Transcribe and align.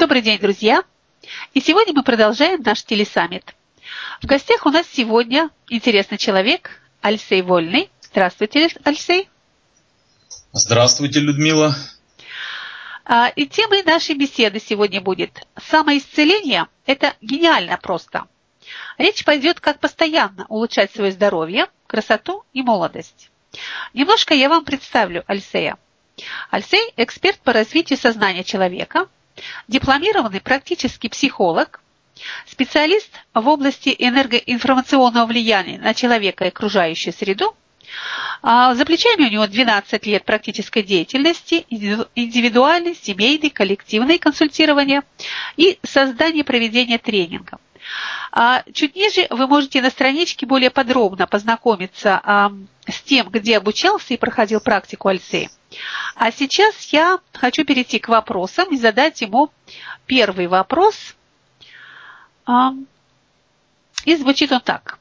Добрый 0.00 0.22
день, 0.22 0.38
друзья! 0.38 0.82
И 1.52 1.60
сегодня 1.60 1.92
мы 1.92 2.02
продолжаем 2.02 2.62
наш 2.62 2.82
телесаммит. 2.84 3.54
В 4.22 4.26
гостях 4.26 4.64
у 4.64 4.70
нас 4.70 4.86
сегодня 4.90 5.50
интересный 5.68 6.16
человек 6.16 6.80
Альсей 7.02 7.42
Вольный. 7.42 7.90
Здравствуйте, 8.00 8.70
Альсей. 8.82 9.28
Здравствуйте, 10.52 11.20
Людмила. 11.20 11.76
А, 13.04 13.28
и 13.36 13.46
темой 13.46 13.82
нашей 13.82 14.14
беседы 14.14 14.58
сегодня 14.58 15.02
будет 15.02 15.46
«Самоисцеление– 15.68 16.68
это 16.86 17.12
гениально 17.20 17.76
просто». 17.76 18.24
Речь 18.96 19.22
пойдет, 19.26 19.60
как 19.60 19.80
постоянно 19.80 20.46
улучшать 20.48 20.94
свое 20.94 21.12
здоровье, 21.12 21.66
красоту 21.86 22.42
и 22.54 22.62
молодость. 22.62 23.30
Немножко 23.92 24.32
я 24.32 24.48
вам 24.48 24.64
представлю 24.64 25.24
Альсея. 25.26 25.76
Альсей– 26.50 26.90
эксперт 26.96 27.38
по 27.40 27.52
развитию 27.52 27.98
сознания 27.98 28.44
человека, 28.44 29.06
дипломированный 29.68 30.40
практический 30.40 31.08
психолог, 31.08 31.80
специалист 32.46 33.10
в 33.34 33.48
области 33.48 33.94
энергоинформационного 33.98 35.26
влияния 35.26 35.78
на 35.78 35.94
человека 35.94 36.44
и 36.44 36.48
окружающую 36.48 37.12
среду. 37.12 37.54
А, 38.42 38.74
за 38.74 38.84
плечами 38.84 39.24
у 39.26 39.30
него 39.30 39.46
12 39.46 40.06
лет 40.06 40.24
практической 40.24 40.82
деятельности, 40.82 41.66
индивидуальной, 41.70 42.94
семейной, 42.94 43.50
коллективной 43.50 44.18
консультирования 44.18 45.02
и 45.56 45.78
создание 45.82 46.44
проведения 46.44 46.98
тренингов. 46.98 47.60
А 48.32 48.62
чуть 48.72 48.94
ниже 48.94 49.26
вы 49.30 49.46
можете 49.46 49.82
на 49.82 49.90
страничке 49.90 50.46
более 50.46 50.70
подробно 50.70 51.26
познакомиться 51.26 52.20
а, 52.22 52.52
с 52.86 53.00
тем, 53.00 53.28
где 53.28 53.56
обучался 53.56 54.14
и 54.14 54.16
проходил 54.16 54.60
практику 54.60 55.08
Альсея. 55.08 55.50
А 56.14 56.32
сейчас 56.32 56.92
я 56.92 57.20
хочу 57.32 57.64
перейти 57.64 57.98
к 57.98 58.08
вопросам 58.08 58.68
и 58.70 58.76
задать 58.76 59.20
ему 59.20 59.50
первый 60.06 60.48
вопрос. 60.48 61.14
А, 62.46 62.72
и 64.04 64.16
звучит 64.16 64.50
он 64.52 64.60
так. 64.60 64.98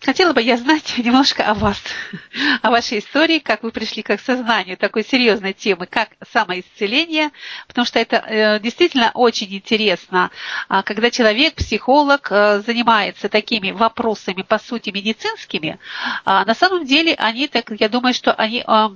Хотела 0.00 0.32
бы 0.32 0.40
я 0.40 0.56
знать 0.56 0.94
немножко 0.98 1.44
о 1.44 1.54
вас, 1.54 1.82
о 2.62 2.70
вашей 2.70 3.00
истории, 3.00 3.40
как 3.40 3.62
вы 3.64 3.72
пришли 3.72 4.02
к 4.02 4.16
сознанию 4.20 4.76
такой 4.76 5.04
серьезной 5.04 5.52
темы, 5.52 5.86
как 5.86 6.10
самоисцеление, 6.32 7.30
потому 7.66 7.84
что 7.84 7.98
это 7.98 8.16
э, 8.16 8.60
действительно 8.60 9.10
очень 9.14 9.52
интересно, 9.52 10.30
а, 10.68 10.82
когда 10.84 11.10
человек, 11.10 11.56
психолог, 11.56 12.28
э, 12.30 12.62
занимается 12.64 13.28
такими 13.28 13.72
вопросами, 13.72 14.42
по 14.42 14.58
сути, 14.58 14.90
медицинскими, 14.90 15.78
а 16.24 16.44
на 16.44 16.54
самом 16.54 16.86
деле 16.86 17.14
они, 17.18 17.48
так, 17.48 17.72
я 17.78 17.88
думаю, 17.88 18.14
что 18.14 18.32
они 18.32 18.64
э, 18.66 18.88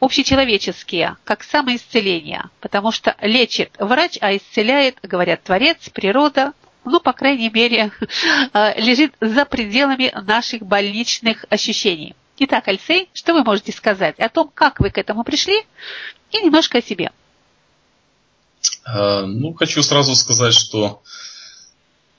общечеловеческие, 0.00 1.16
как 1.24 1.44
самоисцеление, 1.44 2.44
потому 2.60 2.92
что 2.92 3.16
лечит 3.22 3.70
врач, 3.78 4.18
а 4.20 4.36
исцеляет, 4.36 4.98
говорят, 5.02 5.42
Творец, 5.44 5.88
природа, 5.88 6.52
ну, 6.84 7.00
по 7.00 7.12
крайней 7.12 7.50
мере, 7.50 7.92
э, 8.52 8.80
лежит 8.80 9.14
за 9.20 9.44
пределами 9.44 10.12
наших 10.22 10.62
больничных 10.62 11.44
ощущений. 11.50 12.14
Итак, 12.38 12.68
Альсей, 12.68 13.08
что 13.12 13.34
вы 13.34 13.44
можете 13.44 13.72
сказать 13.72 14.18
о 14.18 14.28
том, 14.28 14.50
как 14.52 14.80
вы 14.80 14.90
к 14.90 14.98
этому 14.98 15.22
пришли, 15.22 15.62
и 16.30 16.42
немножко 16.42 16.78
о 16.78 16.82
себе? 16.82 17.12
Э, 18.86 19.24
ну, 19.26 19.52
хочу 19.54 19.82
сразу 19.82 20.14
сказать, 20.14 20.54
что 20.54 21.02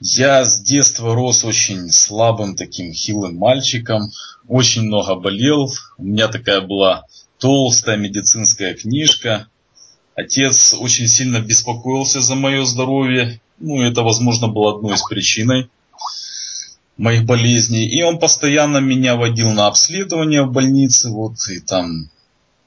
я 0.00 0.44
с 0.44 0.60
детства 0.60 1.14
рос 1.14 1.44
очень 1.44 1.90
слабым 1.90 2.56
таким 2.56 2.92
хилым 2.92 3.36
мальчиком, 3.36 4.10
очень 4.48 4.82
много 4.82 5.14
болел. 5.14 5.70
У 5.98 6.04
меня 6.04 6.28
такая 6.28 6.60
была 6.60 7.04
толстая 7.38 7.96
медицинская 7.96 8.74
книжка. 8.74 9.48
Отец 10.14 10.74
очень 10.78 11.08
сильно 11.08 11.40
беспокоился 11.40 12.20
за 12.20 12.34
мое 12.34 12.64
здоровье 12.64 13.40
ну, 13.58 13.82
это, 13.82 14.02
возможно, 14.02 14.48
было 14.48 14.76
одной 14.76 14.94
из 14.94 15.02
причин 15.02 15.68
моих 16.96 17.24
болезней. 17.24 17.88
И 17.88 18.02
он 18.02 18.18
постоянно 18.18 18.78
меня 18.78 19.16
водил 19.16 19.50
на 19.50 19.66
обследование 19.66 20.44
в 20.44 20.52
больнице, 20.52 21.10
вот, 21.10 21.34
и 21.48 21.60
там 21.60 22.10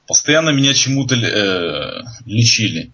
постоянно 0.06 0.50
меня 0.50 0.74
чему-то 0.74 1.14
э, 1.14 2.04
лечили. 2.26 2.90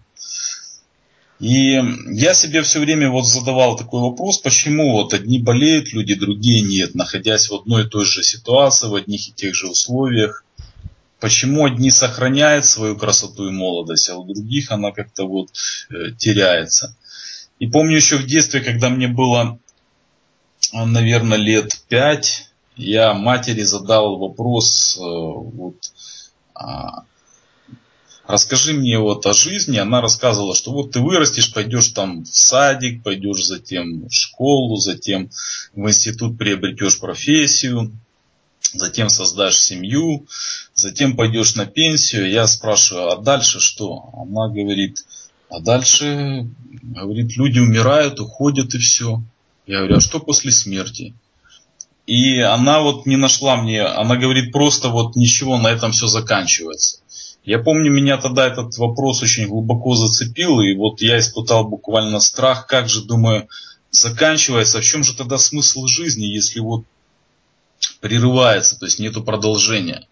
И 1.39 1.81
я 2.11 2.33
себе 2.33 2.61
все 2.61 2.79
время 2.79 3.09
вот 3.09 3.25
задавал 3.25 3.75
такой 3.75 4.01
вопрос, 4.01 4.37
почему 4.37 4.93
вот 4.93 5.13
одни 5.13 5.39
болеют 5.39 5.91
люди, 5.91 6.15
другие 6.15 6.61
нет, 6.61 6.95
находясь 6.95 7.49
в 7.49 7.55
одной 7.55 7.83
и 7.83 7.89
той 7.89 8.05
же 8.05 8.23
ситуации, 8.23 8.87
в 8.87 8.95
одних 8.95 9.27
и 9.27 9.33
тех 9.33 9.53
же 9.53 9.67
условиях. 9.67 10.45
Почему 11.19 11.65
одни 11.65 11.91
сохраняют 11.91 12.65
свою 12.65 12.95
красоту 12.97 13.47
и 13.47 13.51
молодость, 13.51 14.09
а 14.09 14.15
у 14.15 14.25
других 14.25 14.71
она 14.71 14.91
как-то 14.91 15.25
вот 15.25 15.49
э, 15.89 16.11
теряется. 16.17 16.95
И 17.59 17.67
помню 17.67 17.95
еще 17.95 18.17
в 18.17 18.25
детстве, 18.25 18.61
когда 18.61 18.89
мне 18.89 19.07
было, 19.07 19.59
наверное, 20.73 21.37
лет 21.37 21.71
пять, 21.87 22.49
я 22.75 23.13
матери 23.13 23.61
задал 23.61 24.17
вопрос, 24.17 24.97
э, 24.97 25.01
вот, 25.01 25.75
а, 26.53 27.05
расскажи 28.27 28.73
мне 28.73 28.99
вот 28.99 29.25
о 29.25 29.33
жизни. 29.33 29.77
Она 29.77 30.01
рассказывала, 30.01 30.53
что 30.53 30.71
вот 30.71 30.91
ты 30.91 30.99
вырастешь, 30.99 31.53
пойдешь 31.53 31.89
там 31.89 32.23
в 32.23 32.27
садик, 32.27 33.03
пойдешь 33.03 33.45
затем 33.45 34.07
в 34.07 34.11
школу, 34.11 34.75
затем 34.75 35.29
в 35.73 35.87
институт 35.87 36.37
приобретешь 36.37 36.99
профессию, 36.99 37.93
затем 38.73 39.09
создашь 39.09 39.57
семью, 39.57 40.27
затем 40.73 41.15
пойдешь 41.15 41.55
на 41.55 41.65
пенсию. 41.65 42.29
Я 42.29 42.47
спрашиваю, 42.47 43.11
а 43.11 43.17
дальше 43.21 43.61
что? 43.61 44.09
Она 44.13 44.49
говорит, 44.49 44.97
а 45.49 45.59
дальше, 45.59 46.47
говорит, 46.83 47.37
люди 47.37 47.59
умирают, 47.59 48.19
уходят 48.19 48.73
и 48.73 48.77
все. 48.77 49.21
Я 49.67 49.79
говорю, 49.79 49.97
а 49.97 50.01
что 50.01 50.19
после 50.19 50.51
смерти? 50.51 51.13
И 52.05 52.39
она 52.39 52.81
вот 52.81 53.05
не 53.05 53.17
нашла 53.17 53.55
мне, 53.55 53.81
она 53.81 54.15
говорит, 54.15 54.51
просто 54.51 54.89
вот 54.89 55.15
ничего, 55.15 55.57
на 55.57 55.67
этом 55.67 55.91
все 55.91 56.07
заканчивается. 56.07 56.99
Я 57.43 57.59
помню, 57.59 57.91
меня 57.91 58.17
тогда 58.17 58.47
этот 58.47 58.77
вопрос 58.77 59.21
очень 59.21 59.47
глубоко 59.47 59.95
зацепил, 59.95 60.61
и 60.61 60.75
вот 60.75 61.01
я 61.01 61.19
испытал 61.19 61.65
буквально 61.65 62.19
страх, 62.19 62.67
как 62.67 62.89
же, 62.89 63.03
думаю, 63.03 63.47
заканчивается, 63.91 64.79
а 64.79 64.81
в 64.81 64.83
чем 64.83 65.03
же 65.03 65.15
тогда 65.15 65.37
смысл 65.37 65.85
жизни, 65.87 66.25
если 66.25 66.59
вот 66.59 66.85
прерывается, 68.01 68.77
то 68.79 68.85
есть 68.85 68.99
нету 68.99 69.23
продолжения. 69.23 70.07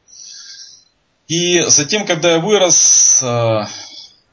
И 1.28 1.64
затем, 1.68 2.06
когда 2.06 2.34
я 2.34 2.40
вырос, 2.40 3.20
а, 3.24 3.68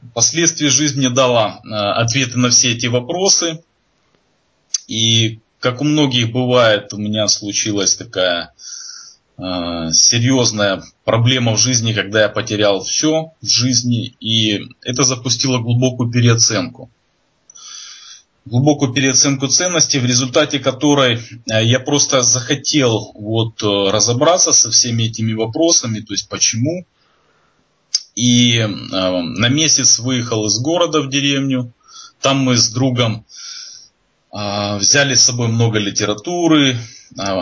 Впоследствии 0.09 0.69
жизнь 0.69 0.99
мне 0.99 1.11
дала 1.11 1.61
э, 1.63 1.69
ответы 1.69 2.39
на 2.39 2.51
все 2.51 2.73
эти 2.73 2.87
вопросы. 2.87 3.63
И 4.89 5.41
как 5.61 5.83
у 5.83 5.85
многих 5.85 6.33
бывает, 6.33 6.93
у 6.95 6.97
меня 6.97 7.29
случилась 7.29 7.97
такая 7.97 8.53
э, 9.37 9.91
серьезная 9.93 10.83
проблема 11.05 11.53
в 11.53 11.59
жизни, 11.59 11.93
когда 11.93 12.23
я 12.23 12.29
потерял 12.31 12.83
все 12.83 13.33
в 13.43 13.47
жизни, 13.47 14.15
и 14.21 14.63
это 14.83 15.03
запустило 15.03 15.59
глубокую 15.59 16.11
переоценку. 16.11 16.91
Глубокую 18.47 18.95
переоценку 18.95 19.49
ценностей, 19.49 19.99
в 19.99 20.07
результате 20.07 20.59
которой 20.61 21.19
э, 21.19 21.63
я 21.63 21.79
просто 21.79 22.23
захотел 22.23 23.13
вот 23.15 23.63
разобраться 23.63 24.53
со 24.53 24.71
всеми 24.71 25.05
этими 25.05 25.35
вопросами, 25.35 26.01
то 26.01 26.15
есть 26.15 26.31
почему, 26.31 26.87
и 28.21 28.59
э, 28.59 28.67
на 28.67 29.49
месяц 29.49 29.99
выехал 29.99 30.45
из 30.45 30.59
города 30.59 31.01
в 31.01 31.09
деревню. 31.09 31.73
Там 32.21 32.41
мы 32.41 32.59
с 32.59 32.69
другом 32.69 33.25
э, 34.31 34.77
взяли 34.77 35.15
с 35.15 35.23
собой 35.23 35.49
много 35.49 35.79
литературы, 35.79 36.77
э, 37.19 37.41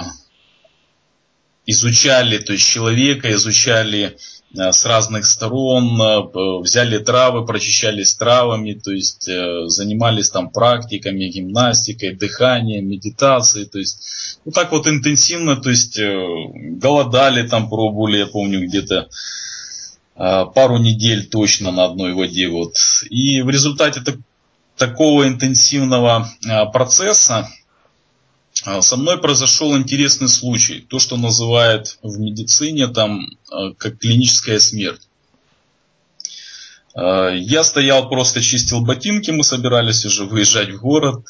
изучали, 1.66 2.38
то 2.38 2.52
есть 2.52 2.64
человека, 2.64 3.32
изучали 3.32 4.16
э, 4.56 4.70
с 4.70 4.84
разных 4.84 5.26
сторон, 5.26 6.00
э, 6.00 6.60
взяли 6.62 6.98
травы, 6.98 7.44
прочищались 7.44 8.14
травами, 8.14 8.74
то 8.74 8.92
есть 8.92 9.28
э, 9.28 9.66
занимались 9.66 10.30
там 10.30 10.48
практиками, 10.48 11.24
гимнастикой, 11.24 12.14
дыханием, 12.14 12.88
медитацией, 12.88 13.66
то 13.66 13.80
есть 13.80 14.38
вот 14.44 14.54
так 14.54 14.70
вот 14.70 14.86
интенсивно, 14.86 15.56
то 15.56 15.70
есть 15.70 15.98
голодали 15.98 17.48
там, 17.48 17.68
пробовали, 17.68 18.18
я 18.18 18.26
помню, 18.28 18.64
где-то 18.64 18.94
Э, 18.96 19.57
пару 20.18 20.78
недель 20.78 21.26
точно 21.26 21.70
на 21.70 21.84
одной 21.84 22.12
воде. 22.12 22.48
Вот. 22.48 22.74
И 23.08 23.40
в 23.40 23.50
результате 23.50 24.00
так, 24.00 24.16
такого 24.76 25.28
интенсивного 25.28 26.28
э, 26.44 26.66
процесса 26.72 27.48
э, 28.66 28.80
со 28.80 28.96
мной 28.96 29.18
произошел 29.18 29.76
интересный 29.76 30.28
случай. 30.28 30.80
То, 30.80 30.98
что 30.98 31.16
называют 31.16 31.98
в 32.02 32.18
медицине 32.18 32.88
там 32.88 33.28
как 33.78 33.98
клиническая 33.98 34.58
смерть. 34.58 35.02
Я 36.96 37.62
стоял, 37.62 38.08
просто 38.08 38.40
чистил 38.40 38.80
ботинки, 38.80 39.30
мы 39.30 39.44
собирались 39.44 40.04
уже 40.04 40.24
выезжать 40.24 40.70
в 40.70 40.80
город. 40.80 41.24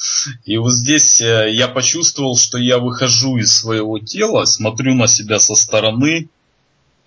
И 0.46 0.56
вот 0.56 0.73
здесь 0.73 1.20
я 1.20 1.69
почувствовал, 1.69 2.38
что 2.38 2.56
я 2.56 2.79
выхожу 2.79 3.37
из 3.37 3.55
своего 3.55 3.99
тела, 3.99 4.46
смотрю 4.46 4.94
на 4.94 5.06
себя 5.08 5.38
со 5.38 5.55
стороны, 5.55 6.31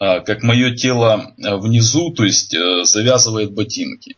как 0.01 0.41
мое 0.41 0.75
тело 0.75 1.33
а, 1.43 1.57
внизу, 1.57 2.09
то 2.09 2.23
есть 2.23 2.55
э, 2.55 2.85
завязывает 2.85 3.51
ботинки. 3.51 4.17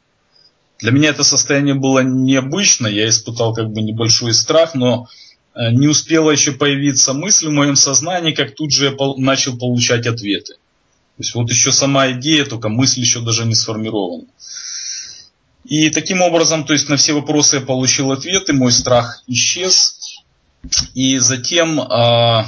Для 0.80 0.92
меня 0.92 1.10
это 1.10 1.26
состояние 1.26 1.76
было 1.76 2.00
необычно, 2.00 2.88
я 2.88 3.10
испытал 3.10 3.54
как 3.54 3.70
бы 3.70 3.82
небольшой 3.82 4.34
страх, 4.34 4.76
но 4.76 5.10
э, 5.56 5.72
не 5.72 5.90
успела 5.90 6.32
еще 6.32 6.54
появиться 6.54 7.14
мысль 7.14 7.50
в 7.50 7.52
моем 7.52 7.76
сознании, 7.76 8.32
как 8.32 8.56
тут 8.56 8.72
же 8.72 8.86
я 8.86 9.14
начал 9.18 9.58
получать 9.58 10.08
ответы. 10.08 10.54
То 10.54 11.20
есть 11.20 11.36
вот 11.36 11.50
еще 11.50 11.74
сама 11.74 12.12
идея, 12.14 12.46
только 12.46 12.70
мысль 12.70 13.02
еще 13.02 13.20
даже 13.20 13.46
не 13.46 13.54
сформирована. 13.54 14.24
И 15.66 15.90
таким 15.90 16.22
образом, 16.22 16.64
то 16.64 16.72
есть 16.72 16.88
на 16.88 16.96
все 16.96 17.12
вопросы 17.12 17.58
я 17.58 17.62
получил 17.62 18.14
ответы, 18.14 18.54
мой 18.54 18.72
страх 18.72 19.22
исчез. 19.28 20.22
И 20.94 21.18
затем 21.18 21.82
э, 21.82 22.46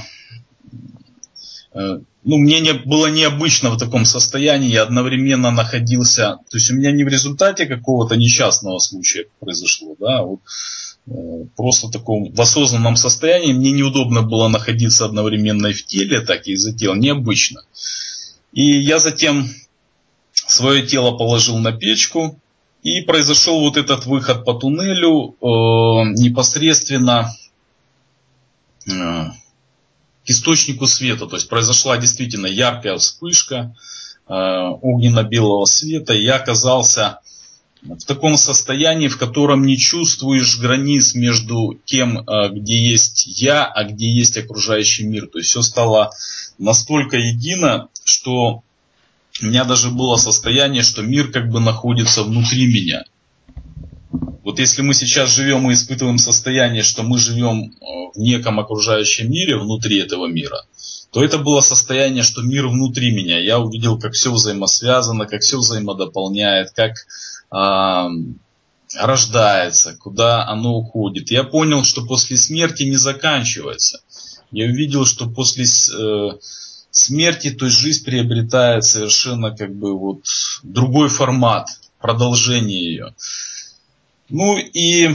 э, 1.73 1.99
ну, 2.25 2.37
мне 2.37 2.59
не, 2.59 2.73
было 2.73 3.05
необычно 3.07 3.69
в 3.69 3.77
таком 3.77 4.03
состоянии, 4.03 4.71
я 4.71 4.81
одновременно 4.81 5.51
находился, 5.51 6.39
то 6.49 6.57
есть 6.57 6.71
у 6.71 6.75
меня 6.75 6.91
не 6.91 7.03
в 7.03 7.07
результате 7.07 7.67
какого-то 7.67 8.15
несчастного 8.15 8.79
случая 8.79 9.27
произошло, 9.39 9.95
да, 9.99 10.23
вот, 10.23 10.39
э, 11.07 11.45
просто 11.55 11.87
в 11.87 11.91
таком 11.91 12.33
в 12.33 12.41
осознанном 12.41 12.95
состоянии, 12.95 13.53
мне 13.53 13.71
неудобно 13.71 14.23
было 14.23 14.47
находиться 14.47 15.05
одновременно 15.05 15.67
и 15.67 15.73
в 15.73 15.85
теле, 15.85 16.19
так 16.21 16.47
и 16.47 16.55
за 16.55 16.73
тело, 16.73 16.95
необычно. 16.95 17.61
И 18.53 18.81
я 18.81 18.97
затем 18.97 19.47
свое 20.33 20.81
тело 20.81 21.11
положил 21.15 21.59
на 21.59 21.73
печку, 21.73 22.39
и 22.81 23.01
произошел 23.01 23.61
вот 23.61 23.77
этот 23.77 24.05
выход 24.05 24.45
по 24.45 24.53
туннелю 24.53 25.35
э, 25.41 25.45
непосредственно 26.13 27.31
э, 28.87 29.25
к 30.25 30.29
источнику 30.29 30.87
света. 30.87 31.27
То 31.27 31.35
есть 31.35 31.49
произошла 31.49 31.97
действительно 31.97 32.47
яркая 32.47 32.97
вспышка 32.97 33.75
э, 34.27 34.33
огненно-белого 34.33 35.65
света. 35.65 36.13
И 36.13 36.23
я 36.23 36.35
оказался 36.35 37.19
в 37.83 38.03
таком 38.05 38.35
состоянии, 38.35 39.07
в 39.07 39.17
котором 39.17 39.65
не 39.65 39.77
чувствуешь 39.77 40.57
границ 40.59 41.13
между 41.13 41.79
тем, 41.85 42.19
э, 42.19 42.49
где 42.49 42.77
есть 42.77 43.25
я, 43.39 43.65
а 43.65 43.83
где 43.83 44.09
есть 44.09 44.37
окружающий 44.37 45.05
мир. 45.05 45.27
То 45.27 45.37
есть 45.37 45.51
все 45.51 45.61
стало 45.61 46.11
настолько 46.57 47.17
едино, 47.17 47.89
что 48.03 48.63
у 49.41 49.45
меня 49.45 49.65
даже 49.65 49.91
было 49.91 50.15
состояние, 50.15 50.81
что 50.81 51.01
мир 51.01 51.31
как 51.31 51.49
бы 51.49 51.59
находится 51.59 52.23
внутри 52.23 52.67
меня. 52.67 53.03
Вот 54.45 54.59
если 54.59 54.83
мы 54.83 54.93
сейчас 54.93 55.35
живем 55.35 55.71
и 55.71 55.73
испытываем 55.73 56.19
состояние, 56.19 56.83
что 56.83 57.01
мы 57.01 57.17
живем 57.17 57.63
э, 57.63 57.85
в 58.13 58.19
неком 58.19 58.59
окружающем 58.59 59.31
мире, 59.31 59.57
внутри 59.57 59.97
этого 59.97 60.27
мира, 60.27 60.65
то 61.11 61.23
это 61.23 61.39
было 61.39 61.61
состояние, 61.61 62.21
что 62.21 62.43
мир 62.43 62.67
внутри 62.67 63.09
меня. 63.11 63.39
Я 63.39 63.57
увидел, 63.57 63.99
как 63.99 64.13
все 64.13 64.31
взаимосвязано, 64.31 65.25
как 65.25 65.41
все 65.41 65.57
взаимодополняет, 65.57 66.73
как 66.75 66.93
э, 67.51 68.09
рождается, 68.99 69.97
куда 69.97 70.47
оно 70.47 70.75
уходит. 70.75 71.31
Я 71.31 71.43
понял, 71.43 71.83
что 71.83 72.05
после 72.05 72.37
смерти 72.37 72.83
не 72.83 72.97
заканчивается. 72.97 74.01
Я 74.51 74.65
увидел, 74.65 75.07
что 75.07 75.27
после 75.27 75.65
э, 75.65 76.29
смерти, 76.91 77.49
то 77.49 77.65
есть 77.65 77.79
жизнь 77.79 78.05
приобретает 78.05 78.83
совершенно 78.83 79.57
как 79.57 79.75
бы 79.75 79.97
вот 79.97 80.21
другой 80.61 81.09
формат, 81.09 81.67
продолжение 81.99 82.91
ее. 82.91 83.15
Ну 84.29 84.57
и 84.57 85.09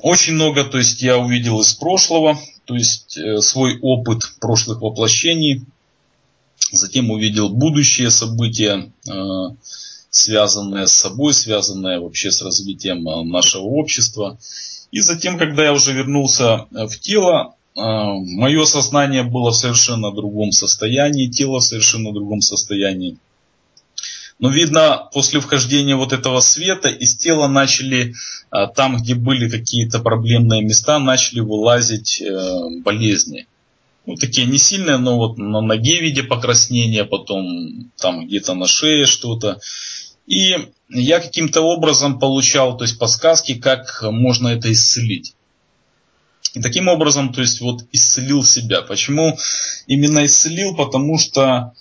очень 0.00 0.34
много, 0.34 0.64
то 0.64 0.78
есть 0.78 1.02
я 1.02 1.18
увидел 1.18 1.60
из 1.60 1.74
прошлого, 1.74 2.38
то 2.64 2.74
есть 2.74 3.18
э, 3.18 3.40
свой 3.40 3.78
опыт 3.80 4.22
прошлых 4.40 4.80
воплощений, 4.80 5.62
затем 6.72 7.10
увидел 7.10 7.50
будущие 7.50 8.10
события, 8.10 8.90
э, 9.06 9.12
связанные 10.08 10.86
с 10.86 10.92
собой, 10.92 11.34
связанные 11.34 12.00
вообще 12.00 12.30
с 12.30 12.40
развитием 12.40 13.06
э, 13.06 13.22
нашего 13.24 13.64
общества. 13.64 14.38
И 14.92 15.00
затем, 15.00 15.36
когда 15.36 15.64
я 15.64 15.74
уже 15.74 15.92
вернулся 15.92 16.66
в 16.70 16.98
тело, 17.00 17.54
мое 17.74 18.64
сознание 18.64 19.24
было 19.24 19.50
в 19.50 19.56
совершенно 19.56 20.10
другом 20.10 20.52
состоянии, 20.52 21.26
тело 21.26 21.58
в 21.58 21.64
совершенно 21.64 22.12
другом 22.12 22.40
состоянии. 22.40 23.18
Но 24.38 24.50
видно, 24.50 25.08
после 25.12 25.40
вхождения 25.40 25.96
вот 25.96 26.12
этого 26.12 26.40
света 26.40 26.88
из 26.88 27.16
тела 27.16 27.48
начали, 27.48 28.14
а, 28.50 28.66
там, 28.66 28.98
где 28.98 29.14
были 29.14 29.48
какие-то 29.48 30.00
проблемные 30.00 30.62
места, 30.62 30.98
начали 30.98 31.40
вылазить 31.40 32.20
э, 32.20 32.80
болезни. 32.82 33.46
Ну, 34.04 34.14
такие 34.14 34.46
не 34.46 34.58
сильные, 34.58 34.98
но 34.98 35.16
вот 35.16 35.38
на 35.38 35.62
ноге 35.62 35.98
в 35.98 36.02
виде 36.02 36.22
покраснения, 36.22 37.04
потом 37.04 37.90
там 37.96 38.26
где-то 38.26 38.54
на 38.54 38.66
шее 38.66 39.06
что-то. 39.06 39.58
И 40.26 40.68
я 40.90 41.20
каким-то 41.20 41.62
образом 41.62 42.18
получал 42.18 42.76
то 42.76 42.84
есть, 42.84 42.98
подсказки, 42.98 43.54
как 43.54 44.02
можно 44.02 44.48
это 44.48 44.70
исцелить. 44.70 45.34
И 46.54 46.60
таким 46.60 46.88
образом, 46.88 47.32
то 47.32 47.40
есть 47.40 47.60
вот 47.60 47.84
исцелил 47.92 48.44
себя. 48.44 48.82
Почему 48.82 49.36
именно 49.86 50.24
исцелил? 50.24 50.76
Потому 50.76 51.18
что 51.18 51.72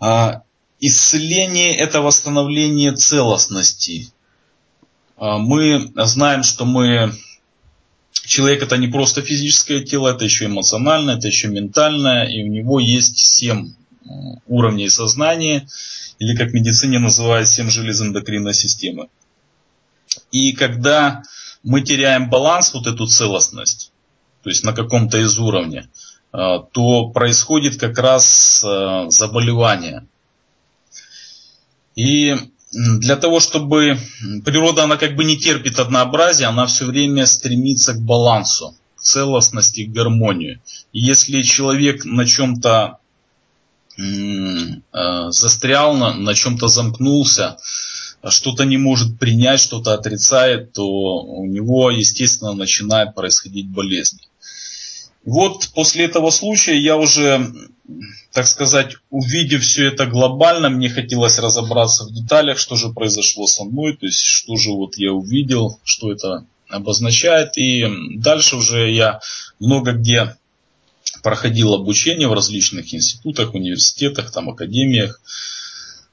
а, 0.00 0.42
исцеление– 0.80 1.76
это 1.76 2.00
восстановление 2.00 2.92
целостности. 2.92 4.12
А, 5.16 5.38
мы 5.38 5.90
знаем, 5.96 6.42
что 6.42 6.64
мы 6.64 7.12
человек 8.12 8.62
это 8.62 8.76
не 8.76 8.88
просто 8.88 9.22
физическое 9.22 9.80
тело, 9.80 10.08
это 10.08 10.24
еще 10.24 10.46
эмоциональное, 10.46 11.16
это 11.16 11.26
еще 11.26 11.48
ментальное, 11.48 12.26
и 12.26 12.42
у 12.42 12.48
него 12.48 12.78
есть 12.78 13.18
семь 13.18 13.72
уровней 14.46 14.88
сознания, 14.88 15.68
или 16.18 16.36
как 16.36 16.50
в 16.50 16.54
медицине 16.54 16.98
называют 16.98 17.48
семь 17.48 17.70
желез 17.70 18.00
эндокринной 18.00 18.54
системы. 18.54 19.08
И 20.32 20.52
когда 20.52 21.22
мы 21.62 21.82
теряем 21.82 22.30
баланс, 22.30 22.72
вот 22.72 22.86
эту 22.86 23.06
целостность, 23.06 23.92
то 24.42 24.50
есть 24.50 24.64
на 24.64 24.72
каком-то 24.72 25.18
из 25.18 25.38
уровней, 25.38 25.88
а, 26.32 26.60
то 26.60 27.08
происходит 27.08 27.78
как 27.78 27.98
раз 27.98 28.62
а, 28.64 29.10
заболевание– 29.10 30.06
и 31.98 32.36
для 32.70 33.16
того, 33.16 33.40
чтобы 33.40 33.98
природа, 34.44 34.84
она 34.84 34.96
как 34.96 35.16
бы 35.16 35.24
не 35.24 35.36
терпит 35.36 35.80
однообразия, 35.80 36.44
она 36.46 36.66
все 36.66 36.84
время 36.84 37.26
стремится 37.26 37.92
к 37.92 38.00
балансу, 38.00 38.76
к 38.94 39.00
целостности, 39.00 39.84
к 39.84 39.90
гармонии. 39.90 40.60
И 40.92 41.00
если 41.00 41.42
человек 41.42 42.04
на 42.04 42.24
чем-то 42.24 42.98
э, 43.98 45.30
застрял, 45.30 45.96
на, 45.96 46.14
на 46.14 46.34
чем-то 46.34 46.68
замкнулся, 46.68 47.56
что-то 48.28 48.64
не 48.64 48.76
может 48.76 49.18
принять, 49.18 49.58
что-то 49.58 49.94
отрицает, 49.94 50.72
то 50.72 50.86
у 50.86 51.46
него, 51.46 51.90
естественно, 51.90 52.52
начинает 52.52 53.16
происходить 53.16 53.66
болезнь. 53.66 54.20
Вот 55.24 55.68
после 55.74 56.04
этого 56.04 56.30
случая 56.30 56.78
я 56.78 56.96
уже, 56.96 57.52
так 58.32 58.46
сказать, 58.46 58.96
увидев 59.10 59.62
все 59.62 59.88
это 59.88 60.06
глобально, 60.06 60.68
мне 60.68 60.88
хотелось 60.88 61.38
разобраться 61.38 62.04
в 62.04 62.12
деталях, 62.12 62.58
что 62.58 62.76
же 62.76 62.90
произошло 62.90 63.46
со 63.46 63.64
мной, 63.64 63.96
то 63.96 64.06
есть 64.06 64.22
что 64.22 64.56
же 64.56 64.72
вот 64.72 64.96
я 64.96 65.12
увидел, 65.12 65.80
что 65.84 66.12
это 66.12 66.44
обозначает. 66.68 67.56
И 67.56 67.86
дальше 68.16 68.56
уже 68.56 68.90
я 68.90 69.20
много 69.58 69.92
где 69.92 70.36
проходил 71.22 71.74
обучение 71.74 72.28
в 72.28 72.34
различных 72.34 72.92
институтах, 72.94 73.54
университетах, 73.54 74.30
там, 74.30 74.50
академиях, 74.50 75.20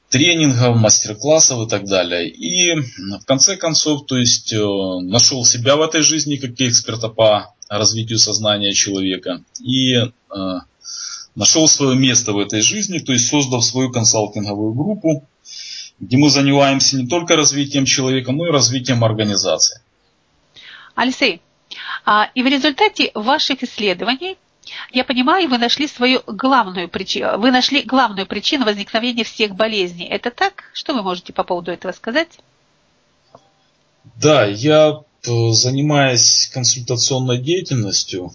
тренингов, 0.10 0.78
мастер-классов 0.78 1.68
и 1.68 1.70
так 1.70 1.86
далее. 1.86 2.30
И 2.30 2.74
в 2.76 3.26
конце 3.26 3.58
концов, 3.58 4.06
то 4.06 4.18
есть 4.18 4.54
э, 4.54 4.58
нашел 4.58 5.44
себя 5.44 5.76
в 5.76 5.82
этой 5.82 6.02
жизни 6.02 6.38
как 6.38 6.60
эксперта 6.62 7.10
по 7.10 7.54
развитию 7.68 8.20
сознания 8.20 8.74
человека 8.74 9.44
и 9.62 9.96
э, 9.96 10.10
нашел 11.36 11.68
свое 11.68 11.98
место 11.98 12.34
в 12.34 12.40
этой 12.40 12.62
жизни, 12.62 13.00
то 13.00 13.12
есть 13.12 13.28
создав 13.28 13.64
свою 13.64 13.92
консалтинговую 13.92 14.74
группу, 14.74 15.24
где 16.00 16.18
мы 16.18 16.30
занимаемся 16.30 16.98
не 16.98 17.08
только 17.08 17.36
развитием 17.36 17.86
человека, 17.86 18.32
но 18.32 18.48
и 18.48 18.52
развитием 18.52 19.04
организации. 19.04 19.82
Алексей, 20.96 21.42
а, 22.06 22.30
и 22.34 22.42
в 22.42 22.48
результате 22.48 23.12
ваших 23.14 23.64
исследований 23.64 24.38
я 24.92 25.04
понимаю, 25.04 25.48
вы 25.48 25.58
нашли 25.58 25.88
свою 25.88 26.22
главную 26.26 26.90
причину, 26.90 27.38
вы 27.38 27.52
нашли 27.52 27.84
главную 27.84 28.26
причину 28.26 28.66
возникновения 28.66 29.24
всех 29.24 29.56
болезней. 29.56 30.08
Это 30.08 30.32
так? 30.32 30.64
Что 30.74 30.94
вы 30.94 31.04
можете 31.04 31.34
по 31.34 31.44
поводу 31.44 31.72
этого 31.72 31.92
сказать? 31.92 32.40
Да, 34.16 34.46
я 34.46 35.02
Э, 35.28 35.52
занимаясь 35.52 36.50
консультационной 36.54 37.40
деятельностью 37.40 38.32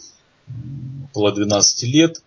около 1.10 1.32
12 1.32 1.84
лет, 1.84 2.20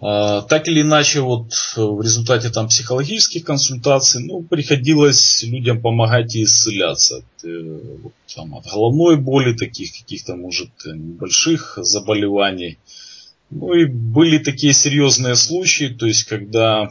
так 0.00 0.68
или 0.68 0.82
иначе, 0.82 1.20
вот 1.20 1.52
в 1.76 2.00
результате 2.00 2.50
там 2.50 2.68
психологических 2.68 3.44
консультаций, 3.44 4.22
ну, 4.22 4.42
приходилось 4.42 5.42
людям 5.42 5.80
помогать 5.80 6.36
и 6.36 6.44
исцеляться 6.44 7.16
от, 7.16 7.44
э, 7.44 7.80
вот, 8.02 8.12
там, 8.32 8.54
от 8.54 8.66
головной 8.66 9.16
боли, 9.16 9.54
таких 9.54 9.92
каких-то, 9.92 10.36
может, 10.36 10.70
небольших 10.84 11.78
заболеваний. 11.82 12.78
Ну 13.50 13.74
и 13.74 13.86
были 13.86 14.38
такие 14.38 14.72
серьезные 14.72 15.34
случаи, 15.34 15.86
то 15.86 16.06
есть, 16.06 16.24
когда 16.24 16.90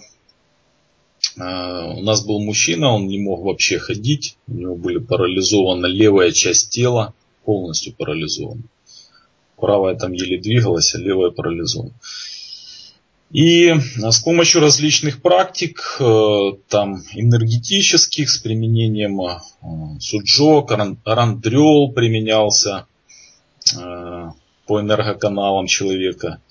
у 1.38 2.02
нас 2.02 2.26
был 2.26 2.40
мужчина, 2.42 2.90
он 2.90 3.08
не 3.08 3.20
мог 3.20 3.44
вообще 3.44 3.80
ходить, 3.80 4.38
у 4.48 4.54
него 4.54 4.76
были 4.76 4.98
парализована 4.98 5.86
левая 5.86 6.32
часть 6.32 6.72
тела, 6.72 7.14
полностью 7.46 7.94
парализована. 7.94 8.64
Правая 9.56 9.96
там 9.96 10.12
еле 10.12 10.40
двигалась, 10.40 10.94
а 10.96 10.98
левая 10.98 11.32
парализована. 11.32 11.94
И 13.32 13.74
с 13.98 14.20
помощью 14.22 14.62
различных 14.62 15.22
практик, 15.22 15.98
э, 16.00 16.52
там, 16.70 17.04
энергетических, 17.14 18.30
с 18.30 18.38
применением 18.38 19.20
э, 19.22 20.00
суджо, 20.00 20.66
рандрел 21.04 21.92
применялся 21.92 22.88
э, 23.76 24.30
по 24.66 24.82
энергоканалам 24.82 25.68
человека, 25.68 26.42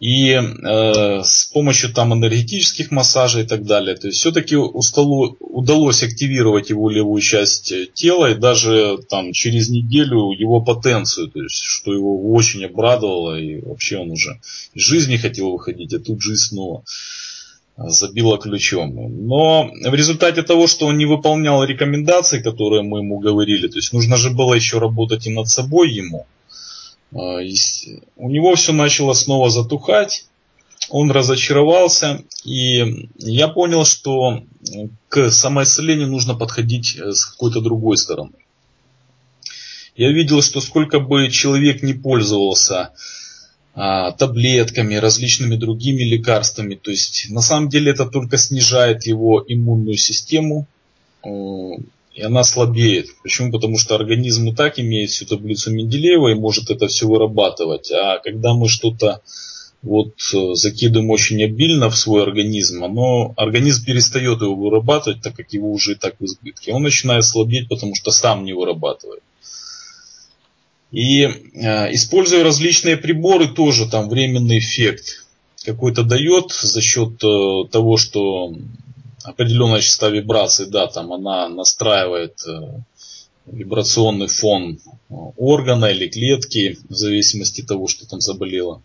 и 0.00 0.30
э, 0.32 1.22
с 1.24 1.50
помощью 1.52 1.92
там 1.92 2.14
энергетических 2.14 2.90
массажей 2.90 3.42
и 3.42 3.46
так 3.46 3.64
далее. 3.64 3.96
То 3.96 4.08
есть 4.08 4.20
все-таки 4.20 4.56
удалось 4.56 6.02
активировать 6.02 6.70
его 6.70 6.88
левую 6.88 7.20
часть 7.20 7.72
тела 7.94 8.30
и 8.30 8.34
даже 8.34 8.98
там 9.08 9.32
через 9.32 9.70
неделю 9.70 10.30
его 10.30 10.60
потенцию, 10.60 11.28
то 11.28 11.42
есть 11.42 11.62
что 11.62 11.92
его 11.92 12.30
очень 12.32 12.64
обрадовало 12.64 13.40
и 13.40 13.60
вообще 13.60 13.98
он 13.98 14.12
уже 14.12 14.40
из 14.74 14.82
жизни 14.82 15.16
хотел 15.16 15.50
выходить, 15.50 15.92
а 15.94 15.98
тут 15.98 16.22
жизнь 16.22 16.48
снова 16.48 16.84
забила 17.76 18.38
ключом. 18.38 19.26
Но 19.26 19.70
в 19.84 19.94
результате 19.94 20.42
того, 20.42 20.66
что 20.66 20.86
он 20.86 20.98
не 20.98 21.06
выполнял 21.06 21.62
рекомендации, 21.64 22.40
которые 22.40 22.82
мы 22.82 22.98
ему 22.98 23.18
говорили, 23.18 23.68
то 23.68 23.78
есть 23.78 23.92
нужно 23.92 24.16
же 24.16 24.30
было 24.30 24.54
еще 24.54 24.78
работать 24.78 25.26
и 25.26 25.30
над 25.30 25.48
собой 25.48 25.90
ему, 25.90 26.26
у 27.10 28.30
него 28.30 28.54
все 28.54 28.72
начало 28.72 29.14
снова 29.14 29.50
затухать, 29.50 30.26
он 30.90 31.10
разочаровался, 31.10 32.22
и 32.44 33.08
я 33.18 33.48
понял, 33.48 33.84
что 33.84 34.42
к 35.08 35.30
самоисцелению 35.30 36.08
нужно 36.08 36.34
подходить 36.34 36.96
э, 36.96 37.12
с 37.12 37.26
какой-то 37.26 37.60
другой 37.60 37.98
стороны. 37.98 38.32
Я 39.96 40.12
видел, 40.12 40.42
что 40.42 40.60
сколько 40.60 41.00
бы 41.00 41.28
человек 41.28 41.82
не 41.82 41.92
пользовался 41.92 42.92
а, 43.74 44.12
таблетками, 44.12 44.94
различными 44.94 45.56
другими 45.56 46.02
лекарствами, 46.04 46.74
то 46.76 46.90
есть 46.90 47.26
на 47.30 47.40
самом 47.40 47.68
деле 47.68 47.90
это 47.90 48.06
только 48.06 48.38
снижает 48.38 49.06
его 49.06 49.44
иммунную 49.46 49.96
систему, 49.96 50.66
и 52.18 52.22
она 52.22 52.42
слабеет. 52.42 53.10
Почему? 53.22 53.52
Потому 53.52 53.78
что 53.78 53.94
организм 53.94 54.48
и 54.48 54.54
так 54.54 54.80
имеет 54.80 55.10
всю 55.10 55.24
таблицу 55.24 55.70
Менделеева 55.72 56.32
и 56.32 56.34
может 56.34 56.68
это 56.68 56.88
все 56.88 57.06
вырабатывать. 57.06 57.92
А 57.92 58.18
когда 58.18 58.54
мы 58.54 58.68
что-то 58.68 59.22
вот 59.82 60.14
э, 60.34 60.54
закидываем 60.54 61.10
очень 61.10 61.40
обильно 61.44 61.88
в 61.88 61.96
свой 61.96 62.24
организм, 62.24 62.82
оно, 62.82 63.34
организм 63.36 63.84
перестает 63.84 64.40
его 64.40 64.56
вырабатывать, 64.56 65.22
так 65.22 65.36
как 65.36 65.52
его 65.52 65.70
уже 65.70 65.92
и 65.92 65.94
так 65.94 66.16
в 66.18 66.24
избытке. 66.24 66.72
Он 66.72 66.82
начинает 66.82 67.24
слабеть, 67.24 67.68
потому 67.68 67.94
что 67.94 68.10
сам 68.10 68.44
не 68.44 68.52
вырабатывает. 68.52 69.22
И 70.90 71.22
э, 71.22 71.94
используя 71.94 72.42
различные 72.42 72.96
приборы, 72.96 73.46
тоже 73.46 73.88
там 73.88 74.08
временный 74.08 74.58
эффект 74.58 75.24
какой-то 75.64 76.02
дает 76.02 76.50
за 76.50 76.80
счет 76.80 77.22
э, 77.22 77.68
того, 77.70 77.96
что 77.96 78.54
определенная 79.28 79.80
частота 79.80 80.10
вибраций, 80.10 80.66
да, 80.66 80.86
там 80.86 81.12
она 81.12 81.48
настраивает 81.48 82.40
э, 82.46 82.80
вибрационный 83.46 84.28
фон 84.28 84.78
э, 84.78 85.14
органа 85.36 85.86
или 85.86 86.08
клетки, 86.08 86.78
в 86.88 86.94
зависимости 86.94 87.62
от 87.62 87.68
того, 87.68 87.88
что 87.88 88.08
там 88.08 88.20
заболело, 88.20 88.82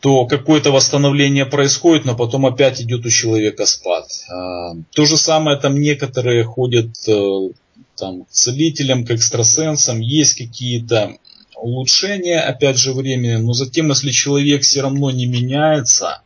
то 0.00 0.26
какое-то 0.26 0.72
восстановление 0.72 1.46
происходит, 1.46 2.04
но 2.04 2.16
потом 2.16 2.46
опять 2.46 2.80
идет 2.80 3.06
у 3.06 3.10
человека 3.10 3.66
спад. 3.66 4.06
А, 4.28 4.74
то 4.90 5.04
же 5.06 5.16
самое 5.16 5.58
там 5.58 5.80
некоторые 5.80 6.44
ходят 6.44 6.90
э, 7.06 7.50
там, 7.96 8.24
к 8.24 8.30
целителям, 8.30 9.04
к 9.04 9.12
экстрасенсам, 9.12 10.00
есть 10.00 10.36
какие-то 10.36 11.16
улучшения, 11.54 12.40
опять 12.40 12.78
же, 12.78 12.92
времени, 12.92 13.36
но 13.36 13.52
затем, 13.52 13.88
если 13.90 14.10
человек 14.10 14.62
все 14.62 14.82
равно 14.82 15.12
не 15.12 15.26
меняется, 15.26 16.22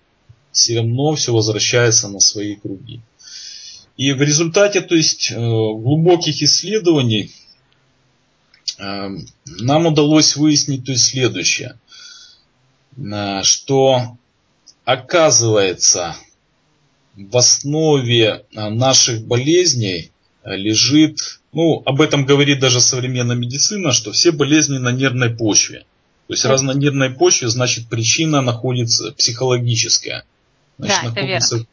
все 0.57 0.77
равно 0.77 1.15
все 1.15 1.33
возвращается 1.33 2.09
на 2.09 2.19
свои 2.19 2.57
круги. 2.57 3.01
И 3.97 4.13
в 4.13 4.23
результате 4.23 4.81
то 4.81 4.95
есть, 4.95 5.31
э, 5.31 5.35
глубоких 5.37 6.43
исследований 6.43 7.31
э, 8.79 9.09
нам 9.45 9.87
удалось 9.87 10.37
выяснить 10.37 10.85
то 10.85 10.93
есть, 10.93 11.05
следующее, 11.05 11.79
э, 12.97 13.43
что 13.43 14.17
оказывается 14.85 16.17
в 17.15 17.37
основе 17.37 18.45
наших 18.53 19.27
болезней 19.27 20.11
лежит, 20.45 21.41
ну 21.53 21.83
об 21.87 22.01
этом 22.01 22.27
говорит 22.27 22.61
даже 22.61 22.81
современная 22.81 23.37
медицина, 23.37 23.93
что 23.93 24.13
все 24.13 24.33
болезни 24.33 24.77
на 24.77 24.93
нервной 24.93 25.31
почве. 25.31 25.87
То 26.27 26.35
есть 26.35 26.45
раз 26.45 26.63
на 26.63 26.73
нервной 26.73 27.11
почве, 27.11 27.49
значит 27.49 27.89
причина 27.89 28.43
находится 28.43 29.13
психологическая. 29.13 30.25
Значит, 30.79 30.97
да, 31.03 31.09
находится, 31.09 31.57
это 31.57 31.57
верно. 31.57 31.67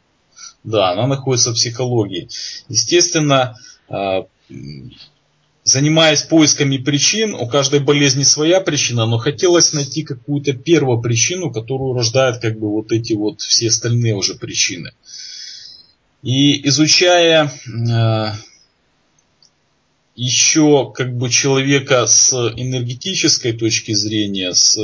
Да, 0.64 0.90
она 0.92 1.06
находится 1.06 1.50
в 1.50 1.54
психологии. 1.54 2.28
Естественно, 2.68 3.56
а, 3.88 4.26
занимаясь 5.64 6.22
поисками 6.22 6.76
причин, 6.76 7.34
у 7.34 7.46
каждой 7.46 7.80
болезни 7.80 8.22
своя 8.22 8.60
причина, 8.60 9.06
но 9.06 9.18
хотелось 9.18 9.72
найти 9.72 10.02
какую-то 10.02 10.52
первую 10.52 11.00
причину, 11.00 11.50
которую 11.50 11.94
рождает 11.94 12.38
как 12.38 12.58
бы 12.58 12.70
вот 12.70 12.92
эти 12.92 13.14
вот 13.14 13.40
все 13.40 13.68
остальные 13.68 14.14
уже 14.14 14.34
причины. 14.34 14.92
И 16.22 16.66
изучая 16.68 17.50
а, 17.90 18.34
еще 20.16 20.92
как 20.94 21.16
бы 21.16 21.28
человека 21.28 22.06
с 22.06 22.32
энергетической 22.56 23.52
точки 23.52 23.92
зрения, 23.92 24.54
с 24.54 24.78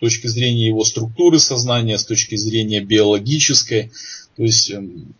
точки 0.00 0.26
зрения 0.28 0.66
его 0.66 0.84
структуры 0.84 1.38
сознания, 1.38 1.98
с 1.98 2.06
точки 2.06 2.36
зрения 2.36 2.80
биологической. 2.80 3.92
То 4.36 4.42
есть 4.42 4.70
эм, 4.70 5.14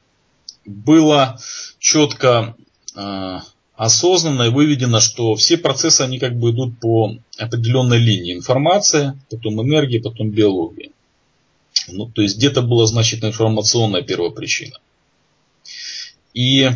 было 0.65 1.39
четко 1.79 2.57
э, 2.95 3.39
осознанно 3.75 4.45
и 4.45 4.51
выведено, 4.51 5.01
что 5.01 5.35
все 5.35 5.59
процессы, 5.59 6.01
они 6.01 6.19
как 6.19 6.39
бы 6.39 6.51
идут 6.53 6.81
по 6.81 7.17
определенной 7.37 7.99
линии. 7.99 8.35
Информация, 8.35 9.19
потом 9.31 9.63
энергия, 9.63 10.01
потом 10.01 10.31
биология. 10.31 10.91
Ну, 11.89 12.07
то 12.07 12.23
есть 12.23 12.39
где-то 12.39 12.63
была, 12.63 12.87
значит, 12.87 13.23
информационная 13.23 14.03
первопричина. 14.03 14.79
И 16.33 16.71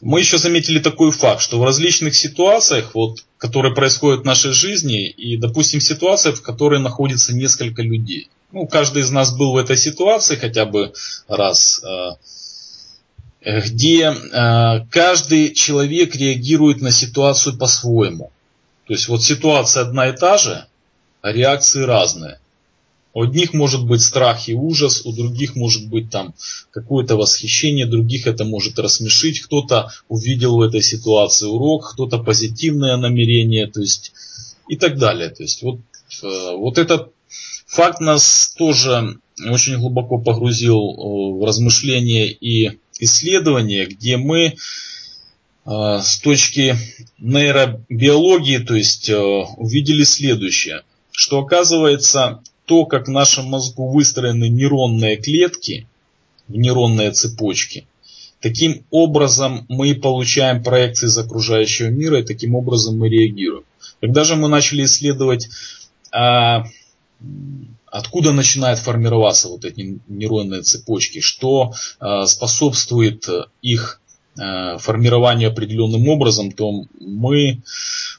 мы 0.00 0.20
еще 0.20 0.38
заметили 0.38 0.78
такой 0.78 1.10
факт, 1.12 1.42
что 1.42 1.58
в 1.58 1.64
различных 1.64 2.14
ситуациях, 2.14 2.94
вот, 2.94 3.24
которые 3.38 3.74
происходят 3.74 4.22
в 4.22 4.24
нашей 4.24 4.52
жизни, 4.52 5.06
и, 5.08 5.36
допустим, 5.36 5.80
ситуациях, 5.80 6.36
в 6.36 6.42
которой 6.42 6.80
находится 6.80 7.34
несколько 7.34 7.82
людей. 7.82 8.30
Ну, 8.52 8.66
каждый 8.66 9.02
из 9.02 9.10
нас 9.10 9.36
был 9.36 9.52
в 9.52 9.56
этой 9.58 9.76
ситуации 9.76 10.36
хотя 10.36 10.64
бы 10.64 10.92
раз, 11.28 11.82
э, 11.84 13.60
где 13.60 14.10
э, 14.10 14.86
каждый 14.90 15.54
человек 15.54 16.16
реагирует 16.16 16.80
на 16.80 16.90
ситуацию 16.90 17.56
по-своему. 17.56 18.32
То 18.86 18.94
есть 18.94 19.08
вот 19.08 19.22
ситуация 19.22 19.82
одна 19.82 20.08
и 20.08 20.16
та 20.16 20.36
же, 20.36 20.66
а 21.22 21.32
реакции 21.32 21.82
разные. 21.82 22.40
У 23.12 23.22
одних 23.22 23.54
может 23.54 23.84
быть 23.84 24.02
страх 24.02 24.48
и 24.48 24.54
ужас, 24.54 25.04
у 25.04 25.12
других 25.12 25.56
может 25.56 25.88
быть 25.88 26.10
там 26.10 26.34
какое-то 26.70 27.16
восхищение, 27.16 27.86
других 27.86 28.26
это 28.26 28.44
может 28.44 28.78
рассмешить, 28.78 29.40
кто-то 29.40 29.90
увидел 30.08 30.56
в 30.56 30.60
этой 30.60 30.80
ситуации 30.80 31.46
урок, 31.46 31.92
кто-то 31.92 32.18
позитивное 32.18 32.96
намерение, 32.96 33.66
то 33.66 33.80
есть 33.80 34.12
и 34.68 34.76
так 34.76 34.98
далее. 34.98 35.30
То 35.30 35.42
есть 35.42 35.62
вот, 35.62 35.80
э, 36.22 36.56
вот 36.56 36.78
этот 36.78 37.12
факт 37.66 38.00
нас 38.00 38.54
тоже 38.56 39.18
очень 39.44 39.78
глубоко 39.78 40.18
погрузил 40.18 40.78
э, 40.78 41.40
в 41.40 41.44
размышления 41.44 42.30
и 42.30 42.78
исследования, 43.00 43.86
где 43.86 44.18
мы 44.18 44.38
э, 44.46 44.54
с 45.64 46.20
точки 46.20 46.76
нейробиологии, 47.18 48.58
то 48.58 48.76
есть 48.76 49.10
увидели 49.10 50.04
следующее, 50.04 50.82
что 51.10 51.40
оказывается 51.40 52.40
то, 52.70 52.86
как 52.86 53.08
в 53.08 53.10
нашем 53.10 53.46
мозгу 53.46 53.88
выстроены 53.88 54.48
нейронные 54.48 55.16
клетки, 55.16 55.88
в 56.46 56.54
нейронные 56.54 57.10
цепочки, 57.10 57.84
таким 58.38 58.84
образом 58.90 59.66
мы 59.68 59.92
получаем 59.96 60.62
проекции 60.62 61.08
из 61.08 61.18
окружающего 61.18 61.88
мира, 61.88 62.20
и 62.20 62.24
таким 62.24 62.54
образом 62.54 62.96
мы 62.96 63.08
реагируем. 63.08 63.64
Когда 64.00 64.22
же 64.22 64.36
мы 64.36 64.46
начали 64.46 64.84
исследовать, 64.84 65.48
а, 66.12 66.64
откуда 67.86 68.30
начинают 68.30 68.78
формироваться 68.78 69.48
вот 69.48 69.64
эти 69.64 69.98
нейронные 70.06 70.62
цепочки, 70.62 71.18
что 71.18 71.72
а, 71.98 72.24
способствует 72.26 73.28
их 73.62 74.00
Э, 74.38 74.78
формирование 74.78 75.48
определенным 75.48 76.08
образом, 76.08 76.52
то 76.52 76.84
мы 77.00 77.62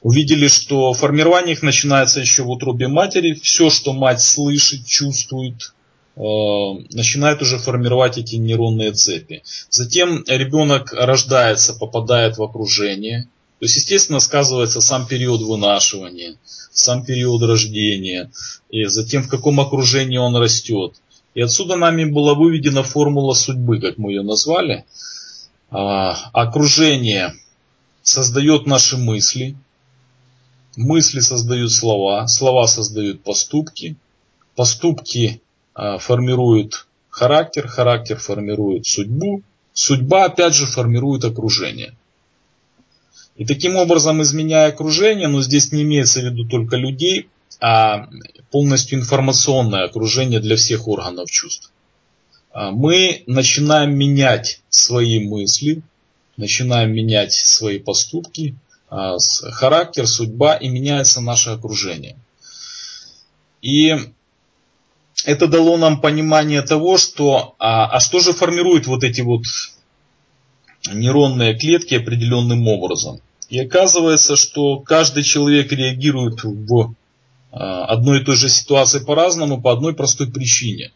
увидели, 0.02 0.46
что 0.48 0.92
формирование 0.92 1.54
их 1.54 1.62
начинается 1.62 2.20
еще 2.20 2.42
в 2.42 2.50
утробе 2.50 2.88
матери. 2.88 3.34
Все, 3.34 3.70
что 3.70 3.92
мать 3.92 4.20
слышит, 4.20 4.84
чувствует, 4.86 5.72
начинает 6.14 7.40
уже 7.40 7.56
формировать 7.56 8.18
эти 8.18 8.36
нейронные 8.36 8.92
цепи. 8.92 9.42
Затем 9.70 10.22
ребенок 10.26 10.92
рождается, 10.92 11.72
попадает 11.72 12.36
в 12.36 12.42
окружение. 12.42 13.28
То 13.58 13.64
есть, 13.64 13.76
естественно, 13.76 14.20
сказывается 14.20 14.80
сам 14.82 15.06
период 15.06 15.40
вынашивания, 15.40 16.34
сам 16.72 17.04
период 17.04 17.42
рождения, 17.42 18.30
и 18.68 18.84
затем 18.84 19.22
в 19.22 19.28
каком 19.28 19.60
окружении 19.60 20.18
он 20.18 20.36
растет. 20.36 20.94
И 21.34 21.40
отсюда 21.40 21.76
нами 21.76 22.04
была 22.04 22.34
выведена 22.34 22.82
формула 22.82 23.32
судьбы, 23.32 23.80
как 23.80 23.96
мы 23.96 24.10
ее 24.10 24.22
назвали. 24.22 24.84
А, 25.72 26.28
окружение 26.34 27.34
создает 28.02 28.66
наши 28.66 28.98
мысли, 28.98 29.56
мысли 30.76 31.20
создают 31.20 31.72
слова, 31.72 32.26
слова 32.26 32.66
создают 32.66 33.22
поступки, 33.22 33.96
поступки 34.54 35.40
а, 35.72 35.96
формируют 35.96 36.86
характер, 37.08 37.68
характер 37.68 38.18
формирует 38.18 38.86
судьбу, 38.86 39.42
судьба 39.72 40.26
опять 40.26 40.54
же 40.54 40.66
формирует 40.66 41.24
окружение. 41.24 41.94
И 43.36 43.46
таким 43.46 43.76
образом, 43.76 44.20
изменяя 44.20 44.68
окружение, 44.68 45.28
но 45.28 45.40
здесь 45.40 45.72
не 45.72 45.82
имеется 45.84 46.20
в 46.20 46.24
виду 46.24 46.44
только 46.46 46.76
людей, 46.76 47.30
а 47.60 48.10
полностью 48.50 48.98
информационное 48.98 49.84
окружение 49.84 50.40
для 50.40 50.56
всех 50.56 50.86
органов 50.86 51.30
чувств. 51.30 51.72
А, 52.52 52.70
мы 52.70 53.24
начинаем 53.26 53.94
менять 53.96 54.60
свои 54.68 55.26
мысли, 55.26 55.82
начинаем 56.36 56.92
менять 56.92 57.32
свои 57.32 57.78
поступки, 57.78 58.56
а, 58.88 59.16
характер, 59.18 60.06
судьба 60.06 60.56
и 60.56 60.68
меняется 60.68 61.20
наше 61.20 61.50
окружение. 61.50 62.16
И 63.60 63.96
это 65.24 65.46
дало 65.46 65.76
нам 65.76 66.00
понимание 66.00 66.62
того, 66.62 66.98
что 66.98 67.54
а, 67.58 67.86
а 67.86 68.00
что 68.00 68.20
же 68.20 68.32
формирует 68.32 68.86
вот 68.86 69.04
эти 69.04 69.20
вот 69.20 69.42
нейронные 70.92 71.56
клетки 71.56 71.94
определенным 71.94 72.66
образом. 72.66 73.20
И 73.48 73.58
оказывается, 73.60 74.34
что 74.36 74.80
каждый 74.80 75.22
человек 75.22 75.70
реагирует 75.72 76.42
в 76.42 76.94
Э, 77.52 77.84
одной 77.86 78.20
и 78.20 78.24
той 78.24 78.36
же 78.36 78.48
ситуации 78.48 79.04
по-разному 79.04 79.60
по 79.60 79.72
одной 79.72 79.94
простой 79.94 80.26
причине. 80.26 80.90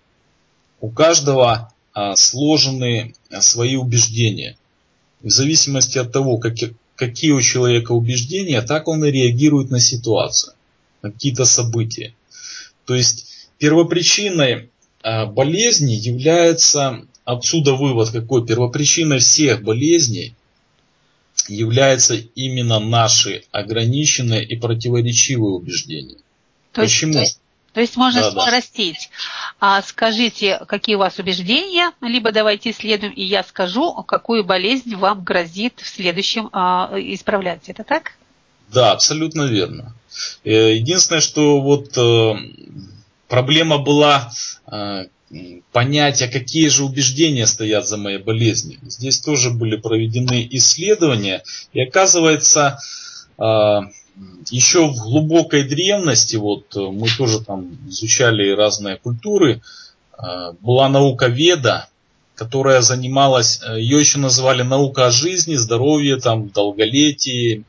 У 0.81 0.91
каждого 0.91 1.73
э, 1.95 2.15
сложены 2.17 3.15
э, 3.31 3.41
свои 3.41 3.77
убеждения. 3.77 4.57
В 5.23 5.31
зависимости 5.31 5.99
от 5.99 6.13
того, 6.13 6.39
какие 6.97 7.33
у 7.33 7.41
человека 7.41 7.93
убеждения, 7.93 8.63
так 8.63 8.89
он 8.89 9.05
и 9.05 9.11
реагирует 9.11 9.71
на 9.71 9.81
ситуацию, 9.81 10.55
на 11.03 11.11
какие-то 11.11 11.45
события. 11.45 12.15
То 12.85 12.95
есть 12.95 13.49
первопричиной 13.59 14.71
болезни 15.03 15.93
является, 15.93 17.07
отсюда 17.25 17.75
вывод 17.75 18.11
какой, 18.11 18.47
первопричиной 18.47 19.21
всех 19.21 19.63
болезней 19.63 20.35
является 21.49 22.15
именно 22.15 22.79
наши 22.79 23.45
ограниченные 23.53 24.45
и 24.45 24.57
противоречивые 24.57 25.55
убеждения. 25.55 26.17
То 26.73 26.83
Почему? 26.83 27.13
Есть, 27.13 27.15
то, 27.15 27.21
есть, 27.23 27.41
то 27.77 27.83
есть 27.83 27.99
можно 27.99 28.23
да, 28.23 28.31
спросить, 28.31 29.11
да. 29.61 29.77
а 29.77 29.83
скажите, 29.83 30.59
какие 30.67 30.95
у 30.95 30.99
вас 30.99 31.19
убеждения, 31.19 31.93
либо 32.01 32.33
давайте 32.33 32.71
исследуем, 32.71 33.13
и 33.13 33.23
я 33.23 33.45
скажу, 33.45 33.93
какую 34.05 34.45
болезнь 34.45 34.95
вам 34.95 35.23
грозит 35.23 35.81
в 35.83 35.87
следующем 35.87 36.49
а, 36.55 36.91
исправлять. 36.97 37.69
Это 37.69 37.85
так? 37.85 38.13
Да, 38.73 38.93
абсолютно 38.93 39.43
верно. 39.43 39.95
Э, 40.43 40.75
единственное, 40.75 41.21
что 41.21 41.61
вот 41.61 41.99
э, 41.99 42.33
проблема 43.29 43.77
была 43.77 44.31
э, 44.73 45.09
понять, 45.71 46.23
а 46.23 46.29
какие 46.29 46.69
же 46.69 46.83
убеждения 46.83 47.47
стоят 47.47 47.87
за 47.87 47.99
моей 47.99 48.23
болезнью. 48.23 48.79
Здесь 48.85 49.21
тоже 49.21 49.51
были 49.51 49.77
проведены 49.77 50.49
исследования, 50.51 51.43
и 51.75 51.83
оказывается, 51.83 52.79
еще 54.51 54.89
в 54.89 54.97
глубокой 54.97 55.65
древности, 55.65 56.37
вот 56.37 56.75
э, 56.77 56.81
мы 56.81 57.09
тоже 57.09 57.41
там 57.41 57.79
изучали 57.89 58.51
разные 58.51 58.97
культуры, 58.97 59.61
э, 60.19 60.53
была 60.61 60.89
наука 60.89 61.27
Веда, 61.27 61.89
которая 62.35 62.81
занималась, 62.81 63.61
э, 63.63 63.81
ее 63.81 63.99
еще 63.99 64.19
называли 64.19 64.63
наука 64.63 65.07
о 65.07 65.11
жизни, 65.11 65.57
здоровье, 65.57 66.17
там, 66.17 66.49
долголетии. 66.49 67.65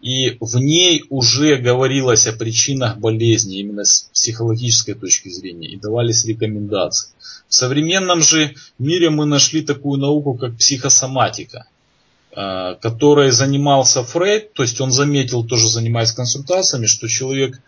И 0.00 0.36
в 0.38 0.56
ней 0.56 1.06
уже 1.08 1.56
говорилось 1.56 2.26
о 2.26 2.34
причинах 2.34 2.98
болезни 2.98 3.60
именно 3.60 3.84
с 3.84 4.10
психологической 4.12 4.94
точки 4.94 5.30
зрения 5.30 5.68
и 5.68 5.78
давались 5.78 6.26
рекомендации. 6.26 7.08
В 7.48 7.54
современном 7.54 8.20
же 8.20 8.54
мире 8.78 9.08
мы 9.08 9.24
нашли 9.24 9.62
такую 9.62 9.98
науку, 9.98 10.34
как 10.34 10.56
психосоматика– 10.56 11.66
которой 12.34 13.30
занимался 13.30 14.02
Фрейд, 14.02 14.54
то 14.54 14.62
есть 14.62 14.80
он 14.80 14.90
заметил, 14.90 15.44
тоже 15.44 15.68
занимаясь 15.68 16.12
консультациями, 16.12 16.86
что 16.86 17.08
человек, 17.08 17.60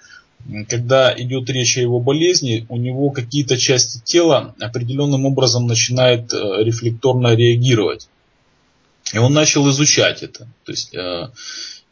когда 0.68 1.14
идет 1.16 1.48
речь 1.50 1.76
о 1.76 1.80
его 1.80 2.00
болезни, 2.00 2.66
у 2.68 2.76
него 2.76 3.10
какие-то 3.10 3.56
части 3.56 4.00
тела 4.04 4.54
определенным 4.60 5.24
образом 5.24 5.66
начинают 5.66 6.32
э, 6.32 6.64
рефлекторно 6.64 7.34
реагировать. 7.34 8.08
И 9.12 9.18
он 9.18 9.32
начал 9.32 9.68
изучать 9.70 10.22
это. 10.22 10.48
То 10.64 10.72
есть, 10.72 10.94
э, 10.94 11.30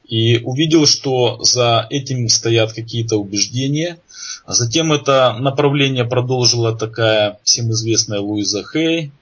и 0.07 0.39
увидел, 0.39 0.87
что 0.87 1.43
за 1.43 1.87
этим 1.91 2.29
стоят 2.29 2.73
какие-то 2.73 3.17
убеждения. 3.17 3.99
Затем 4.47 4.93
это 4.93 5.37
направление 5.39 6.05
продолжила 6.05 6.77
такая 6.77 7.39
всем 7.43 7.71
известная 7.71 8.21
Луиза 8.21 8.65
Хей, 8.65 9.13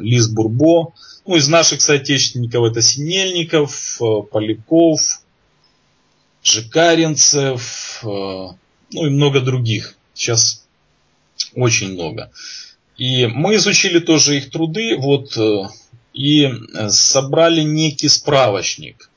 Лиз 0.00 0.28
Бурбо, 0.28 0.94
ну, 1.26 1.36
из 1.36 1.48
наших 1.48 1.82
соотечественников 1.82 2.64
это 2.64 2.80
Синельников, 2.80 4.00
э, 4.00 4.22
Поляков, 4.30 5.00
Жикаринцев, 6.42 8.00
э, 8.02 8.06
ну 8.06 9.06
и 9.06 9.10
много 9.10 9.40
других. 9.40 9.96
Сейчас 10.14 10.66
очень 11.54 11.92
много. 11.92 12.30
И 12.96 13.26
мы 13.26 13.56
изучили 13.56 13.98
тоже 13.98 14.38
их 14.38 14.50
труды, 14.50 14.96
вот, 14.96 15.36
э, 15.36 15.68
и 16.14 16.50
собрали 16.88 17.60
некий 17.60 18.08
справочник 18.08 19.10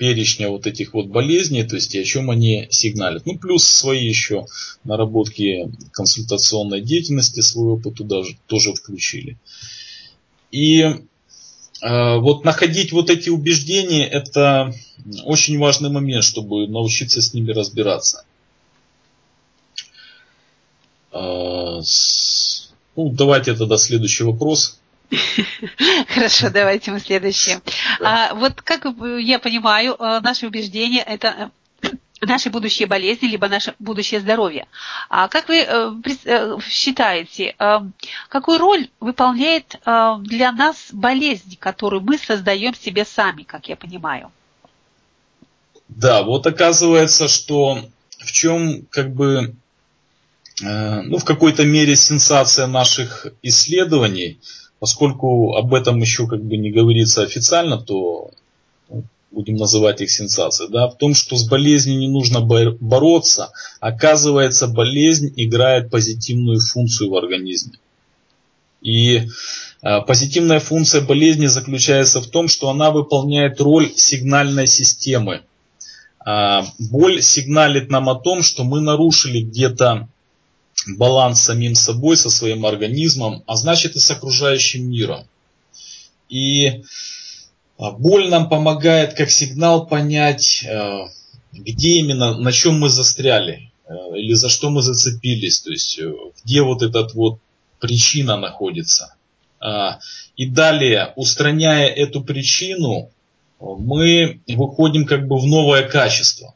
перечня 0.00 0.48
вот 0.48 0.66
этих 0.66 0.94
вот 0.94 1.08
болезней, 1.08 1.62
то 1.62 1.76
есть 1.76 1.94
и 1.94 2.00
о 2.00 2.04
чем 2.04 2.30
они 2.30 2.66
сигналят. 2.70 3.26
Ну, 3.26 3.38
плюс 3.38 3.64
свои 3.64 4.02
еще 4.02 4.46
наработки 4.82 5.70
консультационной 5.92 6.80
деятельности, 6.80 7.40
свой 7.40 7.72
опыт 7.74 7.96
туда 7.96 8.24
же 8.24 8.34
тоже 8.46 8.72
включили. 8.72 9.36
И 10.50 10.80
э, 10.80 10.96
вот 11.82 12.46
находить 12.46 12.92
вот 12.92 13.10
эти 13.10 13.28
убеждения, 13.28 14.06
это 14.06 14.74
очень 15.24 15.58
важный 15.58 15.90
момент, 15.90 16.24
чтобы 16.24 16.66
научиться 16.66 17.20
с 17.20 17.34
ними 17.34 17.52
разбираться. 17.52 18.24
Э, 21.12 21.80
ну, 22.96 23.10
давайте 23.10 23.54
тогда 23.54 23.76
следующий 23.76 24.24
вопрос. 24.24 24.79
Хорошо, 26.08 26.50
давайте 26.50 26.90
мы 26.92 27.00
следующее. 27.00 27.60
А, 28.00 28.34
вот 28.34 28.62
как 28.62 28.86
я 29.18 29.38
понимаю, 29.38 29.96
э, 29.98 30.20
наши 30.20 30.46
убеждения 30.46 31.02
это 31.02 31.50
наши 32.20 32.50
будущие 32.50 32.86
болезни, 32.86 33.26
либо 33.26 33.48
наше 33.48 33.74
будущее 33.78 34.20
здоровье. 34.20 34.66
А 35.08 35.28
как 35.28 35.48
вы 35.48 35.58
э, 35.58 35.92
э, 36.24 36.58
считаете, 36.68 37.54
э, 37.58 37.78
какую 38.28 38.58
роль 38.58 38.88
выполняет 39.00 39.80
для 39.84 40.52
нас 40.52 40.88
болезнь, 40.92 41.56
которую 41.58 42.02
мы 42.02 42.18
создаем 42.18 42.74
себе 42.74 43.04
сами, 43.04 43.42
как 43.42 43.68
я 43.68 43.76
понимаю? 43.76 44.30
Да, 45.88 46.22
вот 46.22 46.46
оказывается, 46.46 47.26
что 47.28 47.78
в 48.18 48.32
чем 48.32 48.86
как 48.90 49.12
бы, 49.12 49.54
ну, 50.60 51.18
в 51.18 51.24
какой-то 51.24 51.64
мере 51.64 51.96
сенсация 51.96 52.66
наших 52.66 53.26
исследований, 53.42 54.38
поскольку 54.80 55.54
об 55.54 55.72
этом 55.74 55.98
еще 55.98 56.26
как 56.26 56.42
бы 56.42 56.56
не 56.56 56.70
говорится 56.72 57.22
официально, 57.22 57.78
то 57.78 58.30
будем 59.30 59.56
называть 59.56 60.00
их 60.00 60.10
сенсацией, 60.10 60.70
да, 60.70 60.88
в 60.88 60.96
том, 60.96 61.14
что 61.14 61.36
с 61.36 61.46
болезнью 61.48 61.98
не 61.98 62.08
нужно 62.08 62.40
бороться, 62.40 63.52
оказывается, 63.78 64.66
болезнь 64.66 65.32
играет 65.36 65.90
позитивную 65.90 66.58
функцию 66.58 67.10
в 67.10 67.16
организме. 67.16 67.74
И 68.82 69.28
э, 69.82 70.00
позитивная 70.06 70.58
функция 70.58 71.02
болезни 71.02 71.46
заключается 71.46 72.20
в 72.20 72.26
том, 72.26 72.48
что 72.48 72.70
она 72.70 72.90
выполняет 72.90 73.60
роль 73.60 73.92
сигнальной 73.94 74.66
системы. 74.66 75.42
Э, 76.26 76.62
боль 76.78 77.22
сигналит 77.22 77.90
нам 77.90 78.08
о 78.08 78.16
том, 78.16 78.42
что 78.42 78.64
мы 78.64 78.80
нарушили 78.80 79.42
где-то 79.42 80.08
баланс 80.86 81.42
самим 81.42 81.74
собой, 81.74 82.16
со 82.16 82.30
своим 82.30 82.66
организмом, 82.66 83.42
а 83.46 83.56
значит 83.56 83.96
и 83.96 83.98
с 83.98 84.10
окружающим 84.10 84.90
миром. 84.90 85.26
И 86.28 86.82
а 87.78 87.92
боль 87.92 88.28
нам 88.28 88.48
помогает 88.48 89.14
как 89.14 89.30
сигнал 89.30 89.86
понять, 89.86 90.64
э, 90.64 91.04
где 91.52 91.98
именно, 91.98 92.38
на 92.38 92.52
чем 92.52 92.78
мы 92.78 92.90
застряли. 92.90 93.70
или 94.14 94.34
за 94.34 94.48
что 94.48 94.70
мы 94.70 94.82
зацепились, 94.82 95.62
то 95.62 95.70
есть 95.72 96.00
где 96.44 96.62
вот 96.62 96.82
этот 96.82 97.14
вот 97.14 97.40
причина 97.80 98.36
находится. 98.36 99.14
А, 99.58 99.98
и 100.36 100.46
далее, 100.46 101.12
устраняя 101.16 101.88
эту 101.88 102.22
причину, 102.22 103.10
мы 103.60 104.40
выходим 104.46 105.06
как 105.06 105.26
бы 105.26 105.38
в 105.38 105.46
новое 105.46 105.82
качество. 105.88 106.54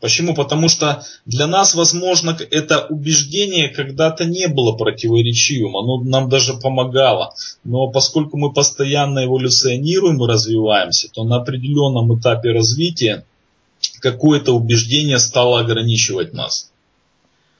Почему? 0.00 0.34
Потому 0.34 0.68
что 0.68 1.02
для 1.26 1.48
нас, 1.48 1.74
возможно, 1.74 2.36
это 2.50 2.86
убеждение 2.86 3.68
когда-то 3.68 4.26
не 4.26 4.46
было 4.46 4.72
противоречивым, 4.76 5.76
оно 5.76 6.00
нам 6.02 6.28
даже 6.28 6.54
помогало. 6.54 7.34
Но 7.64 7.88
поскольку 7.88 8.36
мы 8.36 8.52
постоянно 8.52 9.24
эволюционируем 9.24 10.22
и 10.22 10.28
развиваемся, 10.28 11.08
то 11.12 11.24
на 11.24 11.36
определенном 11.36 12.16
этапе 12.16 12.52
развития 12.52 13.24
какое-то 14.00 14.52
убеждение 14.52 15.18
стало 15.18 15.60
ограничивать 15.60 16.32
нас, 16.32 16.70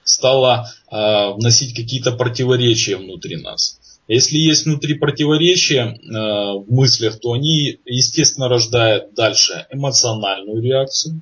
стало 0.04 0.70
э, 0.90 1.32
вносить 1.32 1.74
какие-то 1.74 2.12
противоречия 2.12 2.96
внутри 2.96 3.36
нас. 3.36 3.80
Если 4.06 4.38
есть 4.38 4.64
внутри 4.64 4.94
противоречия 4.94 5.86
э, 5.86 6.12
в 6.12 6.66
мыслях, 6.68 7.18
то 7.20 7.32
они, 7.32 7.80
естественно, 7.84 8.48
рождают 8.48 9.14
дальше 9.14 9.66
эмоциональную 9.70 10.62
реакцию. 10.62 11.20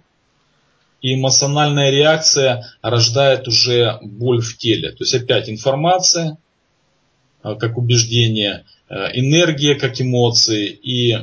И 1.06 1.14
эмоциональная 1.14 1.90
реакция 1.92 2.66
рождает 2.82 3.46
уже 3.46 4.00
боль 4.02 4.40
в 4.40 4.58
теле. 4.58 4.90
То 4.90 5.04
есть 5.04 5.14
опять 5.14 5.48
информация, 5.48 6.36
э, 7.44 7.54
как 7.54 7.78
убеждение, 7.78 8.64
э, 8.88 8.94
энергия, 9.14 9.76
как 9.76 10.00
эмоции, 10.00 10.66
и 10.66 11.14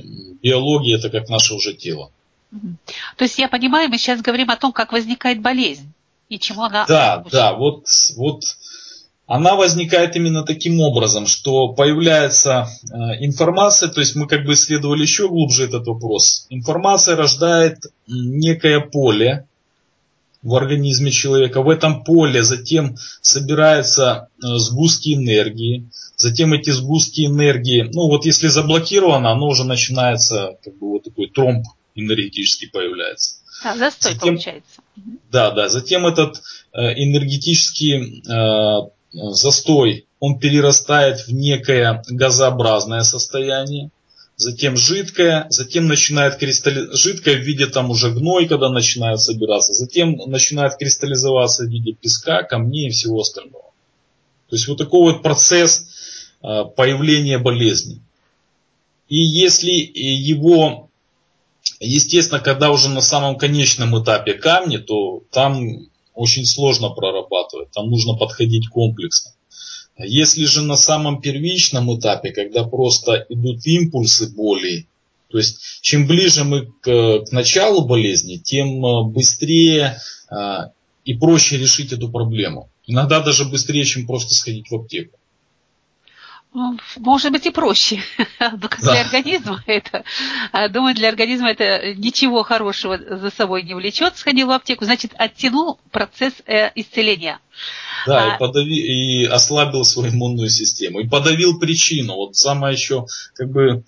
биология, 0.41 0.98
это 0.98 1.10
как 1.10 1.28
наше 1.28 1.54
уже 1.54 1.74
тело. 1.74 2.12
То 3.17 3.26
есть 3.26 3.38
я 3.39 3.50
понимаю, 3.50 3.89
мы 3.89 3.98
сейчас 3.98 4.22
говорим 4.22 4.52
о 4.52 4.56
том, 4.56 4.72
как 4.72 4.93
возникает 4.93 5.41
болезнь 5.41 5.91
и 6.30 6.39
чему 6.39 6.63
она... 6.63 6.86
Да, 6.86 7.26
да, 7.30 7.54
вот, 7.54 7.86
вот 8.15 8.43
она 9.28 9.56
возникает 9.56 10.15
именно 10.15 10.43
таким 10.43 10.80
образом, 10.80 11.28
что 11.28 11.74
появляется 11.74 12.69
э, 12.84 12.96
информация, 13.26 13.89
то 13.89 14.00
есть 14.00 14.15
мы 14.15 14.30
как 14.30 14.46
бы 14.46 14.54
исследовали 14.54 15.02
еще 15.02 15.28
глубже 15.28 15.65
этот 15.65 15.88
вопрос. 15.88 16.46
Информация 16.50 17.17
рождает 17.17 17.80
некое 18.08 18.80
поле 18.80 19.46
в 20.43 20.56
организме 20.56 21.12
человека. 21.12 21.62
В 21.62 21.69
этом 21.69 22.03
поле 22.03 22.43
затем 22.43 22.95
собираются 23.21 24.27
э, 24.38 24.47
сгустки 24.58 25.15
энергии. 25.15 25.89
Затем 26.15 26.53
эти 26.53 26.69
сгустки 26.69 27.25
энергии, 27.25 27.89
ну 27.93 28.08
вот 28.08 28.25
если 28.25 28.47
заблокировано, 28.47 29.32
оно 29.32 29.47
уже 29.47 29.63
начинается, 29.63 30.58
как 30.63 30.77
бы 30.77 30.91
вот 30.91 31.03
такой 31.03 31.27
тромб 31.29 31.65
энергетический 31.95 32.69
появляется. 32.69 33.38
А, 33.63 33.77
застой 33.77 34.13
затем, 34.13 34.36
получается. 34.36 34.82
Да, 35.32 35.51
да. 35.51 35.69
Затем 35.69 36.06
этот 36.06 36.41
э, 36.73 36.93
энергетический 37.01 38.23
застой, 39.13 40.08
он 40.19 40.39
перерастает 40.39 41.19
в 41.27 41.34
некое 41.34 42.01
газообразное 42.10 43.03
состояние, 43.03 43.91
затем 44.43 44.77
жидкое, 44.77 45.47
затем 45.49 45.88
начинает 45.88 46.36
кристаллизоваться, 46.36 46.97
жидкое 46.97 47.38
в 47.38 47.41
виде 47.41 47.65
там 47.67 47.89
уже 47.89 48.12
гной, 48.12 48.47
когда 48.47 48.69
начинает 48.69 49.19
собираться, 49.19 49.73
затем 49.73 50.17
начинает 50.27 50.75
кристаллизоваться 50.75 51.63
в 51.63 51.69
виде 51.69 51.93
песка, 51.93 52.43
камней 52.43 52.88
и 52.88 52.91
всего 52.91 53.21
остального. 53.21 53.71
То 54.49 54.56
есть 54.56 54.67
вот 54.67 54.77
такой 54.77 55.13
вот 55.13 55.23
процесс 55.23 55.88
а, 56.41 56.65
появления 56.65 57.39
болезни. 57.39 58.01
И 59.10 59.17
если 59.17 59.71
его, 59.71 60.89
естественно, 61.79 62.39
когда 62.39 62.71
уже 62.71 62.89
на 62.89 63.01
самом 63.01 63.38
конечном 63.38 64.01
этапе 64.01 64.34
камни, 64.34 64.77
то 64.77 65.23
там 65.32 65.88
очень 66.13 66.45
сложно 66.45 66.89
прорабатывать, 66.89 67.71
там 67.71 67.89
нужно 67.89 68.15
подходить 68.15 68.67
комплексно. 68.67 69.32
Если 69.97 70.45
же 70.45 70.63
на 70.63 70.75
самом 70.75 71.21
первичном 71.21 71.97
этапе, 71.97 72.32
когда 72.32 72.63
просто 72.63 73.25
идут 73.29 73.65
импульсы 73.65 74.34
боли, 74.34 74.88
то 75.29 75.38
есть 75.38 75.60
чем 75.82 76.08
ближе 76.08 76.43
мы 76.43 76.67
к, 76.82 77.25
к 77.25 77.32
началу 77.32 77.86
болезни, 77.86 78.38
тем 78.38 78.86
э, 78.86 79.03
быстрее 79.03 79.97
а, 80.29 80.71
и 81.06 81.13
проще 81.13 81.58
решить 81.58 81.91
эту 81.91 82.10
проблему. 82.10 82.69
Иногда 82.86 83.19
даже 83.19 83.45
быстрее, 83.45 83.86
чем 83.86 84.06
просто 84.06 84.34
сходить 84.34 84.69
в 84.69 84.75
аптеку. 84.75 85.17
Ну, 86.53 86.77
может 86.97 87.31
быть 87.31 87.47
и 87.47 87.49
проще. 87.49 88.03
Но 88.39 88.67
как 88.69 88.79
для 88.79 89.01
организма 89.01 89.63
это, 89.65 90.03
а, 90.51 90.69
думаю, 90.69 90.93
для 90.93 91.09
организма 91.09 91.49
это 91.49 91.95
ничего 91.95 92.43
хорошего 92.43 92.97
за 92.97 93.31
собой 93.31 93.63
не 93.63 93.73
влечет. 93.73 94.17
Сходил 94.17 94.47
в 94.47 94.51
аптеку, 94.51 94.85
значит, 94.85 95.13
оттянул 95.17 95.79
процесс 95.91 96.33
э, 96.45 96.69
исцеления. 96.75 97.39
Да, 98.05 98.33
а... 98.33 98.35
и, 98.35 98.39
подави, 98.39 98.75
и 98.75 99.25
ослабил 99.25 99.83
свою 99.83 100.13
иммунную 100.13 100.49
систему. 100.49 100.99
И 100.99 101.07
подавил 101.07 101.59
причину. 101.59 102.15
Вот 102.15 102.35
самое 102.35 102.73
еще, 102.75 103.07
как 103.33 103.49
бы, 103.49 103.83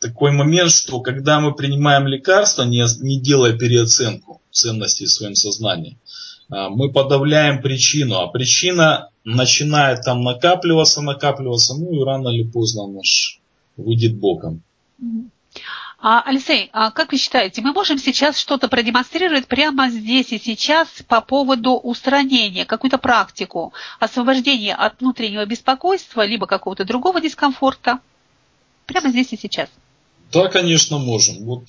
такой 0.00 0.32
момент, 0.32 0.70
что 0.70 1.00
когда 1.00 1.40
мы 1.40 1.54
принимаем 1.54 2.06
лекарства, 2.06 2.62
не, 2.62 2.84
не 3.02 3.20
делая 3.20 3.52
переоценку 3.52 4.40
ценности 4.50 5.04
в 5.04 5.12
своем 5.12 5.34
сознании, 5.34 5.98
мы 6.48 6.92
подавляем 6.92 7.60
причину, 7.60 8.16
а 8.16 8.28
причина 8.28 9.10
начинает 9.24 10.02
там 10.04 10.22
накапливаться, 10.22 11.02
накапливаться, 11.02 11.74
ну 11.74 11.92
и 11.92 12.04
рано 12.04 12.28
или 12.28 12.44
поздно 12.44 12.86
наш 12.86 13.40
выйдет 13.76 14.16
боком. 14.16 14.62
А, 15.98 16.22
Алексей, 16.24 16.70
а 16.72 16.90
как 16.90 17.10
вы 17.10 17.18
считаете, 17.18 17.62
мы 17.62 17.72
можем 17.72 17.98
сейчас 17.98 18.38
что-то 18.38 18.68
продемонстрировать 18.68 19.46
прямо 19.46 19.88
здесь 19.88 20.32
и 20.32 20.38
сейчас 20.38 20.88
по 21.08 21.20
поводу 21.20 21.72
устранения, 21.72 22.64
какую-то 22.64 22.98
практику, 22.98 23.72
освобождения 23.98 24.74
от 24.74 25.00
внутреннего 25.00 25.44
беспокойства, 25.46 26.24
либо 26.24 26.46
какого-то 26.46 26.84
другого 26.84 27.20
дискомфорта? 27.20 27.98
Прямо 28.84 29.08
здесь 29.08 29.32
и 29.32 29.36
сейчас. 29.36 29.68
Да, 30.32 30.48
конечно, 30.48 30.98
можем. 30.98 31.44
Вот 31.44 31.64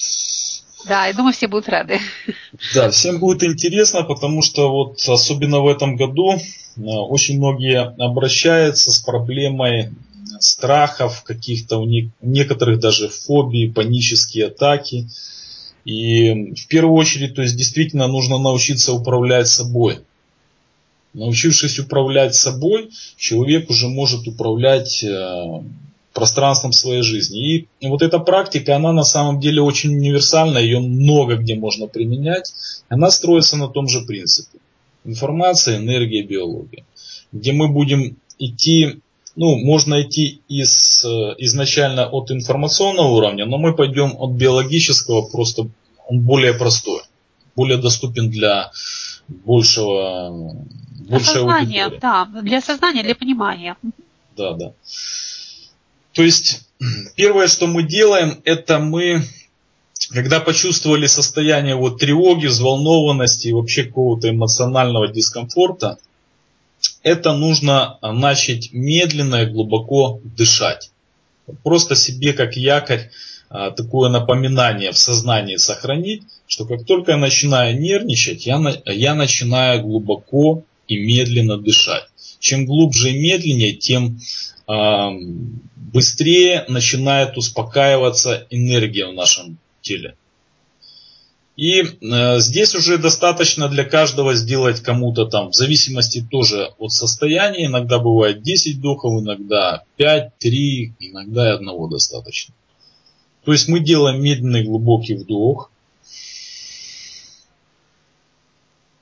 да, 0.85 1.07
я 1.07 1.13
думаю, 1.13 1.33
все 1.33 1.47
будут 1.47 1.69
рады. 1.69 1.99
Да, 2.73 2.91
всем 2.91 3.19
будет 3.19 3.43
интересно, 3.43 4.03
потому 4.03 4.41
что 4.41 4.71
вот 4.71 4.99
особенно 5.07 5.61
в 5.61 5.67
этом 5.67 5.95
году 5.95 6.33
э, 6.33 6.39
очень 6.75 7.37
многие 7.37 7.79
обращаются 7.81 8.91
с 8.91 8.99
проблемой 8.99 9.91
страхов, 10.39 11.23
каких-то 11.23 11.77
у 11.77 11.87
некоторых 12.21 12.79
даже 12.79 13.09
фобий, 13.09 13.71
панические 13.71 14.47
атаки. 14.47 15.07
И 15.85 16.53
в 16.53 16.67
первую 16.67 16.95
очередь, 16.95 17.35
то 17.35 17.41
есть 17.41 17.55
действительно 17.55 18.07
нужно 18.07 18.37
научиться 18.37 18.93
управлять 18.93 19.47
собой. 19.47 19.99
Научившись 21.13 21.79
управлять 21.79 22.35
собой, 22.35 22.89
человек 23.17 23.69
уже 23.69 23.87
может 23.87 24.27
управлять 24.27 25.03
э, 25.03 25.63
пространством 26.17 26.71
своей 26.71 27.03
жизни. 27.03 27.67
И 27.79 27.87
вот 27.87 28.01
эта 28.01 28.17
практика, 28.17 28.75
она 28.75 28.91
на 28.91 29.03
самом 29.03 29.39
деле 29.39 29.61
очень 29.61 29.95
универсальна, 29.95 30.57
ее 30.57 30.79
много 30.79 31.35
где 31.35 31.53
можно 31.53 31.85
применять. 31.85 32.51
Она 32.89 33.11
строится 33.11 33.55
на 33.55 33.67
том 33.67 33.87
же 33.87 34.01
принципе. 34.01 34.57
Информация, 35.05 35.77
энергия, 35.77 36.23
биология. 36.23 36.85
Где 37.31 37.51
мы 37.51 37.67
будем 37.67 38.17
идти, 38.39 38.99
ну, 39.35 39.57
можно 39.57 40.01
идти 40.01 40.41
из, 40.49 41.05
изначально 41.37 42.07
от 42.07 42.31
информационного 42.31 43.09
уровня, 43.09 43.45
но 43.45 43.59
мы 43.59 43.75
пойдем 43.75 44.15
от 44.17 44.31
биологического, 44.31 45.21
просто 45.21 45.69
он 46.07 46.21
более 46.21 46.53
простой, 46.53 47.01
более 47.55 47.77
доступен 47.77 48.31
для 48.31 48.71
большего, 49.27 50.55
большего 51.09 51.33
сознания, 51.33 51.91
да, 52.01 52.25
для 52.41 52.59
сознания, 52.59 53.03
для 53.03 53.13
понимания. 53.13 53.77
Да, 54.35 54.53
да. 54.53 54.71
То 56.17 56.23
есть 56.23 56.61
первое, 57.15 57.47
что 57.47 57.67
мы 57.67 57.83
делаем, 57.83 58.41
это 58.43 58.79
мы, 58.79 59.21
когда 60.09 60.39
почувствовали 60.39 61.05
состояние 61.05 61.75
вот 61.75 61.99
тревоги, 61.99 62.47
взволнованности 62.47 63.49
и 63.49 63.53
вообще 63.53 63.83
какого-то 63.83 64.27
эмоционального 64.31 65.09
дискомфорта, 65.09 65.99
это 67.03 67.33
нужно 67.33 67.99
начать 68.01 68.73
медленно 68.73 69.43
и 69.43 69.51
глубоко 69.51 70.19
дышать. 70.23 70.89
Просто 71.63 71.95
себе 71.95 72.33
как 72.33 72.57
якорь 72.57 73.11
а, 73.49 73.69
такое 73.69 74.09
напоминание 74.09 74.93
в 74.93 74.97
сознании 74.97 75.57
сохранить, 75.57 76.23
что 76.47 76.65
как 76.65 76.83
только 76.85 77.11
я 77.11 77.17
начинаю 77.17 77.79
нервничать, 77.79 78.47
я, 78.47 78.59
я 78.85 79.13
начинаю 79.13 79.83
глубоко 79.83 80.63
и 80.87 80.97
медленно 80.97 81.59
дышать. 81.59 82.05
Чем 82.39 82.65
глубже 82.65 83.11
и 83.11 83.19
медленнее, 83.19 83.73
тем 83.73 84.19
быстрее 84.67 86.65
начинает 86.67 87.37
успокаиваться 87.37 88.45
энергия 88.49 89.07
в 89.07 89.13
нашем 89.13 89.57
теле. 89.81 90.15
И 91.55 91.81
э, 91.81 92.39
здесь 92.39 92.75
уже 92.75 92.99
достаточно 92.99 93.67
для 93.67 93.83
каждого 93.83 94.35
сделать 94.35 94.81
кому-то 94.81 95.25
там, 95.25 95.49
в 95.49 95.55
зависимости 95.55 96.23
тоже 96.29 96.71
от 96.77 96.91
состояния, 96.91 97.65
иногда 97.65 97.97
бывает 97.97 98.43
10 98.43 98.79
духов, 98.79 99.23
иногда 99.23 99.83
5, 99.95 100.37
3, 100.37 100.93
иногда 100.99 101.49
и 101.49 101.55
одного 101.55 101.87
достаточно. 101.87 102.53
То 103.43 103.53
есть 103.53 103.67
мы 103.67 103.79
делаем 103.79 104.21
медленный 104.21 104.65
глубокий 104.65 105.15
вдох, 105.15 105.71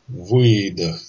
выдох. 0.07 1.01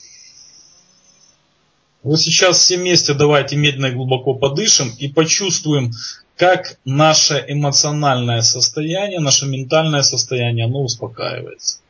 Вот 2.07 2.21
сейчас 2.21 2.59
все 2.59 2.77
вместе 2.77 3.15
давайте 3.15 3.57
медленно 3.57 3.87
и 3.87 3.91
глубоко 3.91 4.35
подышим 4.35 4.93
и 4.97 5.09
почувствуем, 5.09 5.91
как 6.37 6.79
наше 6.85 7.45
эмоциональное 7.49 8.43
состояние, 8.43 9.19
наше 9.19 9.47
ментальное 9.47 10.03
состояние, 10.03 10.67
оно 10.67 10.85
успокаивается. 10.85 11.81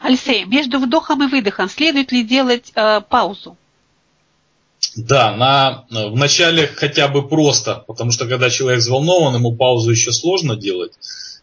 Алексей, 0.00 0.44
между 0.44 0.80
вдохом 0.80 1.22
и 1.22 1.28
выдохом 1.30 1.68
следует 1.68 2.10
ли 2.10 2.24
делать 2.24 2.72
э, 2.74 3.00
паузу? 3.08 3.56
Да, 4.96 5.36
на, 5.36 5.84
в 5.88 6.16
начале 6.16 6.66
хотя 6.66 7.06
бы 7.06 7.28
просто, 7.28 7.84
потому 7.86 8.10
что 8.10 8.26
когда 8.26 8.50
человек 8.50 8.80
взволнован, 8.80 9.36
ему 9.36 9.54
паузу 9.54 9.92
еще 9.92 10.10
сложно 10.10 10.56
делать. 10.56 10.94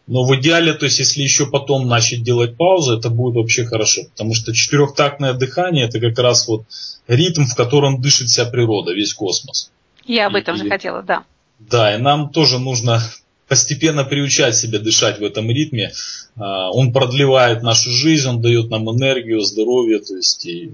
Но 0.06 0.24
в 0.24 0.34
идеале, 0.36 0.72
то 0.72 0.84
есть 0.84 1.00
если 1.00 1.22
еще 1.22 1.46
потом 1.46 1.88
начать 1.88 2.22
делать 2.22 2.56
паузу, 2.56 2.96
это 2.96 3.10
будет 3.10 3.34
вообще 3.34 3.64
хорошо. 3.64 4.02
Потому 4.12 4.34
что 4.34 4.52
четырехтактное 4.54 5.32
дыхание 5.32 5.86
это 5.86 5.98
как 5.98 6.18
раз 6.18 6.46
вот 6.46 6.64
ритм, 7.08 7.44
в 7.44 7.56
котором 7.56 8.00
дышит 8.00 8.28
вся 8.28 8.44
природа, 8.44 8.92
весь 8.92 9.14
космос. 9.14 9.72
Я 10.04 10.26
об 10.28 10.36
этом 10.36 10.54
и, 10.54 10.58
же 10.58 10.68
хотела, 10.68 11.02
да. 11.02 11.24
Да, 11.58 11.94
и 11.94 11.98
нам 11.98 12.30
тоже 12.30 12.58
нужно 12.58 13.02
постепенно 13.48 14.04
приучать 14.04 14.56
себя 14.56 14.78
дышать 14.78 15.18
в 15.18 15.24
этом 15.24 15.50
ритме. 15.50 15.92
А, 16.36 16.70
он 16.70 16.92
продлевает 16.92 17.62
нашу 17.62 17.90
жизнь, 17.90 18.28
он 18.28 18.40
дает 18.40 18.70
нам 18.70 18.88
энергию, 18.88 19.40
здоровье, 19.40 19.98
то 19.98 20.14
есть 20.14 20.46
и 20.46 20.72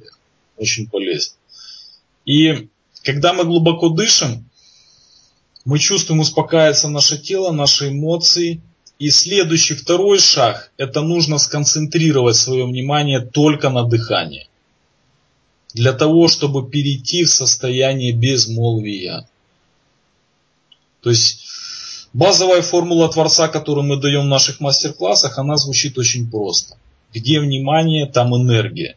очень 0.58 0.88
полезен. 0.88 1.32
И 2.26 2.68
когда 3.02 3.32
мы 3.32 3.44
глубоко 3.44 3.88
дышим, 3.88 4.48
мы 5.64 5.78
чувствуем, 5.78 6.20
успокаивается 6.20 6.88
наше 6.88 7.18
тело, 7.18 7.52
наши 7.52 7.88
эмоции. 7.88 8.60
И 9.02 9.10
следующий, 9.10 9.74
второй 9.74 10.20
шаг, 10.20 10.70
это 10.76 11.00
нужно 11.02 11.38
сконцентрировать 11.38 12.36
свое 12.36 12.64
внимание 12.64 13.18
только 13.18 13.68
на 13.68 13.82
дыхании. 13.82 14.46
Для 15.74 15.92
того, 15.92 16.28
чтобы 16.28 16.70
перейти 16.70 17.24
в 17.24 17.28
состояние 17.28 18.12
безмолвия. 18.12 19.26
То 21.00 21.10
есть 21.10 21.48
базовая 22.12 22.62
формула 22.62 23.08
Творца, 23.08 23.48
которую 23.48 23.88
мы 23.88 24.00
даем 24.00 24.26
в 24.26 24.28
наших 24.28 24.60
мастер-классах, 24.60 25.36
она 25.36 25.56
звучит 25.56 25.98
очень 25.98 26.30
просто. 26.30 26.76
Где 27.12 27.40
внимание, 27.40 28.06
там 28.06 28.36
энергия. 28.36 28.96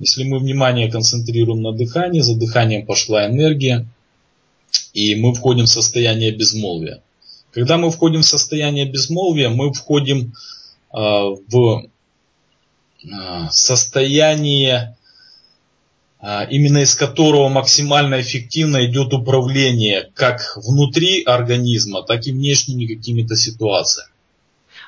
Если 0.00 0.24
мы 0.24 0.40
внимание 0.40 0.90
концентрируем 0.90 1.62
на 1.62 1.70
дыхании, 1.70 2.18
за 2.18 2.34
дыханием 2.34 2.84
пошла 2.84 3.28
энергия, 3.28 3.86
и 4.92 5.14
мы 5.14 5.32
входим 5.34 5.66
в 5.66 5.70
состояние 5.70 6.32
безмолвия. 6.32 7.00
Когда 7.54 7.78
мы 7.78 7.90
входим 7.90 8.22
в 8.22 8.26
состояние 8.26 8.84
безмолвия, 8.84 9.48
мы 9.48 9.72
входим 9.72 10.32
э, 10.92 10.96
в 10.96 11.84
э, 11.84 13.48
состояние, 13.50 14.96
э, 16.20 16.50
именно 16.50 16.78
из 16.78 16.96
которого 16.96 17.48
максимально 17.48 18.20
эффективно 18.20 18.84
идет 18.86 19.12
управление 19.12 20.10
как 20.14 20.56
внутри 20.56 21.22
организма, 21.22 22.02
так 22.02 22.26
и 22.26 22.32
внешними 22.32 22.86
какими-то 22.86 23.36
ситуациями. 23.36 24.10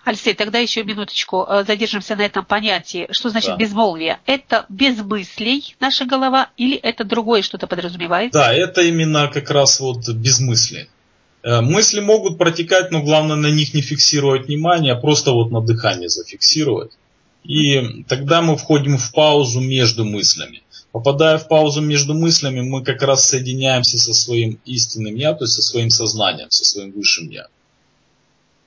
Алексей, 0.04 0.34
тогда 0.34 0.58
еще 0.58 0.82
минуточку 0.82 1.46
э, 1.48 1.64
задержимся 1.64 2.16
на 2.16 2.22
этом 2.22 2.44
понятии. 2.44 3.06
Что 3.12 3.30
значит 3.30 3.50
да. 3.50 3.56
безмолвие? 3.56 4.18
Это 4.26 4.66
без 4.68 4.98
мыслей 4.98 5.76
наша 5.78 6.04
голова 6.04 6.50
или 6.56 6.76
это 6.76 7.04
другое 7.04 7.42
что-то 7.42 7.68
подразумевает? 7.68 8.32
Да, 8.32 8.52
это 8.52 8.82
именно 8.82 9.28
как 9.28 9.50
раз 9.50 9.78
вот 9.78 10.08
без 10.08 10.40
мыслей. 10.40 10.88
Э, 11.42 11.60
мысли 11.60 12.00
могут 12.00 12.38
протекать, 12.38 12.90
но 12.90 13.02
главное 13.02 13.36
на 13.36 13.50
них 13.50 13.74
не 13.74 13.80
фиксировать 13.80 14.46
внимание, 14.46 14.92
а 14.92 15.00
просто 15.00 15.32
вот 15.32 15.50
на 15.50 15.60
дыхание 15.60 16.08
зафиксировать. 16.08 16.92
И 17.44 18.04
тогда 18.08 18.42
мы 18.42 18.56
входим 18.56 18.98
в 18.98 19.12
паузу 19.12 19.60
между 19.60 20.04
мыслями. 20.04 20.62
Попадая 20.90 21.38
в 21.38 21.46
паузу 21.46 21.80
между 21.80 22.14
мыслями, 22.14 22.60
мы 22.60 22.82
как 22.82 23.02
раз 23.02 23.28
соединяемся 23.28 23.98
со 23.98 24.14
своим 24.14 24.58
истинным 24.64 25.14
я, 25.14 25.34
то 25.34 25.44
есть 25.44 25.54
со 25.54 25.62
своим 25.62 25.90
сознанием, 25.90 26.50
со 26.50 26.64
своим 26.64 26.92
высшим 26.92 27.28
я. 27.30 27.48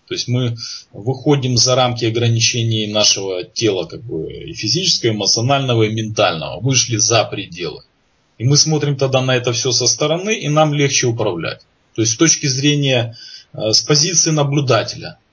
То 0.07 0.15
есть 0.15 0.27
мы 0.27 0.55
выходим 0.91 1.57
за 1.57 1.75
рамки 1.75 2.05
ограничений 2.05 2.87
нашего 2.87 3.43
тела, 3.43 3.85
как 3.85 4.01
бы 4.01 4.31
и 4.31 4.53
физического, 4.53 5.11
эмоционального, 5.11 5.83
и 5.83 5.93
ментального. 5.93 6.59
Вышли 6.61 6.97
за 6.97 7.23
пределы. 7.25 7.83
И 8.39 8.43
мы 8.43 8.57
смотрим 8.57 8.95
тогда 8.95 9.21
на 9.21 9.35
это 9.35 9.51
все 9.51 9.71
со 9.71 9.85
стороны, 9.85 10.33
и 10.33 10.49
нам 10.49 10.73
легче 10.73 11.07
управлять. 11.07 11.61
То 11.99 12.03
есть 12.03 12.13
с 12.13 12.15
точки 12.15 12.45
зрения, 12.45 13.17
э, 13.51 13.73
с 13.73 13.81
позиции 13.81 14.31
наблюдателя– 14.31 15.19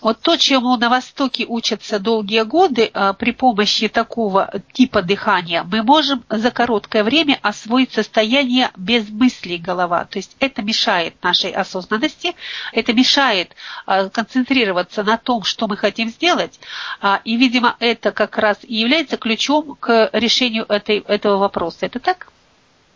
вот 0.00 0.20
то, 0.22 0.36
чему 0.36 0.76
на 0.76 0.88
Востоке 0.88 1.44
учатся 1.46 1.98
долгие 1.98 2.42
годы, 2.42 2.90
а, 2.94 3.12
при 3.12 3.32
помощи 3.32 3.88
такого 3.88 4.50
типа 4.72 5.02
дыхания, 5.02 5.62
мы 5.62 5.82
можем 5.82 6.24
за 6.30 6.50
короткое 6.50 7.04
время 7.04 7.38
освоить 7.42 7.92
состояние 7.92 8.70
без 8.76 9.08
мыслей 9.10 9.58
голова. 9.58 10.06
То 10.06 10.18
есть 10.18 10.36
это 10.40 10.62
мешает 10.62 11.22
нашей 11.22 11.50
осознанности, 11.50 12.34
это 12.72 12.94
мешает 12.94 13.54
а, 13.84 14.08
концентрироваться 14.08 15.02
на 15.02 15.18
том, 15.18 15.44
что 15.44 15.68
мы 15.68 15.76
хотим 15.76 16.08
сделать. 16.08 16.58
А, 17.00 17.20
и, 17.24 17.36
видимо, 17.36 17.76
это 17.78 18.12
как 18.12 18.38
раз 18.38 18.58
и 18.62 18.74
является 18.74 19.18
ключом 19.18 19.76
к 19.78 20.08
решению 20.12 20.64
этой, 20.68 21.00
этого 21.00 21.36
вопроса. 21.36 21.78
Это 21.82 22.00
так? 22.00 22.28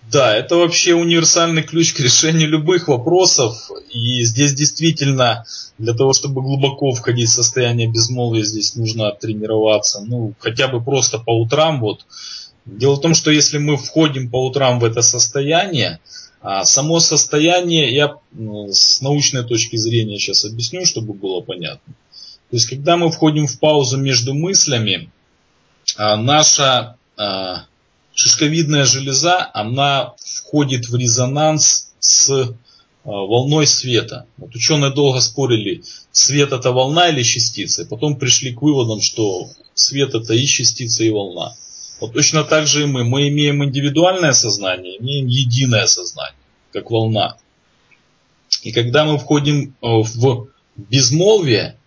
Да, 0.08 0.34
это 0.36 0.56
вообще 0.56 0.94
универсальный 0.94 1.62
ключ 1.62 1.92
к 1.92 2.00
решению 2.00 2.48
любых 2.48 2.88
вопросов. 2.88 3.70
И 3.90 4.22
здесь 4.24 4.54
действительно 4.54 5.44
для 5.78 5.94
того, 5.94 6.12
чтобы 6.12 6.42
глубоко 6.42 6.92
входить 6.92 7.28
в 7.28 7.34
состояние 7.34 7.86
безмолвия, 7.86 8.42
здесь 8.42 8.74
нужно 8.74 9.12
тренироваться. 9.12 10.00
Ну, 10.04 10.32
хотя 10.38 10.68
бы 10.68 10.82
просто 10.82 11.18
по 11.18 11.30
утрам. 11.30 11.80
Вот. 11.80 12.06
Дело 12.64 12.96
в 12.96 13.00
том, 13.00 13.14
что 13.14 13.30
если 13.30 13.58
мы 13.58 13.76
входим 13.76 14.30
по 14.30 14.44
утрам 14.44 14.80
в 14.80 14.84
это 14.84 15.02
состояние, 15.02 16.00
а 16.42 16.64
само 16.64 17.00
состояние, 17.00 17.94
я 17.94 18.16
с 18.72 19.00
научной 19.00 19.44
точки 19.44 19.76
зрения 19.76 20.18
сейчас 20.18 20.44
объясню, 20.44 20.86
чтобы 20.86 21.12
было 21.12 21.40
понятно. 21.40 21.94
То 22.50 22.56
есть, 22.56 22.68
когда 22.68 22.96
мы 22.96 23.10
входим 23.10 23.46
в 23.46 23.60
паузу 23.60 23.96
между 23.98 24.34
мыслями, 24.34 25.10
а, 25.96 26.16
наша 26.16 26.96
а, 27.16 27.66
шишковидная 28.20 28.84
железа, 28.84 29.50
она 29.54 30.12
входит 30.22 30.90
в 30.90 30.94
резонанс 30.94 31.92
с 32.00 32.28
э, 32.30 32.52
волной 33.04 33.66
света. 33.66 34.26
Вот 34.36 34.54
ученые 34.54 34.92
долго 34.92 35.20
спорили, 35.20 35.82
свет 36.12 36.52
это 36.52 36.70
волна 36.70 37.08
или 37.08 37.22
частица. 37.22 37.86
Потом 37.86 38.16
пришли 38.16 38.52
к 38.52 38.60
выводам, 38.60 39.00
что 39.00 39.48
свет 39.72 40.14
это 40.14 40.34
и 40.34 40.44
частица, 40.44 41.02
и 41.02 41.08
волна. 41.08 41.54
Вот 41.98 42.12
точно 42.12 42.44
так 42.44 42.66
же 42.66 42.82
и 42.82 42.86
мы. 42.86 43.04
Мы 43.04 43.28
имеем 43.28 43.64
индивидуальное 43.64 44.34
сознание, 44.34 44.98
имеем 44.98 45.26
единое 45.26 45.86
сознание, 45.86 46.36
как 46.72 46.90
волна. 46.90 47.38
И 48.62 48.70
когда 48.70 49.06
мы 49.06 49.18
входим 49.18 49.74
э, 49.80 49.86
в 49.86 50.48
безмолвие, 50.76 51.78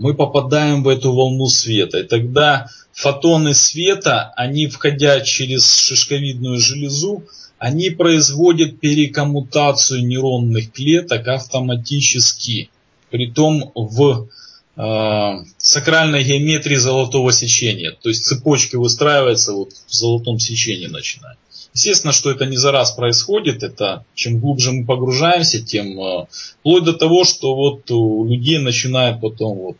мы 0.00 0.14
попадаем 0.14 0.82
в 0.82 0.88
эту 0.88 1.12
волну 1.12 1.46
света. 1.46 1.98
И 1.98 2.04
тогда 2.04 2.68
фотоны 2.92 3.52
света, 3.54 4.32
они 4.34 4.66
входя 4.66 5.20
через 5.20 5.70
шишковидную 5.78 6.58
железу, 6.58 7.22
они 7.58 7.90
производят 7.90 8.80
перекоммутацию 8.80 10.06
нейронных 10.06 10.72
клеток 10.72 11.28
автоматически. 11.28 12.70
Притом 13.10 13.72
в 13.74 14.28
э, 14.76 15.44
сакральной 15.58 16.24
геометрии 16.24 16.76
золотого 16.76 17.30
сечения. 17.30 17.90
То 17.90 18.08
есть 18.08 18.24
цепочки 18.24 18.76
выстраиваются 18.76 19.52
вот 19.52 19.72
в 19.86 19.92
золотом 19.92 20.38
сечении 20.38 20.86
начинают. 20.86 21.38
Естественно, 21.72 22.12
что 22.12 22.30
это 22.30 22.46
не 22.46 22.56
за 22.56 22.72
раз 22.72 22.92
происходит, 22.92 23.62
это 23.62 24.04
чем 24.14 24.40
глубже 24.40 24.72
мы 24.72 24.84
погружаемся, 24.84 25.64
тем 25.64 26.00
э, 26.00 26.26
вплоть 26.60 26.84
до 26.84 26.92
того, 26.92 27.24
что 27.24 27.54
вот 27.54 27.90
у 27.90 28.24
людей 28.24 28.58
начинает 28.58 29.20
потом 29.20 29.58
вот 29.58 29.76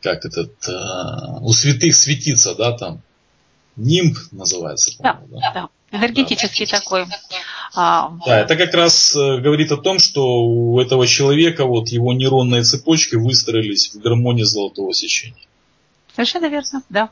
как 0.00 0.24
этот 0.24 0.52
э, 0.66 0.72
у 1.42 1.52
святых 1.52 1.94
светиться, 1.94 2.54
да, 2.54 2.72
там 2.72 3.02
нимб 3.76 4.16
называется. 4.32 4.92
Да, 5.00 5.20
да, 5.28 5.52
да, 5.54 5.68
энергетический 5.98 6.66
да. 6.66 6.78
такой. 6.78 7.06
А, 7.74 8.12
да, 8.26 8.40
это 8.40 8.56
как 8.56 8.74
раз 8.74 9.14
э, 9.14 9.38
говорит 9.38 9.70
о 9.72 9.76
том, 9.76 9.98
что 9.98 10.42
у 10.42 10.80
этого 10.80 11.06
человека 11.06 11.66
вот 11.66 11.88
его 11.88 12.12
нейронные 12.12 12.62
цепочки 12.62 13.16
выстроились 13.16 13.94
в 13.94 14.00
гармонии 14.00 14.42
золотого 14.42 14.92
сечения. 14.94 15.46
Совершенно 16.14 16.48
верно, 16.48 16.82
да. 16.88 17.10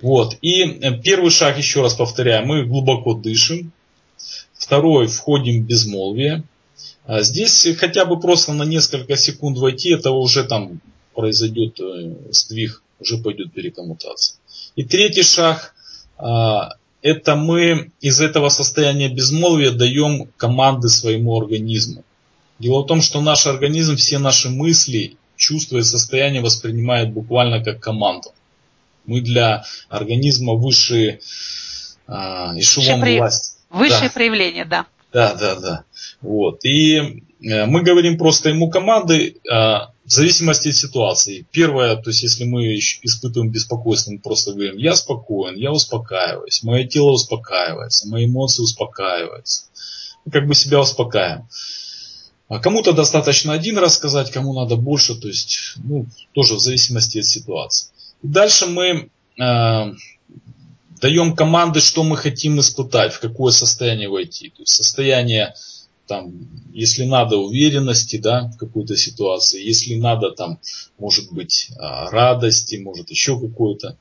Вот. 0.00 0.36
И 0.42 0.62
э, 0.62 1.00
первый 1.02 1.30
шаг, 1.30 1.58
еще 1.58 1.82
раз 1.82 1.94
повторяю, 1.94 2.46
мы 2.46 2.64
глубоко 2.64 3.14
дышим. 3.14 3.72
Второй, 4.54 5.06
входим 5.06 5.62
в 5.62 5.66
безмолвие. 5.66 6.44
А 7.06 7.22
здесь 7.22 7.66
хотя 7.78 8.04
бы 8.04 8.20
просто 8.20 8.52
на 8.52 8.64
несколько 8.64 9.16
секунд 9.16 9.58
войти, 9.58 9.90
это 9.90 10.10
уже 10.10 10.44
там 10.44 10.80
произойдет 11.14 11.80
э, 11.80 12.14
сдвиг, 12.30 12.82
уже 13.00 13.18
пойдет 13.18 13.52
перекоммутация. 13.52 14.36
И 14.76 14.84
третий 14.84 15.22
шаг, 15.22 15.74
а, 16.18 16.74
это 17.02 17.36
мы 17.36 17.90
из 18.00 18.20
этого 18.20 18.48
состояния 18.48 19.08
безмолвия 19.08 19.70
даем 19.70 20.28
команды 20.36 20.88
своему 20.88 21.40
организму. 21.40 22.04
Дело 22.58 22.82
в 22.82 22.86
том, 22.86 23.00
что 23.00 23.20
наш 23.20 23.46
организм 23.46 23.96
все 23.96 24.18
наши 24.18 24.50
мысли, 24.50 25.16
чувства 25.36 25.78
и 25.78 25.82
состояния 25.82 26.40
воспринимает 26.40 27.12
буквально 27.12 27.62
как 27.62 27.80
команду. 27.80 28.30
Мы 29.08 29.20
для 29.20 29.64
организма 29.88 30.52
высшие 30.54 31.20
э, 32.06 32.12
эшелон 32.12 33.00
Высшее 33.00 33.18
власти. 33.18 33.58
Высшее 33.70 34.08
да. 34.08 34.14
проявление, 34.14 34.64
да. 34.64 34.86
Да, 35.12 35.34
да, 35.34 35.54
да. 35.56 35.84
Вот. 36.20 36.64
И 36.64 36.96
э, 36.96 37.66
мы 37.66 37.82
говорим 37.82 38.18
просто 38.18 38.50
ему 38.50 38.70
команды 38.70 39.36
э, 39.50 39.50
в 39.50 40.10
зависимости 40.10 40.68
от 40.68 40.76
ситуации. 40.76 41.46
Первое, 41.50 41.96
то 41.96 42.10
есть 42.10 42.22
если 42.22 42.44
мы 42.44 42.74
испытываем 42.76 43.50
беспокойство, 43.50 44.12
мы 44.12 44.18
просто 44.18 44.52
говорим, 44.52 44.76
я 44.76 44.94
спокоен, 44.94 45.56
я 45.56 45.72
успокаиваюсь, 45.72 46.62
мое 46.62 46.84
тело 46.84 47.10
успокаивается, 47.10 48.08
мои 48.08 48.26
эмоции 48.26 48.62
успокаиваются. 48.62 49.64
Мы 50.24 50.32
как 50.32 50.46
бы 50.46 50.54
себя 50.54 50.80
успокаиваем. 50.80 51.48
А 52.48 52.58
кому-то 52.60 52.92
достаточно 52.92 53.52
один 53.52 53.76
раз 53.76 53.96
сказать, 53.96 54.30
кому 54.30 54.54
надо 54.54 54.76
больше, 54.76 55.14
то 55.14 55.28
есть, 55.28 55.74
ну, 55.76 56.06
тоже 56.32 56.54
в 56.54 56.60
зависимости 56.60 57.18
от 57.18 57.26
ситуации. 57.26 57.88
Дальше 58.22 58.66
мы 58.66 59.10
э, 59.38 59.92
даем 61.00 61.34
команды, 61.34 61.80
что 61.80 62.02
мы 62.02 62.16
хотим 62.16 62.58
испытать, 62.60 63.12
в 63.12 63.20
какое 63.20 63.52
состояние 63.52 64.08
войти. 64.08 64.50
То 64.50 64.62
есть 64.62 64.74
состояние, 64.74 65.54
там, 66.06 66.32
если 66.72 67.04
надо, 67.04 67.36
уверенности 67.36 68.16
да, 68.16 68.50
в 68.54 68.56
какой-то 68.56 68.96
ситуации, 68.96 69.64
если 69.64 69.94
надо, 69.94 70.30
там, 70.30 70.58
может 70.98 71.32
быть, 71.32 71.70
а, 71.78 72.10
радости, 72.10 72.76
может 72.76 73.10
еще 73.10 73.38
какое-то. 73.38 73.96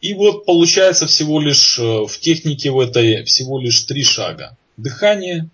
И 0.00 0.14
вот 0.14 0.46
получается 0.46 1.06
всего 1.06 1.40
лишь 1.40 1.78
э, 1.78 1.82
в 1.82 2.18
технике 2.20 2.70
в 2.70 2.80
этой 2.80 3.24
всего 3.24 3.60
лишь 3.60 3.82
три 3.82 4.02
шага. 4.02 4.56
Дыхание, 4.78 5.50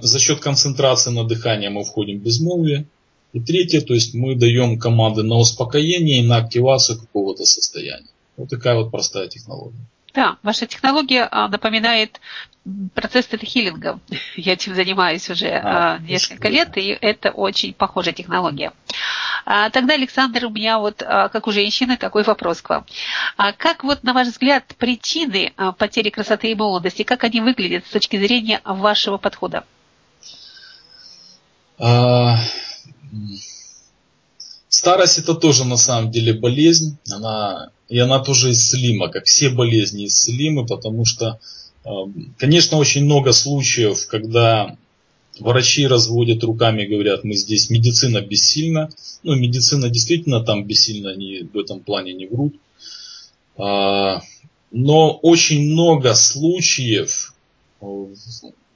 за 0.00 0.18
счет 0.18 0.40
концентрации 0.40 1.10
на 1.10 1.24
дыхание 1.24 1.70
мы 1.70 1.84
входим 1.84 2.18
в 2.18 2.22
безмолвие. 2.22 2.86
И 3.32 3.40
третье, 3.40 3.80
то 3.80 3.94
есть 3.94 4.14
мы 4.14 4.34
даем 4.34 4.78
команды 4.78 5.22
на 5.22 5.36
успокоение 5.36 6.20
и 6.20 6.26
на 6.26 6.38
активацию 6.38 6.98
какого-то 6.98 7.44
состояния. 7.44 8.08
Вот 8.36 8.48
такая 8.48 8.76
вот 8.76 8.90
простая 8.90 9.28
технология. 9.28 9.78
Да, 10.14 10.38
ваша 10.42 10.66
технология 10.66 11.28
а, 11.30 11.46
напоминает 11.48 12.20
процесс 12.94 13.26
тета-хиллинга. 13.26 14.00
Я 14.36 14.54
этим 14.54 14.74
занимаюсь 14.74 15.30
уже 15.30 15.48
а, 15.48 15.94
а 15.94 15.98
несколько 15.98 16.48
лет, 16.48 16.76
и 16.76 16.98
это 17.00 17.30
очень 17.30 17.72
похожая 17.72 18.14
технология. 18.14 18.72
А, 19.44 19.70
тогда, 19.70 19.94
Александр, 19.94 20.46
у 20.46 20.50
меня 20.50 20.78
вот, 20.78 21.02
а, 21.02 21.28
как 21.28 21.46
у 21.46 21.52
женщины, 21.52 21.96
такой 21.96 22.24
вопрос 22.24 22.60
к 22.60 22.70
вам. 22.70 22.86
А 23.36 23.52
как 23.52 23.84
вот, 23.84 24.02
на 24.02 24.12
ваш 24.12 24.28
взгляд, 24.28 24.64
причины 24.78 25.52
а, 25.56 25.72
потери 25.72 26.10
красоты 26.10 26.50
и 26.50 26.54
молодости, 26.54 27.02
как 27.02 27.24
они 27.24 27.40
выглядят 27.40 27.86
с 27.86 27.90
точки 27.90 28.16
зрения 28.16 28.60
вашего 28.64 29.16
подхода? 29.16 29.64
А, 31.78 32.36
старость 34.68 35.18
это 35.18 35.34
тоже 35.34 35.64
на 35.64 35.76
самом 35.76 36.10
деле 36.10 36.34
болезнь. 36.34 36.98
Она 37.10 37.70
и 37.90 37.98
она 37.98 38.20
тоже 38.20 38.52
исцелима, 38.52 39.08
как 39.08 39.24
все 39.26 39.50
болезни 39.50 40.06
исцелимы, 40.06 40.64
потому 40.64 41.04
что, 41.04 41.40
эм, 41.84 42.32
конечно, 42.38 42.78
очень 42.78 43.04
много 43.04 43.32
случаев, 43.32 44.06
когда 44.06 44.76
врачи 45.40 45.88
разводят 45.88 46.44
руками 46.44 46.84
и 46.84 46.86
говорят, 46.86 47.24
мы 47.24 47.34
здесь, 47.34 47.68
медицина 47.68 48.20
бессильна. 48.20 48.90
Ну, 49.24 49.34
медицина 49.34 49.90
действительно 49.90 50.40
там 50.40 50.64
бессильна, 50.64 51.10
они 51.10 51.48
в 51.52 51.58
этом 51.58 51.80
плане 51.80 52.12
не 52.12 52.26
врут. 52.26 52.54
А, 53.56 54.22
но 54.70 55.10
очень 55.10 55.72
много 55.72 56.14
случаев 56.14 57.34
э, 57.80 58.06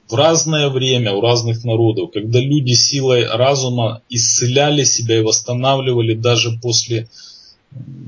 в 0.09 0.15
разное 0.15 0.69
время 0.69 1.13
у 1.13 1.21
разных 1.21 1.65
народов, 1.65 2.11
когда 2.13 2.39
люди 2.39 2.73
силой 2.73 3.27
разума 3.27 4.03
исцеляли 4.11 4.85
себя 4.85 5.19
и 5.19 5.23
восстанавливали 5.23 6.15
даже 6.15 6.59
после 6.61 7.09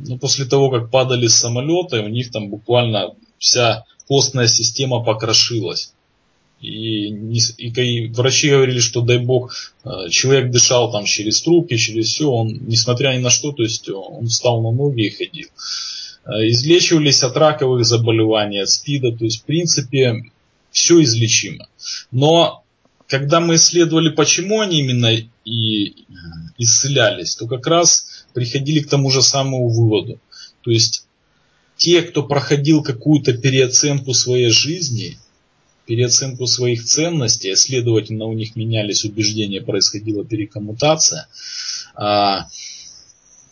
ну, 0.07 0.19
после 0.19 0.45
того, 0.45 0.71
как 0.71 0.91
падали 0.91 1.27
самолеты, 1.27 2.01
у 2.01 2.09
них 2.09 2.31
там 2.31 2.49
буквально 2.49 3.15
вся 3.39 3.85
костная 4.07 4.47
система 4.47 5.03
покрошилась. 5.03 5.93
И, 6.61 7.09
и, 7.09 7.69
и 7.69 8.07
врачи 8.09 8.49
говорили, 8.49 8.79
что 8.79 9.03
дай 9.03 9.19
бог, 9.19 9.53
э, 9.85 10.09
человек 10.11 10.51
дышал 10.51 10.91
там 10.91 11.05
через 11.05 11.43
трубки, 11.43 11.77
через 11.77 12.09
все, 12.09 12.31
он, 12.31 12.61
несмотря 12.67 13.15
ни 13.15 13.19
на 13.19 13.31
что, 13.31 13.53
то 13.53 13.63
есть 13.63 13.89
он 13.91 14.27
встал 14.27 14.63
на 14.63 14.71
ноги 14.71 15.07
и 15.07 15.11
ходил. 15.11 15.49
Э, 16.25 16.49
излечивались 16.49 17.23
от 17.23 17.37
раковых 17.37 17.85
заболеваний, 17.85 18.61
от 18.61 18.71
СПИДа, 18.71 19.13
то 19.13 19.25
есть 19.25 19.43
в 19.43 19.45
принципе 19.45 20.23
все 20.77 21.03
излечимо. 21.03 21.69
Но 22.11 22.63
когда 23.09 23.41
мы 23.41 23.55
исследовали, 23.55 24.11
почему 24.11 24.61
они 24.61 24.81
именно 24.81 25.11
и 25.47 26.05
исцелялись, 26.59 27.35
то 27.35 27.47
как 27.47 27.67
раз 27.67 28.27
приходили 28.35 28.81
к 28.81 28.89
тому 28.91 29.11
же 29.11 29.23
самому 29.23 29.71
выводу. 29.71 30.21
То 30.61 30.71
есть 30.71 31.07
те, 31.79 32.03
кто 32.03 32.23
проходил 32.23 32.83
какую-то 32.83 33.33
переоценку 33.33 34.13
своей 34.13 34.51
жизни, 34.51 35.19
переоценку 35.87 36.47
своих 36.47 36.85
ценностей, 36.85 37.53
а 37.53 37.57
следовательно 37.57 38.27
у 38.27 38.35
них 38.35 38.55
менялись 38.55 39.07
убеждения, 39.07 39.63
происходила 39.63 40.27
перекоммутация, 40.27 41.27
а, 41.95 42.49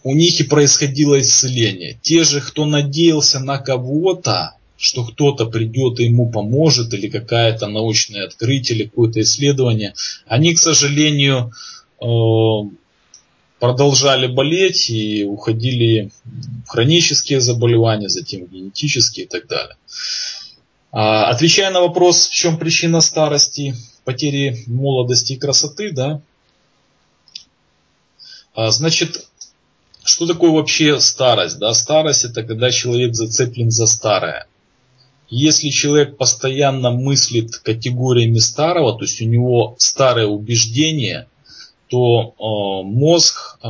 у 0.03 0.15
них 0.15 0.41
и 0.41 0.45
происходило 0.45 1.19
исцеление. 1.19 1.99
Те 2.03 2.23
же, 2.25 2.43
кто 2.43 2.67
надеялся 2.67 3.41
на 3.41 3.57
кого-то, 3.57 4.59
что 4.77 5.05
кто-то 5.05 5.47
придет 5.47 6.01
и 6.01 6.05
ему 6.05 6.31
поможет, 6.31 6.93
или 6.93 7.09
какая-то 7.09 7.67
научное 7.69 8.27
открытие, 8.27 8.79
или 8.79 8.85
какое-то 8.85 9.21
исследование, 9.21 9.95
они, 10.27 10.55
к 10.55 10.59
сожалению, 10.59 11.53
э, 12.01 12.07
продолжали 13.61 14.27
болеть 14.27 14.91
и 14.91 15.25
уходили 15.25 16.11
в 16.67 16.69
хронические 16.69 17.41
заболевания, 17.41 18.09
затем 18.09 18.47
генетические 18.47 19.27
и 19.27 19.29
так 19.29 19.47
далее. 19.47 19.77
А, 20.93 21.31
отвечая 21.31 21.71
на 21.71 21.81
вопрос, 21.81 22.29
в 22.29 22.33
чем 22.33 22.59
причина 22.59 23.01
старости, 23.01 23.75
потери 24.05 24.65
молодости 24.67 25.33
и 25.33 25.39
красоты, 25.39 25.93
да, 25.93 26.21
а, 28.55 28.71
значит, 28.71 29.27
что 30.05 30.27
такое 30.27 30.51
вообще 30.51 31.01
старость? 31.01 31.59
Да? 31.59 31.73
Старость 31.75 32.25
это 32.25 32.43
когда 32.43 32.71
человек 32.71 33.15
зацеплен 33.15 33.71
за 33.71 33.87
старое. 33.87 34.47
Если 35.37 35.71
человек 35.71 36.17
постоянно 36.17 36.91
мыслит 36.91 37.57
категориями 37.57 38.39
старого, 38.39 38.97
то 38.97 39.05
есть 39.05 39.21
у 39.21 39.25
него 39.25 39.75
старое 39.79 40.27
убеждение– 40.27 41.27
то 41.89 42.35
э, 42.39 42.87
мозг, 42.87 43.59
э, 43.63 43.69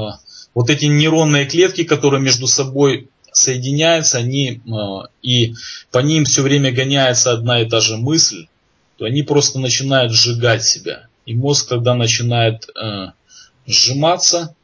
вот 0.55 0.71
эти 0.71 0.87
нейронные 0.87 1.47
клетки, 1.47 1.85
которые 1.85 2.23
между 2.23 2.47
собой 2.47 3.09
соединяются, 3.33 4.19
они 4.19 4.61
э, 4.65 4.79
и 5.23 5.55
по 5.91 5.99
ним 5.99 6.25
все 6.25 6.43
время 6.43 6.73
гоняется 6.73 7.33
одна 7.33 7.61
и 7.61 7.69
та 7.69 7.81
же 7.81 7.97
мысль, 7.97 8.47
то 8.97 9.05
они 9.05 9.23
просто 9.23 9.59
начинают 9.59 10.13
сжигать 10.13 10.65
себя. 10.65 11.07
И 11.27 11.35
мозг 11.35 11.69
тогда 11.69 11.95
начинает 11.95 12.69
э, 12.75 13.11
сжиматься, 13.67 14.55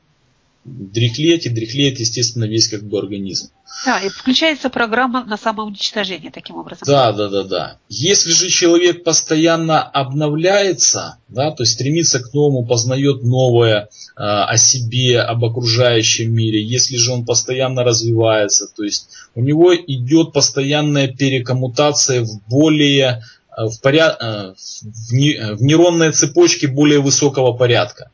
дряхлеть, 0.64 1.46
и 1.46 1.50
дряхлеет, 1.50 2.00
естественно, 2.00 2.44
весь 2.44 2.68
как 2.68 2.82
бы 2.82 2.98
организм. 2.98 3.50
Да, 3.86 3.98
и 4.00 4.08
включается 4.08 4.68
программа 4.68 5.24
на 5.24 5.38
самоуничтожение 5.38 6.30
таким 6.30 6.56
образом. 6.56 6.82
Да, 6.86 7.12
да, 7.12 7.28
да, 7.28 7.44
да. 7.44 7.78
Если 7.88 8.30
же 8.30 8.48
человек 8.50 9.04
постоянно 9.04 9.82
обновляется, 9.82 11.16
да, 11.28 11.50
то 11.50 11.62
есть 11.62 11.74
стремится 11.74 12.20
к 12.20 12.34
новому, 12.34 12.66
познает 12.66 13.22
новое 13.22 13.84
э, 13.84 13.88
о 14.16 14.56
себе, 14.58 15.20
об 15.20 15.44
окружающем 15.44 16.32
мире, 16.32 16.62
если 16.62 16.96
же 16.96 17.12
он 17.12 17.24
постоянно 17.24 17.82
развивается, 17.82 18.66
то 18.66 18.82
есть 18.82 19.08
у 19.34 19.40
него 19.40 19.74
идет 19.74 20.32
постоянная 20.32 21.08
перекоммутация 21.08 22.22
в 22.22 22.40
более 22.48 23.22
э, 23.56 23.64
в, 23.64 23.80
поряд... 23.80 24.18
Э, 24.20 24.54
в, 24.54 25.12
не... 25.12 25.54
в 25.54 25.62
нейронные 25.62 26.12
цепочки 26.12 26.66
более 26.66 27.00
высокого 27.00 27.52
порядка. 27.52 28.10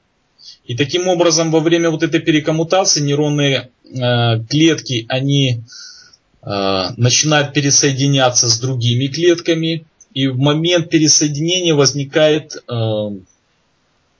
И 0.66 0.76
таким 0.76 1.08
образом 1.08 1.50
во 1.50 1.60
время 1.60 1.90
вот 1.90 2.02
этой 2.02 2.20
перекоммутации 2.20 3.00
нейронные 3.00 3.70
э, 3.84 4.44
клетки, 4.48 5.06
они 5.08 5.62
э, 6.42 6.88
начинают 6.96 7.52
пересоединяться 7.52 8.48
с 8.48 8.58
другими 8.58 9.06
клетками. 9.06 9.86
И 10.12 10.28
в 10.28 10.38
момент 10.38 10.90
пересоединения 10.90 11.74
возникает 11.74 12.56
э, 12.68 13.10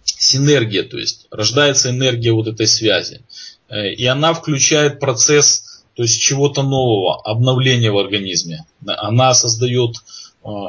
синергия, 0.05 0.85
то 0.85 0.99
есть 0.99 1.27
рождается 1.31 1.91
энергия 1.91 2.33
вот 2.33 2.47
этой 2.47 2.67
связи. 2.67 3.23
Э, 3.69 3.93
и 3.93 4.05
она 4.07 4.35
включает 4.35 5.01
процесс 5.01 5.77
то 5.97 6.03
есть 6.03 6.21
чего-то 6.21 6.63
нового, 6.63 7.23
обновления 7.25 7.91
в 7.91 7.97
организме. 7.97 8.67
Она 8.87 9.33
создает 9.33 9.97
а, 9.97 10.01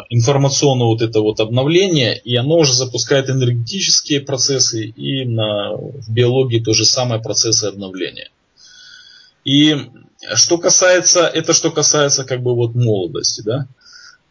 информационное 0.09 0.87
вот 0.87 1.01
это 1.01 1.21
вот 1.21 1.39
обновление, 1.39 2.17
и 2.17 2.35
оно 2.35 2.57
уже 2.57 2.73
запускает 2.73 3.29
энергетические 3.29 4.21
процессы, 4.21 4.85
и 4.85 5.25
на, 5.25 5.75
в 5.75 6.09
биологии 6.09 6.59
то 6.59 6.73
же 6.73 6.85
самое 6.85 7.21
процессы 7.21 7.65
обновления. 7.65 8.29
И 9.45 9.75
что 10.35 10.57
касается, 10.57 11.27
это 11.27 11.53
что 11.53 11.71
касается 11.71 12.23
как 12.23 12.41
бы 12.41 12.55
вот 12.55 12.75
молодости, 12.75 13.41
да. 13.41 13.67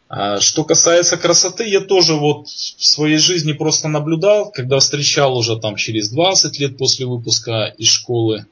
А 0.09 0.39
что 0.39 0.63
касается 0.63 1.17
красоты, 1.17 1.67
я 1.67 1.81
тоже 1.81 2.13
вот 2.13 2.47
в 2.47 2.85
своей 2.85 3.17
жизни 3.17 3.53
просто 3.53 3.87
наблюдал, 3.87 4.51
когда 4.51 4.79
встречал 4.79 5.37
уже 5.37 5.57
там 5.57 5.75
через 5.75 6.09
20 6.09 6.59
лет 6.59 6.77
после 6.77 7.05
выпуска 7.05 7.73
из 7.77 7.89
школы 7.89 8.45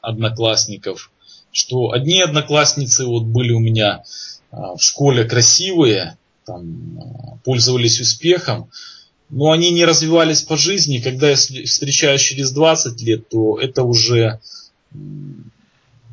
одноклассников, 0.00 1.10
что 1.50 1.92
одни 1.92 2.20
одноклассницы 2.20 3.06
вот 3.06 3.24
были 3.24 3.52
у 3.52 3.58
меня 3.58 4.04
в 4.50 4.78
школе 4.78 5.24
красивые, 5.24 6.16
там, 6.44 7.40
пользовались 7.44 8.00
успехом, 8.00 8.70
но 9.30 9.50
они 9.50 9.70
не 9.70 9.84
развивались 9.84 10.42
по 10.42 10.56
жизни. 10.56 10.98
Когда 10.98 11.30
я 11.30 11.36
встречаюсь 11.36 12.20
через 12.20 12.52
20 12.52 13.00
лет, 13.02 13.28
то 13.28 13.58
это 13.58 13.82
уже 13.82 14.40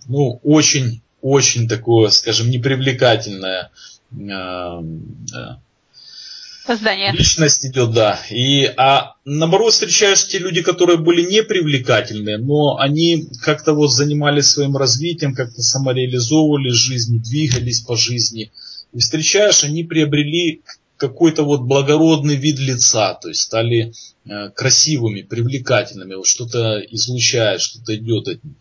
ну, 0.07 0.39
очень, 0.43 1.01
очень 1.21 1.67
такое, 1.67 2.09
скажем, 2.09 2.49
непривлекательное 2.49 3.71
э, 4.11 4.81
Создание. 6.69 7.11
Личность 7.11 7.65
идет, 7.65 7.93
да. 7.93 8.19
И, 8.29 8.65
а 8.77 9.15
наоборот, 9.25 9.73
встречаешь 9.73 10.27
те 10.27 10.37
люди, 10.37 10.61
которые 10.61 10.99
были 10.99 11.23
непривлекательные, 11.23 12.37
но 12.37 12.77
они 12.77 13.27
как-то 13.41 13.73
вот 13.73 13.87
занимались 13.87 14.51
своим 14.51 14.77
развитием, 14.77 15.33
как-то 15.33 15.63
самореализовывали 15.63 16.69
жизнь, 16.69 17.23
двигались 17.23 17.81
по 17.81 17.97
жизни. 17.97 18.51
И 18.93 18.99
встречаешь, 18.99 19.63
они 19.63 19.83
приобрели 19.83 20.61
какой-то 20.97 21.43
вот 21.43 21.61
благородный 21.61 22.35
вид 22.35 22.59
лица, 22.59 23.13
то 23.13 23.29
есть 23.29 23.41
стали 23.41 23.93
э, 24.25 24.49
красивыми, 24.49 25.21
привлекательными, 25.21 26.15
вот 26.15 26.27
что-то 26.27 26.79
излучает, 26.79 27.61
что-то 27.61 27.95
идет 27.95 28.27
от 28.27 28.43
них. 28.43 28.55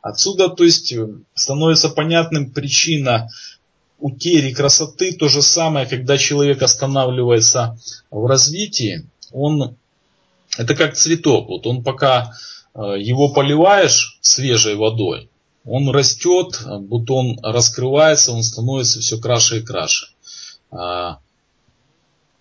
Отсюда, 0.00 0.48
то 0.48 0.64
есть, 0.64 0.92
э, 0.92 1.08
становится 1.34 1.88
понятным 1.88 2.50
причина 2.50 3.28
утери 3.98 4.52
красоты, 4.52 5.12
то 5.12 5.28
же 5.28 5.42
самое, 5.42 5.86
когда 5.86 6.16
человек 6.16 6.62
останавливается 6.62 7.78
в 8.10 8.26
развитии, 8.26 9.06
он, 9.32 9.76
это 10.56 10.74
как 10.74 10.94
цветок, 10.94 11.48
вот 11.48 11.66
он 11.66 11.82
пока 11.82 12.32
э, 12.74 12.80
его 12.98 13.30
поливаешь 13.30 14.18
свежей 14.20 14.74
водой, 14.74 15.29
он 15.70 15.88
растет, 15.88 16.60
бутон 16.80 17.38
раскрывается, 17.44 18.32
он 18.32 18.42
становится 18.42 19.00
все 19.00 19.18
краше 19.18 19.58
и 19.58 19.62
краше. 19.62 20.08
А, 20.72 21.20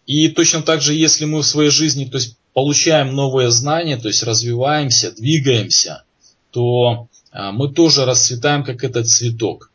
и 0.07 0.29
точно 0.29 0.63
так 0.63 0.81
же, 0.81 0.95
если 0.95 1.25
мы 1.25 1.43
в 1.43 1.45
своей 1.45 1.69
жизни 1.69 2.05
то 2.05 2.17
есть, 2.17 2.37
получаем 2.53 3.13
новые 3.13 3.51
знания, 3.51 3.97
то 3.97 4.07
есть 4.07 4.23
развиваемся, 4.23 5.11
двигаемся, 5.11 6.03
то 6.49 7.07
а, 7.31 7.51
мы 7.51 7.71
тоже 7.71 8.05
расцветаем, 8.05 8.63
как 8.63 8.83
этот 8.83 9.07
цветок. 9.07 9.71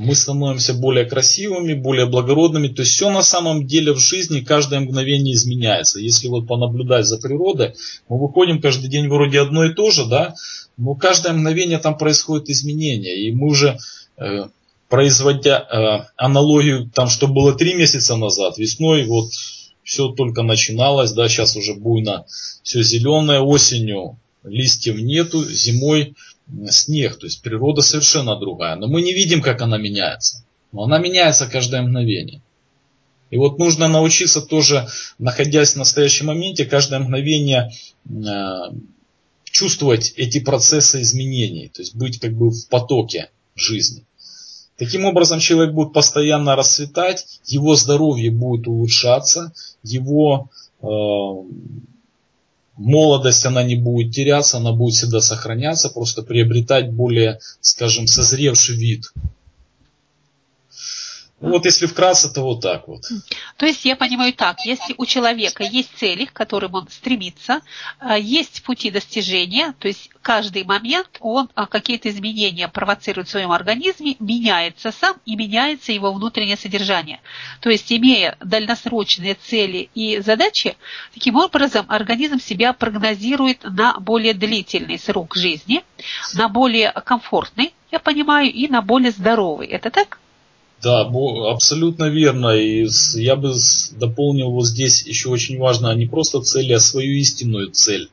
Мы 0.00 0.14
становимся 0.14 0.72
более 0.72 1.04
красивыми, 1.04 1.74
более 1.74 2.06
благородными. 2.06 2.68
То 2.68 2.80
есть 2.80 2.92
все 2.94 3.10
на 3.10 3.22
самом 3.22 3.66
деле 3.66 3.92
в 3.92 3.98
жизни 3.98 4.40
каждое 4.40 4.80
мгновение 4.80 5.34
изменяется. 5.34 6.00
Если 6.00 6.26
вот 6.28 6.46
понаблюдать 6.46 7.04
за 7.04 7.18
природой, 7.18 7.74
мы 8.08 8.18
выходим 8.18 8.62
каждый 8.62 8.88
день 8.88 9.08
вроде 9.08 9.40
одно 9.40 9.64
и 9.64 9.74
то 9.74 9.90
же, 9.90 10.06
да, 10.06 10.34
но 10.78 10.94
каждое 10.94 11.34
мгновение 11.34 11.78
там 11.78 11.98
происходит 11.98 12.48
изменение. 12.48 13.28
И 13.28 13.32
мы 13.32 13.48
уже 13.48 13.76
э, 14.16 14.46
производя 14.88 15.58
э, 15.58 16.12
аналогию, 16.16 16.90
там, 16.94 17.08
что 17.08 17.28
было 17.28 17.52
три 17.52 17.74
месяца 17.74 18.16
назад, 18.16 18.56
весной 18.56 19.04
вот 19.04 19.28
все 19.84 20.08
только 20.08 20.42
начиналось, 20.42 21.12
да, 21.12 21.28
сейчас 21.28 21.56
уже 21.56 21.74
буйно 21.74 22.24
все 22.62 22.82
зеленое, 22.82 23.40
осенью 23.40 24.18
листьев 24.44 24.96
нету, 24.96 25.44
зимой 25.44 26.14
снег, 26.68 27.18
то 27.18 27.26
есть 27.26 27.42
природа 27.42 27.82
совершенно 27.82 28.36
другая. 28.36 28.76
Но 28.76 28.86
мы 28.86 29.02
не 29.02 29.12
видим, 29.12 29.42
как 29.42 29.62
она 29.62 29.78
меняется. 29.78 30.44
Но 30.72 30.84
она 30.84 30.98
меняется 30.98 31.46
каждое 31.46 31.82
мгновение. 31.82 32.40
И 33.30 33.36
вот 33.36 33.58
нужно 33.58 33.88
научиться 33.88 34.42
тоже, 34.42 34.88
находясь 35.18 35.74
в 35.74 35.76
настоящем 35.76 36.26
моменте, 36.26 36.64
каждое 36.64 36.98
мгновение 36.98 37.70
э, 38.08 38.74
чувствовать 39.44 40.12
эти 40.16 40.40
процессы 40.40 41.02
изменений, 41.02 41.68
то 41.68 41.82
есть 41.82 41.94
быть 41.94 42.18
как 42.18 42.32
бы 42.32 42.50
в 42.50 42.68
потоке 42.68 43.30
жизни. 43.54 44.04
Таким 44.76 45.04
образом, 45.04 45.40
человек 45.40 45.74
будет 45.74 45.92
постоянно 45.92 46.56
расцветать, 46.56 47.40
его 47.44 47.76
здоровье 47.76 48.30
будет 48.30 48.66
улучшаться, 48.66 49.52
его 49.82 50.48
э, 50.82 50.86
молодость 52.80 53.44
она 53.44 53.62
не 53.62 53.76
будет 53.76 54.12
теряться, 54.12 54.56
она 54.56 54.72
будет 54.72 54.94
всегда 54.94 55.20
сохраняться, 55.20 55.90
просто 55.90 56.22
приобретать 56.22 56.90
более, 56.90 57.38
скажем, 57.60 58.06
созревший 58.06 58.76
вид. 58.76 59.12
Вот 61.40 61.64
если 61.64 61.86
вкратце, 61.86 62.30
то 62.30 62.42
вот 62.42 62.60
так 62.60 62.86
вот. 62.86 63.02
То 63.56 63.64
есть 63.64 63.86
я 63.86 63.96
понимаю 63.96 64.34
так, 64.34 64.58
если 64.66 64.94
у 64.98 65.06
человека 65.06 65.64
есть 65.64 65.96
цели, 65.96 66.26
к 66.26 66.34
которым 66.34 66.74
он 66.74 66.88
стремится, 66.90 67.62
а, 67.98 68.18
есть 68.18 68.62
пути 68.62 68.90
достижения, 68.90 69.74
то 69.78 69.88
есть 69.88 70.10
каждый 70.20 70.64
момент 70.64 71.08
он 71.20 71.48
а, 71.54 71.66
какие-то 71.66 72.10
изменения 72.10 72.68
провоцирует 72.68 73.28
в 73.28 73.30
своем 73.30 73.52
организме, 73.52 74.16
меняется 74.20 74.92
сам 74.92 75.16
и 75.24 75.34
меняется 75.34 75.92
его 75.92 76.12
внутреннее 76.12 76.58
содержание. 76.58 77.20
То 77.62 77.70
есть 77.70 77.90
имея 77.90 78.36
дальносрочные 78.40 79.34
цели 79.34 79.88
и 79.94 80.20
задачи, 80.20 80.76
таким 81.14 81.36
образом 81.36 81.86
организм 81.88 82.38
себя 82.38 82.74
прогнозирует 82.74 83.64
на 83.64 83.98
более 83.98 84.34
длительный 84.34 84.98
срок 84.98 85.36
жизни, 85.36 85.84
на 86.34 86.50
более 86.50 86.92
комфортный, 86.92 87.72
я 87.90 87.98
понимаю, 87.98 88.52
и 88.52 88.68
на 88.68 88.82
более 88.82 89.10
здоровый. 89.10 89.66
Это 89.66 89.90
так? 89.90 90.18
Да, 90.82 91.00
абсолютно 91.00 92.08
верно. 92.08 92.56
И 92.56 92.88
я 93.14 93.36
бы 93.36 93.54
дополнил 93.98 94.50
вот 94.50 94.66
здесь 94.66 95.06
еще 95.06 95.28
очень 95.28 95.58
важно, 95.58 95.90
а 95.90 95.94
не 95.94 96.06
просто 96.06 96.40
цель, 96.40 96.72
а 96.74 96.80
свою 96.80 97.12
истинную 97.12 97.70
цель. 97.70 98.08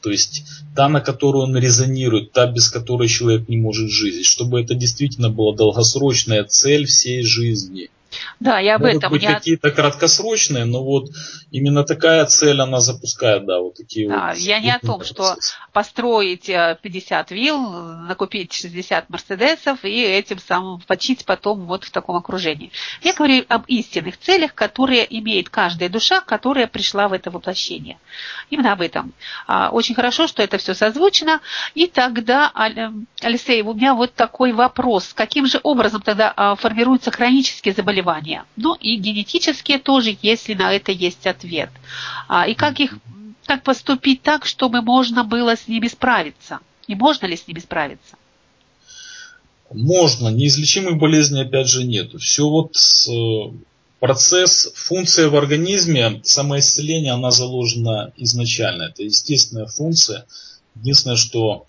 То 0.00 0.10
есть 0.10 0.44
та, 0.74 0.88
на 0.88 1.00
которую 1.00 1.44
он 1.44 1.56
резонирует, 1.56 2.32
та, 2.32 2.46
без 2.46 2.70
которой 2.70 3.08
человек 3.08 3.48
не 3.48 3.58
может 3.58 3.90
жить. 3.90 4.24
Чтобы 4.24 4.62
это 4.62 4.74
действительно 4.74 5.28
была 5.28 5.54
долгосрочная 5.54 6.44
цель 6.44 6.86
всей 6.86 7.22
жизни– 7.22 7.90
да, 8.40 8.58
я 8.58 8.76
об 8.76 8.82
Могут 8.82 8.96
этом. 8.98 9.12
быть 9.12 9.22
я... 9.22 9.34
какие-то 9.34 9.70
краткосрочные, 9.70 10.64
но 10.64 10.84
вот 10.84 11.10
именно 11.50 11.84
такая 11.84 12.24
цель 12.26 12.60
она 12.60 12.80
запускает, 12.80 13.46
да, 13.46 13.60
вот 13.60 13.76
такие 13.76 14.08
да, 14.08 14.28
вот. 14.28 14.36
Я 14.38 14.60
не 14.60 14.70
о 14.70 14.78
том, 14.78 14.98
процессы. 14.98 15.14
что 15.14 15.36
построить 15.72 16.46
50 16.46 17.32
э, 17.32 17.34
вилл, 17.34 17.60
накупить 18.08 18.52
60 18.52 19.10
мерседесов 19.10 19.84
и 19.84 20.02
этим 20.02 20.38
самым 20.38 20.80
почить 20.80 21.24
потом 21.24 21.66
вот 21.66 21.84
в 21.84 21.90
таком 21.90 22.16
окружении. 22.16 22.70
Я 23.02 23.14
говорю 23.14 23.44
об 23.48 23.64
истинных 23.66 24.18
целях, 24.18 24.54
которые 24.54 25.06
имеет 25.18 25.48
каждая 25.48 25.88
душа, 25.88 26.20
которая 26.20 26.66
пришла 26.66 27.08
в 27.08 27.12
это 27.12 27.30
воплощение. 27.30 27.98
Именно 28.50 28.72
об 28.72 28.80
этом. 28.80 29.12
А, 29.46 29.70
очень 29.70 29.94
хорошо, 29.94 30.26
что 30.26 30.42
это 30.42 30.58
все 30.58 30.74
созвучено. 30.74 31.40
И 31.74 31.86
тогда, 31.86 32.52
Алексей, 33.20 33.62
у 33.62 33.74
меня 33.74 33.94
вот 33.94 34.14
такой 34.14 34.52
вопрос. 34.52 35.12
Каким 35.14 35.46
же 35.46 35.60
образом 35.62 36.02
тогда 36.02 36.32
а, 36.36 36.54
формируются 36.56 37.10
хронические 37.10 37.74
заболевания? 37.74 38.09
Заболевания. 38.10 38.44
Ну 38.56 38.74
и 38.74 38.96
генетические 38.96 39.78
тоже, 39.78 40.16
если 40.22 40.54
на 40.54 40.72
это 40.72 40.92
есть 40.92 41.26
ответ. 41.26 41.70
А, 42.28 42.46
и 42.46 42.54
как 42.54 42.80
их 42.80 42.98
как 43.46 43.64
поступить 43.64 44.22
так, 44.22 44.44
чтобы 44.44 44.80
можно 44.80 45.24
было 45.24 45.56
с 45.56 45.66
ними 45.66 45.88
справиться? 45.88 46.60
И 46.86 46.94
можно 46.94 47.26
ли 47.26 47.36
с 47.36 47.48
ними 47.48 47.58
справиться? 47.58 48.16
Можно. 49.72 50.28
Неизлечимых 50.28 50.98
болезней 50.98 51.42
опять 51.42 51.68
же 51.68 51.84
нет. 51.84 52.12
Все 52.20 52.48
вот 52.48 52.76
э, 53.08 53.56
процесс, 53.98 54.70
функция 54.74 55.28
в 55.28 55.36
организме, 55.36 56.20
самоисцеление, 56.22 57.12
она 57.12 57.30
заложена 57.32 58.12
изначально. 58.16 58.84
Это 58.84 59.02
естественная 59.02 59.66
функция. 59.66 60.26
Единственное, 60.76 61.16
что 61.16 61.66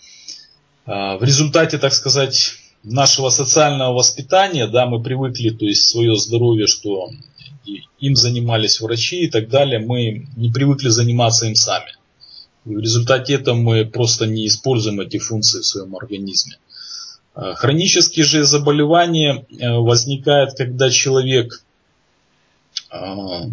э, 0.85 0.91
в 0.91 1.23
результате, 1.23 1.79
так 1.79 1.93
сказать, 1.93 2.53
нашего 2.83 3.29
социального 3.29 3.93
воспитания, 3.93 4.67
да, 4.67 4.85
мы 4.85 5.01
привыкли, 5.01 5.49
то 5.51 5.65
есть 5.65 5.87
свое 5.87 6.15
здоровье, 6.15 6.67
что 6.67 7.09
им 7.99 8.15
занимались 8.15 8.81
врачи 8.81 9.25
и 9.25 9.29
так 9.29 9.49
далее, 9.49 9.79
мы 9.79 10.27
не 10.35 10.51
привыкли 10.51 10.89
заниматься 10.89 11.45
им 11.45 11.55
сами. 11.55 11.91
И 12.65 12.75
в 12.75 12.79
результате 12.79 13.35
этого 13.35 13.55
мы 13.55 13.85
просто 13.85 14.27
не 14.27 14.47
используем 14.47 14.99
эти 14.99 15.17
функции 15.17 15.59
в 15.59 15.65
своем 15.65 15.95
организме. 15.95 16.57
А 17.33 17.53
хронические 17.53 18.25
же 18.25 18.43
заболевания 18.43 19.45
э, 19.49 19.69
возникают, 19.77 20.55
когда 20.55 20.89
человек, 20.89 21.63
а, 22.89 23.45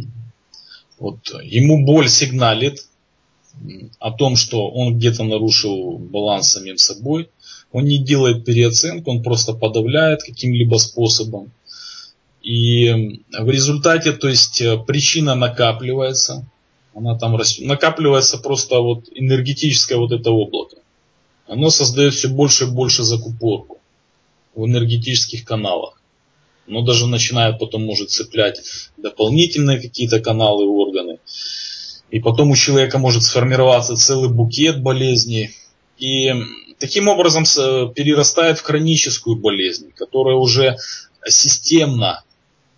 вот, 0.99 1.19
ему 1.43 1.85
боль 1.85 2.09
сигналит 2.09 2.87
о 3.99 4.13
том, 4.13 4.37
что 4.37 4.69
он 4.69 4.99
где-то 4.99 5.25
нарушил 5.25 5.99
баланс 5.99 6.51
самим 6.51 6.77
собой, 6.77 7.31
он 7.73 7.85
не 7.85 7.99
делает 7.99 8.45
переоценку, 8.45 9.11
он 9.11 9.23
просто 9.23 9.53
подавляет 9.53 10.23
каким-либо 10.23 10.77
способом. 10.77 11.51
И 12.43 13.21
в 13.39 13.51
результате, 13.51 14.13
то 14.13 14.29
есть 14.29 14.61
э, 14.63 14.79
причина 14.79 15.35
накапливается, 15.35 16.47
она 16.95 17.19
там 17.19 17.37
растет, 17.37 17.67
накапливается 17.67 18.39
просто 18.39 18.81
вот 18.81 19.05
энергетическое 19.15 19.99
вот 19.99 20.13
это 20.13 20.31
облако. 20.31 20.77
Оно 21.47 21.71
создает 21.71 22.15
все 22.15 22.29
больше 22.29 22.65
и 22.65 22.71
больше 22.71 23.03
закупорку 23.03 23.79
в 24.55 24.65
энергетических 24.65 25.45
каналах. 25.45 26.01
Оно 26.67 26.83
даже 26.83 27.07
начинает 27.07 27.59
потом 27.59 27.85
может 27.85 28.11
цеплять 28.11 28.61
дополнительные 28.97 29.81
какие-то 29.81 30.21
каналы 30.21 30.65
и 30.65 30.69
органы. 30.69 31.19
И 32.11 32.21
потом 32.21 32.51
у 32.51 32.57
человека 32.57 32.99
может 32.99 33.23
сформироваться 33.23 33.97
целый 33.97 34.31
букет 34.31 34.83
болезней. 34.83 35.51
И 35.99 36.33
таким 36.79 37.09
образом 37.09 37.45
перерастает 37.95 38.59
в 38.59 38.63
хроническую 38.63 39.37
болезнь, 39.37 39.93
которая 39.95 40.37
уже 40.37 40.77
системно 41.27 42.23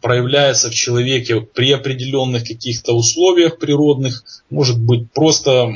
проявляется 0.00 0.70
в 0.70 0.74
человеке 0.74 1.40
при 1.40 1.72
определенных 1.72 2.44
каких-то 2.44 2.94
условиях 2.94 3.58
природных, 3.58 4.24
может 4.48 4.80
быть 4.80 5.10
просто 5.12 5.72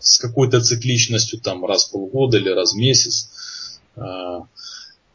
с 0.00 0.18
какой-то 0.18 0.60
цикличностью, 0.60 1.40
там 1.40 1.64
раз 1.64 1.86
в 1.86 1.92
полгода 1.92 2.36
или 2.36 2.50
раз 2.50 2.74
в 2.74 2.76
месяц. 2.76 3.30
А, 3.96 4.46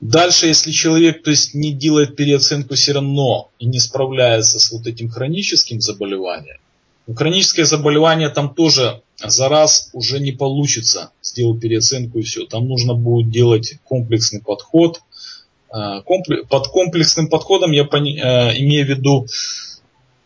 дальше, 0.02 0.48
если 0.48 0.72
человек 0.72 1.24
то 1.24 1.30
есть, 1.30 1.54
не 1.54 1.72
делает 1.72 2.16
переоценку 2.16 2.74
все 2.74 2.94
равно 2.94 3.52
и 3.60 3.68
не 3.68 3.80
справляется 3.80 4.60
с 4.60 4.72
вот 4.72 4.88
этим 4.88 5.10
хроническим 5.10 5.80
заболеванием, 5.80 6.58
ну, 7.06 7.14
хроническое 7.14 7.66
заболевание 7.66 8.30
там 8.30 8.54
тоже 8.54 9.02
за 9.24 9.50
раз 9.50 9.90
уже 9.94 10.20
не 10.20 10.32
получится 10.32 11.12
сделать 11.38 11.62
переоценку 11.62 12.20
и 12.20 12.24
все. 12.24 12.46
Там 12.46 12.68
нужно 12.68 12.96
будет 12.96 13.30
делать 13.30 13.76
комплексный 13.84 14.42
подход. 14.42 15.02
А, 15.70 16.02
под 16.02 16.68
комплексным 16.68 17.30
подходом 17.30 17.72
я 17.72 17.84
э, 17.84 17.86
имею 17.86 18.86
в 18.86 18.90
виду 18.90 19.28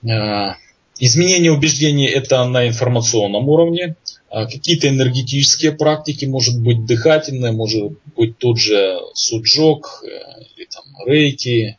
э, 0.03 0.53
изменение 0.99 1.51
убеждений 1.51 2.07
это 2.07 2.45
на 2.45 2.67
информационном 2.67 3.49
уровне, 3.49 3.95
а 4.29 4.45
какие-то 4.45 4.87
энергетические 4.87 5.73
практики, 5.73 6.25
может 6.25 6.61
быть 6.61 6.85
дыхательные, 6.85 7.51
может 7.51 7.91
быть 8.15 8.37
тот 8.37 8.57
же 8.57 8.99
суджок 9.13 10.03
э, 10.05 10.43
или 10.55 10.65
там 10.65 10.83
рейки, 11.05 11.77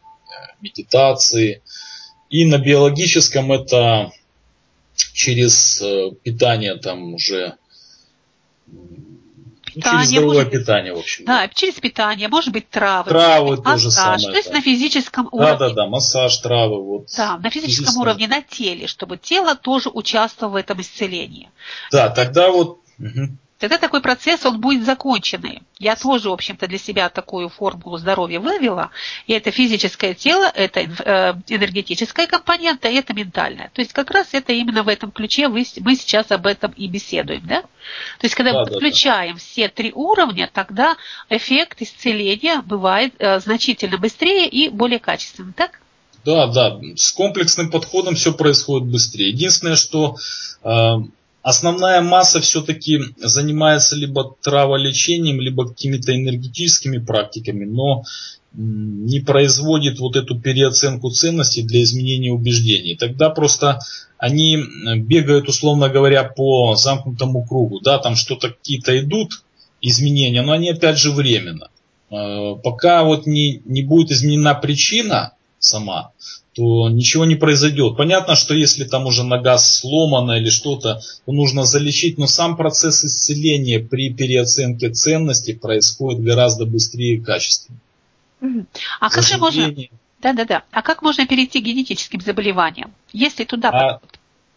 медитации. 0.61 1.63
И 2.31 2.45
на 2.45 2.59
биологическом 2.59 3.53
это 3.53 4.13
через 4.95 5.83
питание 6.23 6.77
там 6.77 7.15
уже 7.15 7.57
питание, 9.75 10.07
через 10.07 10.23
может, 10.23 10.51
питание, 10.51 10.95
в 10.95 10.99
общем. 10.99 11.25
Да, 11.25 11.49
через 11.49 11.75
питание, 11.75 12.29
может 12.29 12.53
быть, 12.53 12.69
травы. 12.69 13.11
Травы 13.11 13.57
то 13.57 13.77
же 13.79 13.91
самое. 13.91 14.31
То 14.31 14.37
есть 14.37 14.49
да. 14.49 14.55
на 14.55 14.61
физическом 14.63 15.29
уровне. 15.33 15.59
Да, 15.59 15.69
да, 15.69 15.75
да, 15.75 15.87
массаж, 15.87 16.37
травы. 16.39 16.83
Вот. 16.83 17.07
Да, 17.17 17.39
на 17.39 17.51
физическом 17.51 17.85
физическом... 17.85 18.03
уровне, 18.03 18.29
на 18.29 18.43
теле, 18.43 18.87
чтобы 18.87 19.19
тело 19.19 19.55
тоже 19.55 19.91
участвовало 19.91 20.53
в 20.53 20.57
этом 20.57 20.81
исцелении. 20.81 21.51
Да, 21.91 22.09
тогда 22.09 22.51
вот... 22.51 22.79
Угу 22.99 23.37
тогда 23.63 23.79
такой 23.79 24.01
процесс, 24.01 24.45
он 24.45 24.61
будет 24.61 24.85
законченный. 24.85 25.63
Я 25.79 25.95
тоже, 25.95 26.31
в 26.31 26.33
общем-то, 26.33 26.67
для 26.67 26.79
себя 26.79 27.09
такую 27.09 27.49
формулу 27.49 27.97
здоровья 27.97 28.41
вывела. 28.41 28.91
И 29.29 29.33
это 29.33 29.53
физическое 29.53 30.15
тело, 30.15 30.51
это 30.53 30.81
э, 30.81 31.35
энергетическая 31.47 32.27
компонента, 32.27 32.89
и 32.89 32.97
это 32.97 33.15
ментальная. 33.15 33.71
То 33.73 33.81
есть 33.81 33.93
как 33.93 34.11
раз 34.11 34.31
это 34.33 34.53
именно 34.53 34.83
в 34.83 34.89
этом 34.89 35.13
ключе 35.13 35.47
мы 35.47 35.65
сейчас 35.65 36.33
об 36.33 36.47
этом 36.47 36.73
и 36.73 36.89
беседуем. 36.89 37.43
Да? 37.47 37.63
То 37.63 38.25
есть 38.25 38.35
когда 38.35 38.53
да, 38.53 38.61
мы 38.61 38.67
подключаем 38.67 39.35
да, 39.35 39.39
да. 39.39 39.45
все 39.45 39.69
три 39.69 39.93
уровня, 39.95 40.51
тогда 40.53 40.97
эффект 41.31 41.83
исцеления 41.83 42.63
бывает 42.63 43.15
э, 43.21 43.39
значительно 43.39 43.97
быстрее 43.97 44.49
и 44.49 44.71
более 44.71 44.99
качественным. 44.99 45.53
Так? 45.53 45.79
Да, 46.25 46.49
да. 46.49 46.81
С 46.97 47.13
комплексным 47.13 47.71
подходом 47.71 48.17
все 48.17 48.33
происходит 48.33 48.89
быстрее. 48.89 49.29
Единственное, 49.29 49.77
что 49.77 50.17
э, 50.65 50.95
Основная 51.43 52.01
масса 52.03 52.41
все-таки 52.41 53.01
занимается 53.17 53.97
либо 53.97 54.37
траволечением, 54.41 55.41
либо 55.41 55.69
какими-то 55.69 56.15
энергетическими 56.15 56.99
практиками, 56.99 57.65
но 57.65 58.05
не 58.55 59.21
производит 59.21 59.99
вот 59.99 60.15
эту 60.15 60.39
переоценку 60.39 61.11
ценностей 61.11 61.63
для 61.63 61.83
изменения 61.83 62.31
убеждений. 62.31 62.97
Тогда 62.97 63.31
просто 63.31 63.81
они 64.19 64.63
бегают, 64.99 65.49
условно 65.49 65.89
говоря, 65.89 66.23
по 66.25 66.77
замкнутому 66.77 67.45
кругу. 67.45 67.81
Да, 67.81 67.99
там 67.99 68.15
что-то 68.15 68.51
какие-то 68.51 68.99
идут 69.01 69.43
изменения, 69.81 70.43
но 70.43 70.53
они 70.53 70.71
опять 70.71 70.99
же 70.99 71.11
временно. 71.11 71.71
Э, 72.11 72.55
пока 72.63 73.05
вот 73.05 73.27
не, 73.27 73.63
не 73.65 73.83
будет 73.83 74.13
изменена 74.13 74.55
причина 74.55 75.33
сама, 75.65 76.13
то 76.55 76.91
ничего 76.91 77.25
не 77.25 77.37
произойдет. 77.37 77.97
Понятно, 77.97 78.37
что 78.37 78.55
если 78.55 78.85
там 78.85 79.07
уже 79.07 79.25
нога 79.25 79.57
сломана 79.59 80.33
или 80.33 80.51
что-то, 80.51 81.01
то 81.25 81.33
нужно 81.33 81.65
залечить, 81.65 82.19
но 82.19 82.27
сам 82.27 82.57
процесс 82.57 83.05
исцеления 83.05 83.79
при 83.79 84.13
переоценке 84.13 84.91
ценностей 84.91 85.55
происходит 85.55 86.23
гораздо 86.23 86.67
быстрее 86.67 87.17
и 87.17 87.21
качественнее. 87.21 87.81
А 89.01 89.09
как 89.09 89.25
же 89.25 89.39
можно... 89.39 89.73
Да, 90.21 90.33
да, 90.35 90.45
да. 90.45 90.63
А 90.71 90.83
как 90.83 91.03
можно 91.03 91.27
перейти 91.27 91.61
к 91.61 91.65
генетическим 91.65 92.21
заболеваниям, 92.21 92.93
если 93.13 93.45
туда 93.45 93.71
а, 93.71 94.01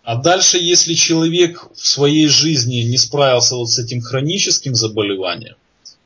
а 0.03 0.16
дальше, 0.16 0.60
если 0.60 0.93
человек 0.93 1.68
в 1.74 1.88
своей 1.88 2.28
жизни 2.28 2.82
не 2.84 2.97
справился 2.97 3.56
вот 3.56 3.72
с 3.72 3.80
этим 3.80 4.01
хроническим 4.01 4.76
заболеванием, 4.76 5.56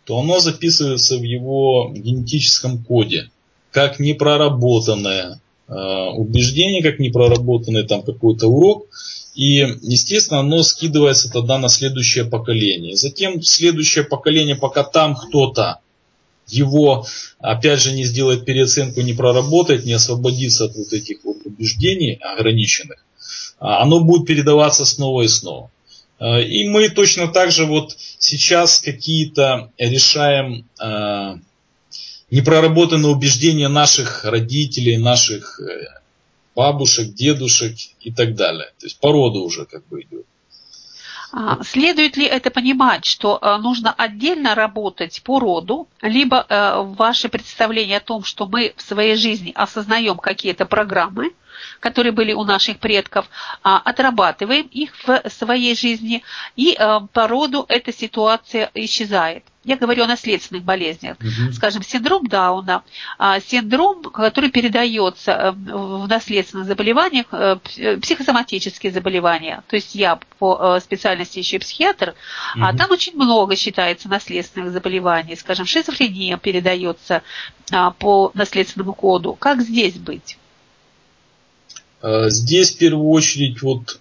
то 0.06 0.18
оно 0.20 0.40
записывается 0.40 1.18
в 1.18 1.24
его 1.24 1.92
генетическом 1.94 2.82
коде 2.82 3.30
как 3.72 4.00
непроработанное 4.00 5.40
Э, 5.70 6.10
убеждение, 6.10 6.82
как 6.82 6.98
непроработанный 6.98 7.84
там 7.84 8.02
какой-то 8.02 8.48
урок. 8.48 8.88
И, 9.36 9.58
естественно, 9.82 10.40
оно 10.40 10.64
скидывается 10.64 11.32
тогда 11.32 11.60
на 11.60 11.70
следующее 11.70 12.26
поколение. 12.26 12.96
Затем 12.96 13.40
следующее 13.44 14.04
поколение, 14.04 14.56
пока 14.56 14.84
там 14.84 15.16
кто-то 15.16 15.80
его, 16.48 17.06
опять 17.38 17.82
же, 17.82 17.92
не 17.92 18.04
сделает 18.04 18.46
переоценку, 18.46 19.02
не 19.02 19.14
проработает, 19.14 19.86
не 19.86 19.94
освободится 19.94 20.66
от 20.66 20.76
вот 20.76 20.92
этих 20.92 21.24
вот 21.24 21.38
убеждений 21.46 22.14
ограниченных, 22.16 23.06
а 23.60 23.84
оно 23.84 24.00
будет 24.00 24.26
передаваться 24.26 24.86
снова 24.86 25.22
и 25.22 25.28
снова. 25.28 25.70
Э, 26.20 26.42
и 26.42 26.68
мы 26.68 26.90
точно 26.90 27.28
так 27.28 27.52
же 27.52 27.66
вот 27.66 27.96
сейчас 28.18 28.80
какие-то 28.80 29.70
решаем 29.78 30.66
э, 32.32 32.36
непроработанные 32.36 33.12
убеждения 33.12 33.68
наших 33.68 34.26
родителей, 34.26 34.98
наших 34.98 35.60
э, 35.60 36.00
бабушек, 36.56 37.14
дедушек 37.14 37.76
и 38.02 38.12
так 38.12 38.36
далее. 38.36 38.72
То 38.80 38.86
есть 38.86 39.00
по 39.00 39.12
роду 39.12 39.44
уже 39.44 39.66
как 39.66 39.88
бы 39.88 40.02
идет. 40.02 40.26
А, 41.32 41.64
следует 41.64 42.18
ли 42.18 42.26
это 42.26 42.50
понимать, 42.50 43.06
что 43.06 43.38
э, 43.40 43.58
нужно 43.58 43.94
отдельно 43.94 44.56
работать 44.56 45.22
по 45.24 45.40
роду, 45.40 45.88
либо 46.02 46.46
э, 46.50 46.82
ваше 46.98 47.30
представление 47.30 47.98
о 47.98 48.02
том, 48.02 48.24
что 48.24 48.48
мы 48.48 48.74
в 48.76 48.82
своей 48.82 49.16
жизни 49.16 49.52
осознаем 49.54 50.18
какие-то 50.18 50.66
программы, 50.66 51.34
которые 51.80 52.14
были 52.14 52.34
у 52.34 52.44
наших 52.46 52.80
предков, 52.80 53.30
а, 53.64 53.78
отрабатываем 53.78 54.66
их 54.72 54.94
в 55.06 55.22
своей 55.30 55.76
жизни, 55.76 56.24
и 56.56 56.76
по 57.14 57.28
роду 57.28 57.66
эта 57.68 57.94
ситуация 57.94 58.72
исчезает. 58.74 59.44
Я 59.70 59.78
говорю 59.78 60.06
о 60.06 60.08
наследственных 60.08 60.64
болезнях. 60.64 61.16
Угу. 61.20 61.54
Скажем, 61.54 61.84
синдром 61.84 62.26
Дауна, 62.26 62.82
а, 63.20 63.40
синдром, 63.40 64.02
который 64.02 64.50
передается 64.50 65.32
э, 65.32 65.52
в 65.52 66.08
наследственных 66.08 66.66
заболеваниях, 66.66 67.28
э, 67.32 67.60
э, 67.78 67.98
психосоматические 67.98 68.92
заболевания. 68.92 69.62
То 69.68 69.76
есть 69.76 69.94
я 69.94 70.20
по 70.40 70.80
специальности 70.80 71.38
еще 71.38 71.58
и 71.58 71.60
психиатр, 71.60 72.16
угу. 72.56 72.64
а 72.64 72.76
там 72.76 72.90
очень 72.90 73.14
много 73.14 73.56
считается 73.56 74.10
наследственных 74.10 74.74
заболеваний. 74.74 75.36
Скажем, 75.36 75.68
шизофрения 75.68 76.38
передается 76.38 77.22
а, 77.72 77.92
по 77.92 78.32
наследственному 78.34 78.94
коду. 78.94 79.36
Как 79.36 79.62
здесь 79.62 80.00
быть? 80.00 80.40
Здесь 82.02 82.74
в 82.74 82.80
первую 82.80 83.10
очередь 83.10 83.62
вот 83.62 84.00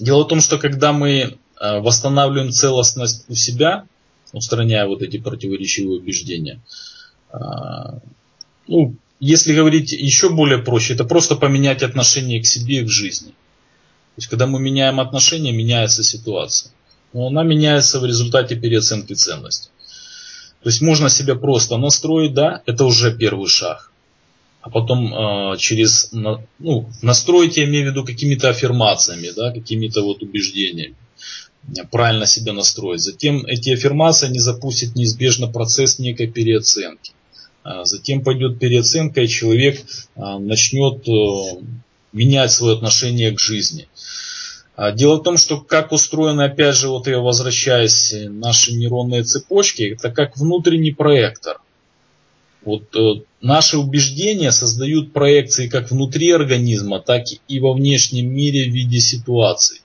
дело 0.00 0.24
в 0.24 0.28
том, 0.28 0.40
что 0.40 0.58
когда 0.58 0.92
мы 0.92 1.38
восстанавливаем 1.60 2.50
целостность 2.50 3.24
у 3.28 3.34
себя, 3.34 3.86
устраняя 4.32 4.86
вот 4.86 5.02
эти 5.02 5.18
противоречивые 5.18 6.00
убеждения. 6.00 6.60
Э, 7.32 7.98
ну, 8.68 8.94
если 9.20 9.54
говорить 9.54 9.92
еще 9.92 10.28
более 10.28 10.58
проще, 10.58 10.94
это 10.94 11.04
просто 11.04 11.36
поменять 11.36 11.82
отношение 11.82 12.40
к 12.42 12.46
себе 12.46 12.80
и 12.80 12.84
к 12.84 12.88
жизни. 12.88 13.30
То 13.30 14.18
есть, 14.18 14.28
когда 14.28 14.46
мы 14.46 14.60
меняем 14.60 15.00
отношения, 15.00 15.52
меняется 15.52 16.02
ситуация. 16.02 16.72
Но 17.12 17.28
она 17.28 17.42
меняется 17.42 18.00
в 18.00 18.04
результате 18.04 18.56
переоценки 18.56 19.14
ценностей. 19.14 19.70
То 20.62 20.68
есть 20.68 20.80
можно 20.80 21.08
себя 21.08 21.34
просто 21.34 21.76
настроить, 21.76 22.34
да, 22.34 22.62
это 22.66 22.84
уже 22.84 23.16
первый 23.16 23.48
шаг. 23.48 23.92
А 24.60 24.68
потом 24.68 25.14
э, 25.14 25.56
через 25.58 26.10
ну, 26.12 26.90
настроить, 27.02 27.56
я 27.56 27.64
имею 27.64 27.86
в 27.86 27.90
виду 27.92 28.04
какими-то 28.04 28.48
аффирмациями, 28.48 29.30
да, 29.34 29.52
какими-то 29.52 30.02
вот 30.02 30.22
убеждениями 30.22 30.96
правильно 31.90 32.26
себя 32.26 32.52
настроить. 32.52 33.00
Затем 33.00 33.44
эти 33.46 33.70
аффирмации 33.70 34.28
не 34.28 34.38
запустят 34.38 34.94
неизбежно 34.94 35.48
процесс 35.48 35.98
некой 35.98 36.26
переоценки. 36.28 37.12
А 37.64 37.84
затем 37.84 38.22
пойдет 38.22 38.58
переоценка, 38.60 39.22
и 39.22 39.28
человек 39.28 39.80
а, 40.14 40.38
начнет 40.38 41.06
э, 41.08 41.62
менять 42.12 42.52
свое 42.52 42.76
отношение 42.76 43.32
к 43.32 43.40
жизни. 43.40 43.88
А 44.76 44.92
дело 44.92 45.16
в 45.16 45.22
том, 45.22 45.36
что 45.36 45.58
как 45.60 45.90
устроены, 45.90 46.42
опять 46.42 46.76
же, 46.76 46.88
вот 46.88 47.08
я 47.08 47.18
возвращаюсь, 47.18 48.14
наши 48.28 48.72
нейронные 48.72 49.24
цепочки, 49.24 49.94
это 49.94 50.10
как 50.10 50.36
внутренний 50.36 50.92
проектор. 50.92 51.58
Вот 52.64 52.94
э, 52.94 53.22
наши 53.40 53.78
убеждения 53.78 54.52
создают 54.52 55.12
проекции 55.12 55.68
как 55.68 55.90
внутри 55.90 56.30
организма, 56.30 57.00
так 57.00 57.24
и 57.48 57.58
во 57.58 57.72
внешнем 57.72 58.28
мире 58.28 58.70
в 58.70 58.74
виде 58.74 59.00
ситуаций. 59.00 59.80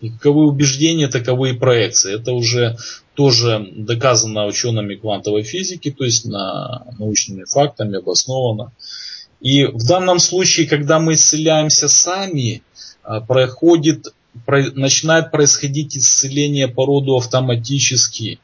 Каковы 0.00 0.46
убеждения, 0.46 1.08
таковы 1.08 1.50
и 1.50 1.58
проекции. 1.58 2.14
Это 2.14 2.32
уже 2.32 2.76
тоже 3.14 3.66
доказано 3.74 4.46
учеными 4.46 4.94
квантовой 4.94 5.42
физики, 5.42 5.90
то 5.90 6.04
есть 6.04 6.24
на 6.24 6.86
научными 6.98 7.44
фактами 7.44 7.98
обосновано. 7.98 8.72
И 9.40 9.66
в 9.66 9.86
данном 9.86 10.20
случае, 10.20 10.68
когда 10.68 11.00
мы 11.00 11.14
исцеляемся 11.14 11.88
сами, 11.88 12.62
а, 13.02 13.20
проходит, 13.20 14.14
начинает 14.46 15.30
происходить 15.30 15.96
исцеление 15.96 16.68
по 16.68 16.86
роду 16.86 17.16
автоматически. 17.16 18.38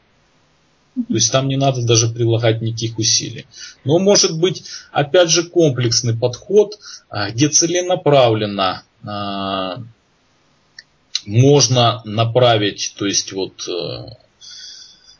То 0.96 1.14
есть 1.14 1.32
там 1.32 1.48
не 1.48 1.56
надо 1.56 1.84
даже 1.84 2.08
прилагать 2.08 2.62
никаких 2.62 2.98
усилий. 2.98 3.46
Но 3.84 3.98
может 3.98 4.38
быть, 4.38 4.64
опять 4.92 5.28
же, 5.28 5.44
комплексный 5.44 6.16
подход, 6.16 6.78
а, 7.08 7.30
где 7.30 7.48
целенаправленно 7.48 8.84
а, 9.04 9.82
можно 11.26 12.02
направить, 12.04 12.94
то 12.96 13.06
есть 13.06 13.32
вот 13.32 13.68
э, 13.68 14.10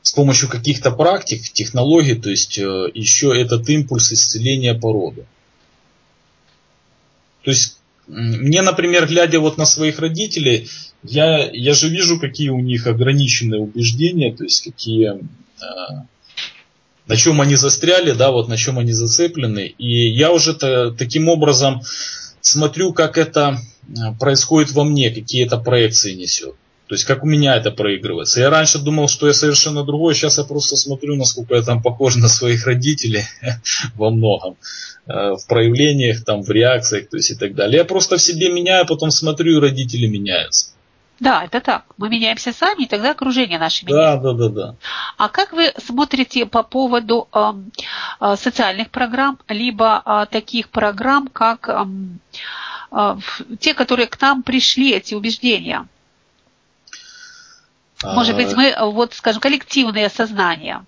с 0.02 0.12
помощью 0.12 0.48
каких-то 0.48 0.90
практик, 0.90 1.42
технологий, 1.42 2.14
то 2.14 2.30
есть 2.30 2.58
э, 2.58 2.90
еще 2.94 3.38
этот 3.38 3.68
импульс 3.68 4.12
исцеления 4.12 4.74
породы. 4.74 5.26
То 7.42 7.50
есть 7.50 7.78
мне, 8.06 8.62
например, 8.62 9.06
глядя 9.06 9.40
вот 9.40 9.56
на 9.56 9.66
своих 9.66 9.98
родителей, 9.98 10.68
я, 11.02 11.50
я 11.50 11.74
же 11.74 11.88
вижу, 11.88 12.18
какие 12.18 12.50
у 12.50 12.60
них 12.60 12.86
ограниченные 12.86 13.60
убеждения, 13.60 14.34
то 14.34 14.44
есть 14.44 14.62
какие, 14.62 15.12
э, 15.12 16.04
на 17.06 17.16
чем 17.16 17.40
они 17.40 17.56
застряли, 17.56 18.12
да, 18.12 18.30
вот 18.30 18.48
на 18.48 18.56
чем 18.56 18.78
они 18.78 18.92
зацеплены. 18.92 19.74
И 19.78 20.08
я 20.08 20.32
уже 20.32 20.54
таким 20.54 21.28
образом 21.28 21.82
смотрю, 22.40 22.92
как 22.92 23.18
это 23.18 23.58
происходит 24.18 24.72
во 24.72 24.84
мне, 24.84 25.10
какие 25.10 25.46
это 25.46 25.58
проекции 25.58 26.14
несет. 26.14 26.54
То 26.86 26.94
есть 26.94 27.04
как 27.04 27.24
у 27.24 27.26
меня 27.26 27.56
это 27.56 27.70
проигрывается. 27.70 28.40
Я 28.40 28.50
раньше 28.50 28.78
думал, 28.78 29.08
что 29.08 29.26
я 29.26 29.32
совершенно 29.32 29.84
другой, 29.84 30.14
сейчас 30.14 30.38
я 30.38 30.44
просто 30.44 30.76
смотрю, 30.76 31.16
насколько 31.16 31.54
я 31.54 31.62
там 31.62 31.82
похож 31.82 32.16
на 32.16 32.28
своих 32.28 32.66
родителей 32.66 33.24
во 33.94 34.10
многом. 34.10 34.56
Э, 35.06 35.34
в 35.34 35.46
проявлениях, 35.46 36.24
там, 36.24 36.42
в 36.42 36.50
реакциях, 36.50 37.08
то 37.10 37.18
есть 37.18 37.30
и 37.30 37.34
так 37.34 37.54
далее. 37.54 37.78
Я 37.78 37.84
просто 37.84 38.16
в 38.16 38.22
себе 38.22 38.50
меняю, 38.50 38.86
потом 38.86 39.10
смотрю, 39.10 39.56
и 39.56 39.60
родители 39.60 40.06
меняются. 40.06 40.70
Да, 41.20 41.44
это 41.44 41.60
так. 41.60 41.84
Мы 41.96 42.08
меняемся 42.08 42.52
сами, 42.52 42.84
и 42.84 42.88
тогда 42.88 43.10
окружение 43.10 43.58
наше 43.58 43.86
меняется. 43.86 44.22
Да, 44.22 44.32
да, 44.32 44.48
да, 44.48 44.48
да. 44.48 44.74
А 45.16 45.28
как 45.28 45.52
вы 45.52 45.72
смотрите 45.78 46.46
по 46.46 46.62
поводу 46.62 47.28
э, 47.32 47.52
э, 48.20 48.36
социальных 48.36 48.90
программ, 48.90 49.38
либо 49.48 50.02
э, 50.04 50.26
таких 50.30 50.70
программ, 50.70 51.28
как 51.28 51.68
э, 51.68 51.72
э, 51.72 51.86
те, 53.60 53.74
которые 53.74 54.06
к 54.06 54.20
нам 54.20 54.42
пришли, 54.42 54.92
эти 54.92 55.14
убеждения? 55.14 55.88
Может 58.02 58.36
быть, 58.36 58.52
а. 58.52 58.56
мы, 58.56 58.92
вот, 58.92 59.14
скажем, 59.14 59.40
коллективное 59.40 60.08
сознание. 60.08 60.84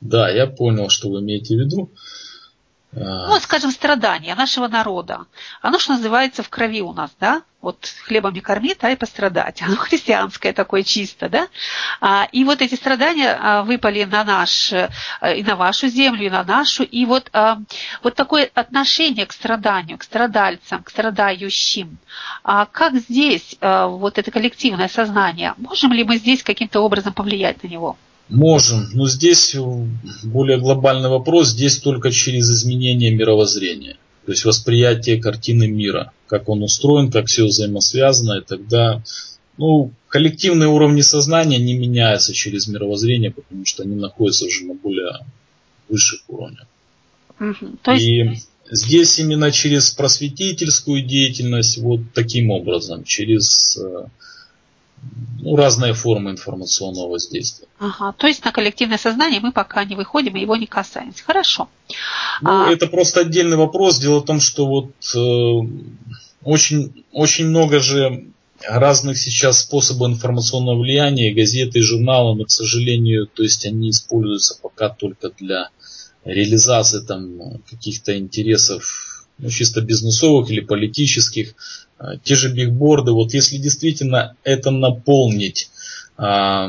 Да, 0.00 0.28
я 0.28 0.46
понял, 0.46 0.88
что 0.88 1.10
вы 1.10 1.20
имеете 1.20 1.56
в 1.56 1.60
виду. 1.60 1.90
Ну, 2.92 3.38
скажем, 3.38 3.70
страдания 3.70 4.34
нашего 4.34 4.66
народа. 4.66 5.26
Оно 5.62 5.78
что 5.78 5.92
называется 5.92 6.42
в 6.42 6.48
крови 6.48 6.82
у 6.82 6.92
нас, 6.92 7.10
да? 7.20 7.42
Вот 7.62 7.88
хлебом 8.04 8.34
не 8.34 8.40
кормить, 8.40 8.78
а 8.82 8.90
и 8.90 8.96
пострадать. 8.96 9.62
Оно 9.62 9.76
христианское 9.76 10.52
такое 10.52 10.82
чисто, 10.82 11.28
да? 11.28 11.46
А, 12.00 12.26
и 12.32 12.42
вот 12.42 12.62
эти 12.62 12.74
страдания 12.74 13.38
а, 13.40 13.62
выпали 13.62 14.02
на 14.04 14.24
наш, 14.24 14.72
э, 14.72 14.90
и 15.36 15.44
на 15.44 15.54
вашу 15.54 15.86
землю, 15.86 16.26
и 16.26 16.30
на 16.30 16.42
нашу. 16.42 16.82
И 16.82 17.04
вот, 17.04 17.28
а, 17.32 17.58
вот 18.02 18.16
такое 18.16 18.50
отношение 18.54 19.26
к 19.26 19.32
страданию, 19.32 19.96
к 19.96 20.02
страдальцам, 20.02 20.82
к 20.82 20.90
страдающим. 20.90 21.98
А 22.42 22.66
как 22.66 22.94
здесь 22.96 23.56
вот 23.60 24.18
это 24.18 24.30
коллективное 24.30 24.88
сознание? 24.88 25.54
Можем 25.58 25.92
ли 25.92 26.02
мы 26.02 26.16
здесь 26.16 26.42
каким-то 26.42 26.80
образом 26.80 27.12
повлиять 27.12 27.62
на 27.62 27.68
него? 27.68 27.96
Можем, 28.30 28.88
но 28.92 29.08
здесь 29.08 29.56
более 30.22 30.58
глобальный 30.58 31.08
вопрос, 31.08 31.48
здесь 31.48 31.78
только 31.78 32.12
через 32.12 32.48
изменение 32.48 33.10
мировоззрения, 33.10 33.96
то 34.24 34.32
есть 34.32 34.44
восприятие 34.44 35.20
картины 35.20 35.66
мира, 35.66 36.12
как 36.28 36.48
он 36.48 36.62
устроен, 36.62 37.10
как 37.10 37.26
все 37.26 37.44
взаимосвязано, 37.44 38.38
и 38.38 38.44
тогда 38.44 39.02
ну, 39.56 39.90
коллективные 40.08 40.68
уровни 40.68 41.00
сознания 41.00 41.58
не 41.58 41.74
меняются 41.74 42.32
через 42.32 42.68
мировоззрение, 42.68 43.32
потому 43.32 43.66
что 43.66 43.82
они 43.82 43.96
находятся 43.96 44.46
уже 44.46 44.64
на 44.64 44.74
более 44.74 45.26
высших 45.88 46.20
уровнях. 46.28 46.66
Угу. 47.40 47.78
То 47.82 47.92
есть... 47.92 48.06
И 48.06 48.30
здесь 48.70 49.18
именно 49.18 49.50
через 49.50 49.90
просветительскую 49.90 51.02
деятельность, 51.02 51.78
вот 51.78 52.00
таким 52.14 52.50
образом, 52.50 53.04
через 53.04 53.76
э, 53.76 54.06
ну, 55.42 55.56
разные 55.56 55.94
формы 55.94 56.30
информационного 56.30 57.08
воздействия. 57.08 57.66
Ага, 57.78 58.12
то 58.16 58.26
есть 58.26 58.44
на 58.44 58.52
коллективное 58.52 58.98
сознание 58.98 59.40
мы 59.40 59.52
пока 59.52 59.84
не 59.84 59.96
выходим 59.96 60.36
и 60.36 60.40
его 60.40 60.56
не 60.56 60.66
касаемся. 60.66 61.24
Хорошо. 61.24 61.68
Ну, 62.42 62.50
а... 62.50 62.70
Это 62.70 62.86
просто 62.86 63.20
отдельный 63.20 63.56
вопрос. 63.56 63.98
Дело 63.98 64.20
в 64.20 64.24
том, 64.24 64.40
что 64.40 64.66
вот 64.66 64.92
э, 65.14 65.68
очень, 66.44 67.04
очень 67.12 67.46
много 67.46 67.80
же 67.80 68.26
разных 68.62 69.16
сейчас 69.16 69.60
способов 69.60 70.10
информационного 70.10 70.78
влияния, 70.78 71.34
газеты, 71.34 71.80
журналы, 71.80 72.36
но, 72.36 72.44
к 72.44 72.50
сожалению, 72.50 73.26
то 73.26 73.42
есть 73.42 73.64
они 73.64 73.90
используются 73.90 74.58
пока 74.60 74.90
только 74.90 75.30
для 75.30 75.70
реализации 76.24 77.00
там 77.00 77.62
каких-то 77.70 78.18
интересов 78.18 79.09
ну, 79.40 79.50
чисто 79.50 79.80
бизнесовых 79.80 80.50
или 80.50 80.60
политических. 80.60 81.54
А, 81.98 82.16
те 82.16 82.34
же 82.34 82.52
бигборды, 82.52 83.12
вот 83.12 83.34
если 83.34 83.56
действительно 83.56 84.36
это 84.44 84.70
наполнить 84.70 85.70
а, 86.16 86.68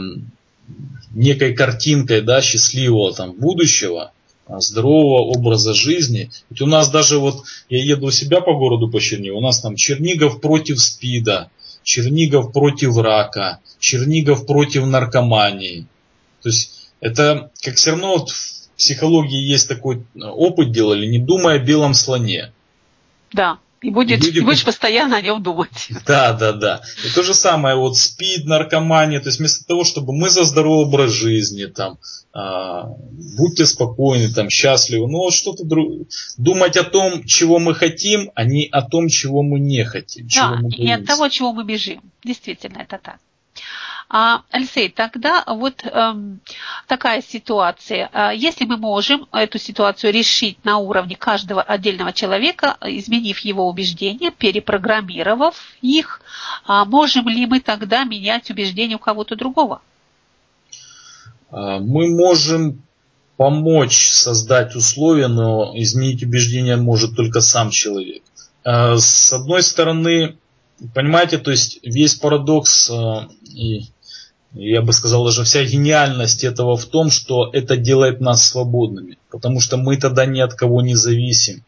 некой 1.13 1.53
картинкой 1.53 2.21
да, 2.21 2.41
счастливого 2.41 3.13
там, 3.13 3.33
будущего, 3.33 4.11
а, 4.47 4.59
здорового 4.59 5.21
образа 5.21 5.73
жизни. 5.73 6.29
Ведь 6.49 6.61
у 6.61 6.65
нас 6.65 6.89
даже 6.89 7.19
вот, 7.19 7.43
я 7.69 7.83
еду 7.83 8.07
у 8.07 8.11
себя 8.11 8.41
по 8.41 8.53
городу 8.53 8.89
по 8.89 8.99
Чернигову, 8.99 9.39
у 9.39 9.41
нас 9.41 9.61
там 9.61 9.75
Чернигов 9.75 10.41
против 10.41 10.81
СПИДа, 10.81 11.49
Чернигов 11.83 12.51
против 12.51 12.97
рака, 12.97 13.59
Чернигов 13.79 14.45
против 14.45 14.85
наркомании. 14.85 15.85
То 16.41 16.49
есть 16.49 16.89
это 16.99 17.51
как 17.61 17.75
все 17.75 17.91
равно 17.91 18.17
вот 18.17 18.29
в 18.29 18.69
психологии 18.77 19.41
есть 19.41 19.67
такой 19.67 20.03
опыт 20.19 20.71
делали, 20.71 21.05
не 21.05 21.19
думая 21.19 21.55
о 21.55 21.63
белом 21.63 21.93
слоне. 21.93 22.51
Да. 23.33 23.59
И, 23.81 23.89
будет, 23.89 24.23
и 24.23 24.41
будешь 24.41 24.63
постоянно 24.63 25.17
о 25.17 25.21
нем 25.21 25.41
думать. 25.41 25.89
Да, 26.05 26.33
да, 26.33 26.51
да. 26.51 26.81
И 27.03 27.09
то 27.09 27.23
же 27.23 27.33
самое, 27.33 27.75
вот 27.75 27.97
спид, 27.97 28.45
наркомания, 28.45 29.19
то 29.19 29.29
есть 29.29 29.39
вместо 29.39 29.65
того, 29.65 29.83
чтобы 29.83 30.13
мы 30.13 30.29
за 30.29 30.43
здоровый 30.43 30.85
образ 30.85 31.11
жизни, 31.11 31.65
там, 31.65 31.97
а, 32.31 32.85
будьте 33.37 33.65
спокойны, 33.65 34.31
там, 34.31 34.51
счастливы, 34.51 35.07
ну 35.07 35.19
вот 35.19 35.33
что-то 35.33 35.63
друг... 35.65 36.07
думать 36.37 36.77
о 36.77 36.83
том, 36.83 37.23
чего 37.25 37.57
мы 37.57 37.73
хотим, 37.73 38.31
а 38.35 38.43
не 38.43 38.67
о 38.71 38.83
том, 38.83 39.09
чего 39.09 39.41
мы 39.41 39.59
не 39.59 39.83
хотим. 39.83 40.27
Да, 40.27 40.59
и 40.69 40.89
от 40.91 41.05
того, 41.05 41.29
чего 41.29 41.51
мы 41.51 41.63
бежим. 41.63 42.01
Действительно, 42.23 42.79
это 42.79 42.99
так. 43.01 43.17
А, 44.13 44.41
Алексей, 44.51 44.89
тогда 44.89 45.45
вот 45.47 45.85
эм, 45.85 46.41
такая 46.87 47.21
ситуация. 47.21 48.09
А, 48.11 48.33
если 48.33 48.65
мы 48.65 48.75
можем 48.75 49.25
эту 49.31 49.57
ситуацию 49.57 50.11
решить 50.11 50.57
на 50.65 50.79
уровне 50.79 51.15
каждого 51.15 51.61
отдельного 51.61 52.11
человека, 52.11 52.75
изменив 52.81 53.39
его 53.39 53.69
убеждения, 53.69 54.31
перепрограммировав 54.31 55.55
их, 55.81 56.19
а 56.65 56.83
можем 56.83 57.29
ли 57.29 57.45
мы 57.45 57.61
тогда 57.61 58.03
менять 58.03 58.51
убеждения 58.51 58.97
у 58.97 58.99
кого-то 58.99 59.37
другого? 59.37 59.81
А, 61.49 61.79
мы 61.79 62.09
можем 62.09 62.83
помочь 63.37 64.09
создать 64.09 64.75
условия, 64.75 65.29
но 65.29 65.71
изменить 65.75 66.21
убеждения 66.21 66.75
может 66.75 67.15
только 67.15 67.39
сам 67.39 67.69
человек. 67.69 68.23
С 68.63 69.33
одной 69.33 69.63
стороны, 69.63 70.35
понимаете, 70.93 71.39
то 71.39 71.49
есть 71.49 71.79
весь 71.81 72.13
парадокс 72.13 72.91
и 73.55 73.85
я 74.53 74.81
бы 74.81 74.91
сказал, 74.91 75.25
даже 75.25 75.43
вся 75.43 75.63
гениальность 75.63 76.43
этого 76.43 76.75
в 76.75 76.85
том, 76.85 77.09
что 77.09 77.49
это 77.53 77.77
делает 77.77 78.19
нас 78.19 78.45
свободными. 78.45 79.17
Потому 79.29 79.61
что 79.61 79.77
мы 79.77 79.97
тогда 79.97 80.25
ни 80.25 80.39
от 80.39 80.53
кого 80.53 80.81
не 80.81 80.95
зависим. 80.95 81.63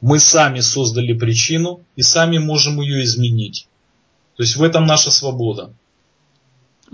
Мы 0.00 0.18
сами 0.18 0.60
создали 0.60 1.12
причину 1.12 1.80
и 1.94 2.02
сами 2.02 2.38
можем 2.38 2.80
ее 2.80 3.04
изменить. 3.04 3.68
То 4.36 4.42
есть 4.42 4.56
в 4.56 4.62
этом 4.62 4.86
наша 4.86 5.10
свобода. 5.10 5.72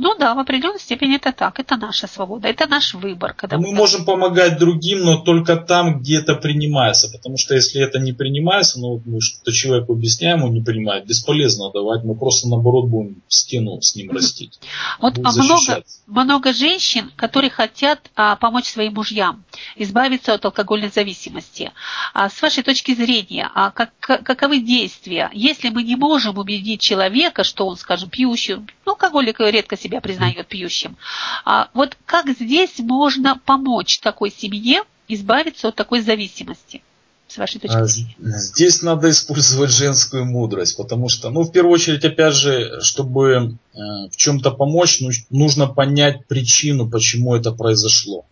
Ну 0.00 0.14
да, 0.16 0.34
в 0.34 0.38
определенной 0.38 0.78
степени 0.78 1.16
это 1.16 1.32
так. 1.32 1.58
Это 1.58 1.76
наша 1.76 2.06
свобода, 2.06 2.46
это 2.46 2.68
наш 2.68 2.94
выбор. 2.94 3.34
Когда 3.34 3.58
мы, 3.58 3.70
мы 3.70 3.74
можем 3.74 4.04
помогать 4.04 4.56
другим, 4.56 5.00
но 5.00 5.18
только 5.18 5.56
там, 5.56 5.98
где 5.98 6.20
это 6.20 6.36
принимается. 6.36 7.08
Потому 7.10 7.36
что 7.36 7.56
если 7.56 7.82
это 7.82 7.98
не 7.98 8.12
принимается, 8.12 8.78
ну 8.78 9.02
мы 9.04 9.20
что-то 9.20 9.50
человеку 9.50 9.94
объясняем, 9.94 10.44
он 10.44 10.52
не 10.52 10.60
принимает, 10.60 11.06
бесполезно 11.06 11.72
давать. 11.72 12.04
Мы 12.04 12.14
просто 12.14 12.48
наоборот 12.48 12.86
будем 12.86 13.22
стену 13.26 13.80
с 13.80 13.96
ним 13.96 14.12
растить. 14.12 14.60
Вот 15.00 15.18
а 15.18 15.32
много, 15.32 15.82
много 16.06 16.52
женщин, 16.52 17.10
которые 17.16 17.50
хотят 17.50 18.08
а, 18.14 18.36
помочь 18.36 18.66
своим 18.66 18.94
мужьям 18.94 19.44
избавиться 19.74 20.32
от 20.32 20.44
алкогольной 20.44 20.90
зависимости. 20.94 21.72
А 22.14 22.30
с 22.30 22.40
вашей 22.40 22.62
точки 22.62 22.94
зрения, 22.94 23.50
а 23.52 23.72
как, 23.72 23.90
каковы 23.98 24.60
действия, 24.60 25.28
если 25.32 25.70
мы 25.70 25.82
не 25.82 25.96
можем 25.96 26.38
убедить 26.38 26.80
человека, 26.80 27.42
что 27.42 27.66
он, 27.66 27.76
скажем, 27.76 28.08
пьющий, 28.10 28.58
ну, 28.86 28.92
алкоголик 28.92 29.40
редко 29.40 29.76
себе 29.76 29.87
себя 29.88 30.00
признает 30.00 30.46
пьющим. 30.46 30.96
А 31.44 31.70
вот 31.74 31.96
как 32.04 32.28
здесь 32.28 32.78
можно 32.78 33.40
помочь 33.44 33.98
такой 34.00 34.30
семье 34.30 34.82
избавиться 35.08 35.68
от 35.68 35.76
такой 35.76 36.00
зависимости? 36.00 36.82
с 37.30 37.36
вашей 37.36 37.60
точки 37.60 37.76
а, 37.76 37.84
зрения? 37.84 38.14
Здесь 38.18 38.80
надо 38.80 39.10
использовать 39.10 39.70
женскую 39.70 40.24
мудрость, 40.24 40.78
потому 40.78 41.10
что, 41.10 41.28
ну, 41.28 41.42
в 41.42 41.52
первую 41.52 41.74
очередь, 41.74 42.02
опять 42.02 42.32
же, 42.32 42.80
чтобы 42.80 43.58
э, 43.74 43.78
в 44.10 44.16
чем-то 44.16 44.50
помочь, 44.52 45.02
нужно 45.28 45.66
понять 45.66 46.24
причину, 46.26 46.88
почему 46.88 47.36
это 47.36 47.52
произошло. 47.52 48.24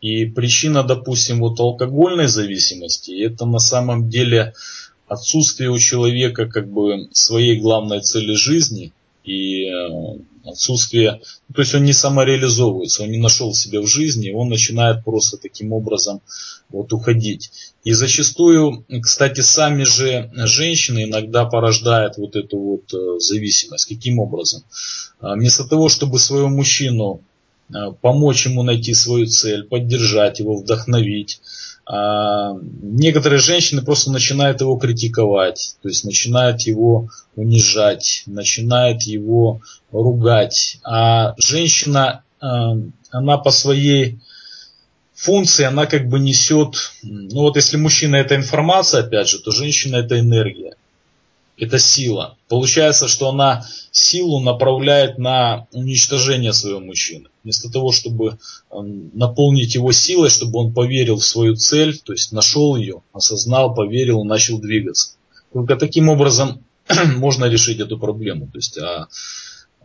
И 0.00 0.24
причина, 0.24 0.82
допустим, 0.82 1.38
вот 1.38 1.60
алкогольной 1.60 2.26
зависимости, 2.26 3.12
это 3.24 3.46
на 3.46 3.60
самом 3.60 4.10
деле 4.10 4.54
отсутствие 5.06 5.70
у 5.70 5.78
человека 5.78 6.46
как 6.46 6.68
бы 6.68 7.08
своей 7.12 7.60
главной 7.60 8.00
цели 8.00 8.34
жизни 8.34 8.92
и 9.24 9.66
э, 9.66 10.18
отсутствие, 10.44 11.20
ну, 11.48 11.54
то 11.54 11.62
есть 11.62 11.74
он 11.74 11.84
не 11.84 11.92
самореализовывается, 11.92 13.02
он 13.02 13.10
не 13.10 13.18
нашел 13.18 13.54
себя 13.54 13.80
в 13.80 13.86
жизни, 13.86 14.30
он 14.30 14.48
начинает 14.48 15.04
просто 15.04 15.36
таким 15.36 15.72
образом 15.72 16.20
вот 16.70 16.92
уходить. 16.92 17.50
И 17.84 17.92
зачастую, 17.92 18.84
кстати, 19.02 19.40
сами 19.40 19.84
же 19.84 20.30
женщины 20.34 21.04
иногда 21.04 21.44
порождают 21.44 22.16
вот 22.18 22.36
эту 22.36 22.58
вот 22.58 22.94
э, 22.94 23.18
зависимость. 23.18 23.86
Каким 23.86 24.18
образом? 24.18 24.62
А, 25.20 25.34
вместо 25.34 25.64
того, 25.64 25.88
чтобы 25.88 26.18
своего 26.18 26.48
мужчину 26.48 27.22
э, 27.70 27.74
помочь 28.00 28.46
ему 28.46 28.62
найти 28.62 28.94
свою 28.94 29.26
цель, 29.26 29.64
поддержать 29.64 30.40
его, 30.40 30.56
вдохновить, 30.56 31.40
а, 31.92 32.56
некоторые 32.82 33.40
женщины 33.40 33.82
просто 33.82 34.12
начинают 34.12 34.60
его 34.60 34.76
критиковать, 34.76 35.76
то 35.82 35.88
есть 35.88 36.04
начинают 36.04 36.60
его 36.62 37.08
унижать, 37.34 38.22
начинают 38.26 39.02
его 39.02 39.60
ругать. 39.90 40.78
А 40.84 41.34
женщина, 41.44 42.22
а, 42.40 42.76
она 43.10 43.38
по 43.38 43.50
своей 43.50 44.20
функции, 45.14 45.64
она 45.64 45.86
как 45.86 46.08
бы 46.08 46.20
несет, 46.20 46.92
ну 47.02 47.40
вот 47.40 47.56
если 47.56 47.76
мужчина 47.76 48.16
это 48.16 48.36
информация, 48.36 49.02
опять 49.02 49.28
же, 49.28 49.40
то 49.40 49.50
женщина 49.50 49.96
это 49.96 50.20
энергия 50.20 50.76
это 51.60 51.78
сила. 51.78 52.36
Получается, 52.48 53.08
что 53.08 53.28
она 53.28 53.66
силу 53.92 54.40
направляет 54.40 55.18
на 55.18 55.66
уничтожение 55.72 56.52
своего 56.52 56.80
мужчины. 56.80 57.28
Вместо 57.44 57.70
того, 57.70 57.92
чтобы 57.92 58.38
эм, 58.70 59.10
наполнить 59.14 59.74
его 59.74 59.92
силой, 59.92 60.30
чтобы 60.30 60.58
он 60.58 60.72
поверил 60.72 61.16
в 61.16 61.24
свою 61.24 61.56
цель, 61.56 61.98
то 61.98 62.12
есть 62.12 62.32
нашел 62.32 62.76
ее, 62.76 63.02
осознал, 63.12 63.74
поверил, 63.74 64.24
начал 64.24 64.58
двигаться. 64.58 65.14
Только 65.52 65.76
таким 65.76 66.08
образом 66.08 66.62
можно 67.16 67.44
решить 67.46 67.80
эту 67.80 67.98
проблему. 67.98 68.46
То 68.46 68.58
есть, 68.58 68.78
а 68.78 69.08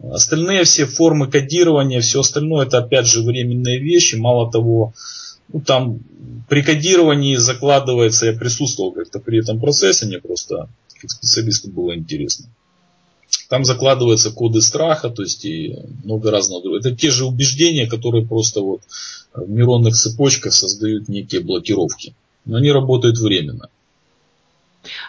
остальные 0.02 0.64
все 0.64 0.86
формы 0.86 1.28
кодирования, 1.30 2.02
все 2.02 2.22
остальное, 2.22 2.66
это 2.66 2.80
опять 2.80 3.08
же 3.08 3.22
временные 3.22 3.80
вещи. 3.80 4.16
Мало 4.16 4.52
того, 4.52 4.94
ну, 5.52 5.62
там 5.62 6.00
при 6.50 6.62
кодировании 6.62 7.36
закладывается, 7.36 8.28
я 8.28 8.34
присутствовал 8.34 8.92
как-то 8.92 9.20
при 9.20 9.40
этом 9.40 9.60
процессе, 9.60 10.06
мне 10.06 10.20
просто 10.20 10.70
как 11.00 11.12
специалисту 11.12 11.70
было 11.70 11.96
интересно. 11.96 12.48
Там 13.50 13.66
закладываются 13.66 14.32
коды 14.32 14.62
страха, 14.62 15.10
то 15.10 15.22
есть 15.22 15.46
и 15.46 15.76
много 16.04 16.32
разного 16.32 16.62
другого. 16.62 16.80
Это 16.80 16.96
те 16.96 17.12
же 17.12 17.26
убеждения, 17.26 17.88
которые 17.88 18.26
просто 18.26 18.62
вот 18.62 18.82
в 19.34 19.50
нейронных 19.50 19.96
цепочках 19.96 20.54
создают 20.54 21.08
некие 21.10 21.42
блокировки. 21.42 22.16
Но 22.46 22.58
они 22.58 22.72
работают 22.72 23.18
временно. 23.18 23.70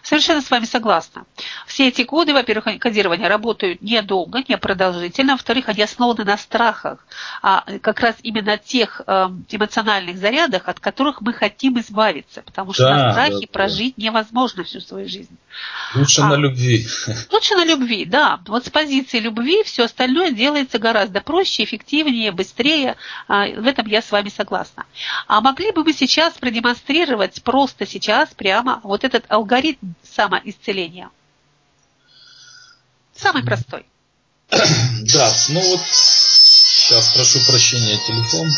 Совершенно 0.03 0.41
с 0.41 0.51
вами 0.51 0.65
согласна. 0.65 1.25
Все 1.67 1.89
эти 1.89 2.05
коды, 2.05 2.33
во-первых, 2.33 2.79
кодирования 2.79 3.29
работают 3.29 3.83
недолго, 3.83 4.43
не 4.49 4.57
продолжительно, 4.57 5.33
во-вторых, 5.33 5.69
они 5.69 5.83
основаны 5.83 6.25
на 6.25 6.37
страхах, 6.37 7.07
а 7.43 7.65
как 7.83 8.01
раз 8.01 8.17
именно 8.23 8.59
тех 8.59 9.03
э, 9.07 9.29
эмоциональных 9.51 10.19
зарядах, 10.19 10.69
от 10.69 10.81
которых 10.81 11.21
мы 11.21 11.33
хотим 11.33 11.79
избавиться, 11.81 12.43
потому 12.43 12.73
что 12.73 12.85
да, 12.85 12.97
на 12.97 13.13
страхе 13.13 13.47
да, 13.47 13.53
прожить 13.53 13.95
да. 13.97 14.05
невозможно 14.05 14.65
всю 14.65 14.81
свою 14.81 15.09
жизнь. 15.09 15.37
Лучше 15.95 16.23
а, 16.23 16.29
на 16.29 16.35
любви. 16.35 16.87
Лучше 17.31 17.55
на 17.55 17.65
любви, 17.65 18.05
да. 18.05 18.41
Вот 18.47 18.67
с 18.67 18.71
позиции 18.71 19.19
любви 19.19 19.63
все 19.65 19.85
остальное 19.85 20.31
делается 20.31 20.79
гораздо 20.79 21.21
проще, 21.21 21.65
эффективнее, 21.65 22.33
быстрее. 22.33 22.97
А, 23.29 23.47
в 23.47 23.67
этом 23.67 23.87
я 23.87 24.03
с 24.03 24.11
вами 24.11 24.29
согласна. 24.29 24.87
А 25.27 25.41
могли 25.41 25.73
бы 25.73 25.83
вы 25.83 25.93
сейчас 25.93 26.35
продемонстрировать 26.35 27.43
просто 27.43 27.87
сейчас 27.87 28.31
прямо 28.35 28.81
вот 28.83 29.05
этот 29.05 29.25
алгоритм 29.29 29.66
алгоритм 29.67 29.95
самоисцеления. 30.03 31.11
Самый 33.15 33.45
простой. 33.45 33.87
Да, 35.13 35.33
ну 35.51 35.61
вот 35.61 35.81
сейчас 35.87 37.15
прошу 37.15 37.39
прощения, 37.49 37.97
телефон. 38.07 38.49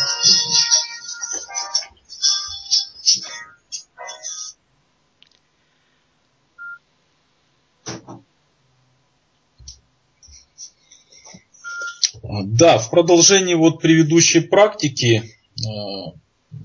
Да, 12.23 12.77
в 12.77 12.89
продолжении 12.89 13.53
вот 13.53 13.81
предыдущей 13.81 14.41
практики 14.41 15.23
э, 15.23 15.69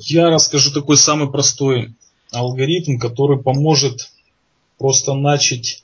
я 0.00 0.30
расскажу 0.30 0.72
такой 0.72 0.96
самый 0.96 1.30
простой 1.30 1.94
алгоритм, 2.32 2.98
который 2.98 3.40
поможет 3.42 4.13
просто 4.84 5.14
начать 5.14 5.82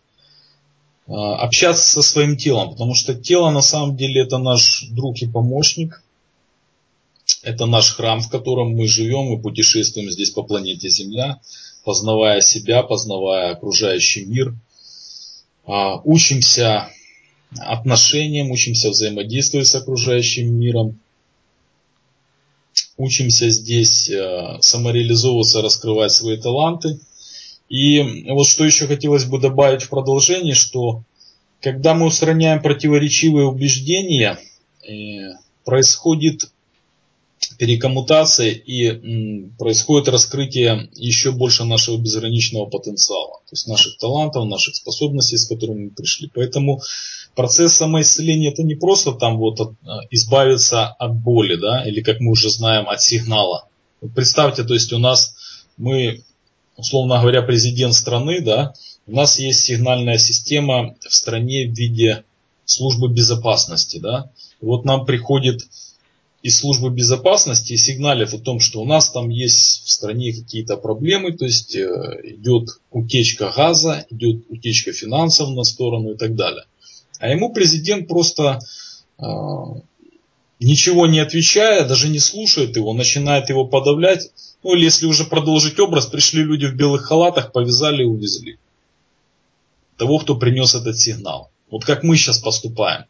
а, 1.06 1.36
общаться 1.36 1.88
со 1.88 2.02
своим 2.02 2.36
телом, 2.36 2.72
потому 2.72 2.94
что 2.94 3.14
тело 3.14 3.48
на 3.48 3.62
самом 3.62 3.96
деле 3.96 4.20
это 4.20 4.36
наш 4.36 4.88
друг 4.90 5.22
и 5.22 5.26
помощник, 5.26 6.02
это 7.42 7.64
наш 7.64 7.94
храм, 7.94 8.20
в 8.20 8.28
котором 8.28 8.76
мы 8.76 8.86
живем 8.86 9.32
и 9.32 9.40
путешествуем 9.40 10.10
здесь 10.10 10.32
по 10.32 10.42
планете 10.42 10.90
Земля, 10.90 11.40
познавая 11.82 12.42
себя, 12.42 12.82
познавая 12.82 13.52
окружающий 13.52 14.26
мир, 14.26 14.54
а, 15.64 15.98
учимся 16.04 16.90
отношениям, 17.58 18.50
учимся 18.50 18.90
взаимодействовать 18.90 19.66
с 19.66 19.74
окружающим 19.76 20.52
миром, 20.52 21.00
учимся 22.98 23.48
здесь 23.48 24.10
а, 24.10 24.58
самореализовываться, 24.60 25.62
раскрывать 25.62 26.12
свои 26.12 26.36
таланты– 26.36 27.00
и 27.70 28.24
вот 28.28 28.48
что 28.48 28.64
еще 28.64 28.86
хотелось 28.88 29.24
бы 29.24 29.38
добавить 29.38 29.82
в 29.82 29.88
продолжение, 29.88 30.54
что 30.54 31.04
когда 31.60 31.94
мы 31.94 32.06
устраняем 32.06 32.60
противоречивые 32.60 33.46
убеждения, 33.46 34.38
э, 34.82 35.34
происходит 35.64 36.50
перекоммутация 37.58 38.50
и 38.50 39.48
происходит 39.56 40.08
раскрытие 40.08 40.90
еще 40.94 41.30
больше 41.30 41.64
нашего 41.64 41.96
безграничного 41.96 42.66
потенциала, 42.66 43.40
то 43.46 43.52
есть 43.52 43.68
наших 43.68 43.98
талантов, 43.98 44.46
наших 44.46 44.74
способностей, 44.74 45.36
с 45.36 45.46
которыми 45.46 45.84
мы 45.84 45.90
пришли. 45.90 46.28
Поэтому 46.34 46.80
процесс 47.36 47.74
самоисцеления 47.74 48.50
это 48.50 48.64
не 48.64 48.74
просто 48.74 49.12
там 49.12 49.38
вот 49.38 49.60
от, 49.60 49.70
э, 49.70 50.06
избавиться 50.10 50.88
от 50.88 51.14
боли, 51.14 51.54
да, 51.54 51.86
или 51.86 52.00
как 52.00 52.18
мы 52.18 52.32
уже 52.32 52.50
знаем, 52.50 52.88
от 52.88 53.00
сигнала. 53.00 53.68
Представьте, 54.14 54.64
то 54.64 54.74
есть 54.74 54.92
у 54.92 54.98
нас 54.98 55.34
мы 55.76 56.24
условно 56.76 57.20
говоря, 57.20 57.42
президент 57.42 57.94
страны, 57.94 58.40
да, 58.40 58.74
у 59.06 59.12
нас 59.12 59.38
есть 59.38 59.64
сигнальная 59.64 60.18
система 60.18 60.94
в 61.00 61.14
стране 61.14 61.66
в 61.66 61.76
виде 61.76 62.24
службы 62.64 63.08
безопасности, 63.08 63.98
да. 63.98 64.30
Вот 64.60 64.84
нам 64.84 65.04
приходит 65.04 65.60
из 66.42 66.58
службы 66.58 66.90
безопасности 66.90 67.74
и 67.74 67.76
сигналит 67.76 68.32
о 68.32 68.38
том, 68.38 68.60
что 68.60 68.80
у 68.80 68.86
нас 68.86 69.10
там 69.10 69.28
есть 69.28 69.84
в 69.84 69.90
стране 69.90 70.32
какие-то 70.32 70.76
проблемы, 70.76 71.32
то 71.32 71.44
есть 71.44 71.76
э, 71.76 72.20
идет 72.24 72.68
утечка 72.90 73.52
газа, 73.54 74.06
идет 74.10 74.44
утечка 74.48 74.92
финансов 74.92 75.50
на 75.50 75.64
сторону 75.64 76.12
и 76.12 76.16
так 76.16 76.34
далее. 76.36 76.64
А 77.18 77.28
ему 77.28 77.52
президент 77.52 78.08
просто 78.08 78.60
э, 79.18 79.24
ничего 80.60 81.06
не 81.06 81.18
отвечая, 81.18 81.86
даже 81.86 82.08
не 82.08 82.18
слушает 82.18 82.76
его, 82.76 82.92
начинает 82.92 83.48
его 83.48 83.66
подавлять, 83.66 84.30
ну 84.62 84.74
или 84.74 84.84
если 84.84 85.06
уже 85.06 85.24
продолжить 85.24 85.80
образ, 85.80 86.06
пришли 86.06 86.42
люди 86.44 86.66
в 86.66 86.76
белых 86.76 87.06
халатах, 87.06 87.52
повязали 87.52 88.02
и 88.02 88.06
увезли. 88.06 88.58
Того, 89.96 90.18
кто 90.18 90.36
принес 90.36 90.74
этот 90.74 90.98
сигнал. 90.98 91.50
Вот 91.70 91.84
как 91.84 92.02
мы 92.02 92.16
сейчас 92.16 92.38
поступаем, 92.38 93.04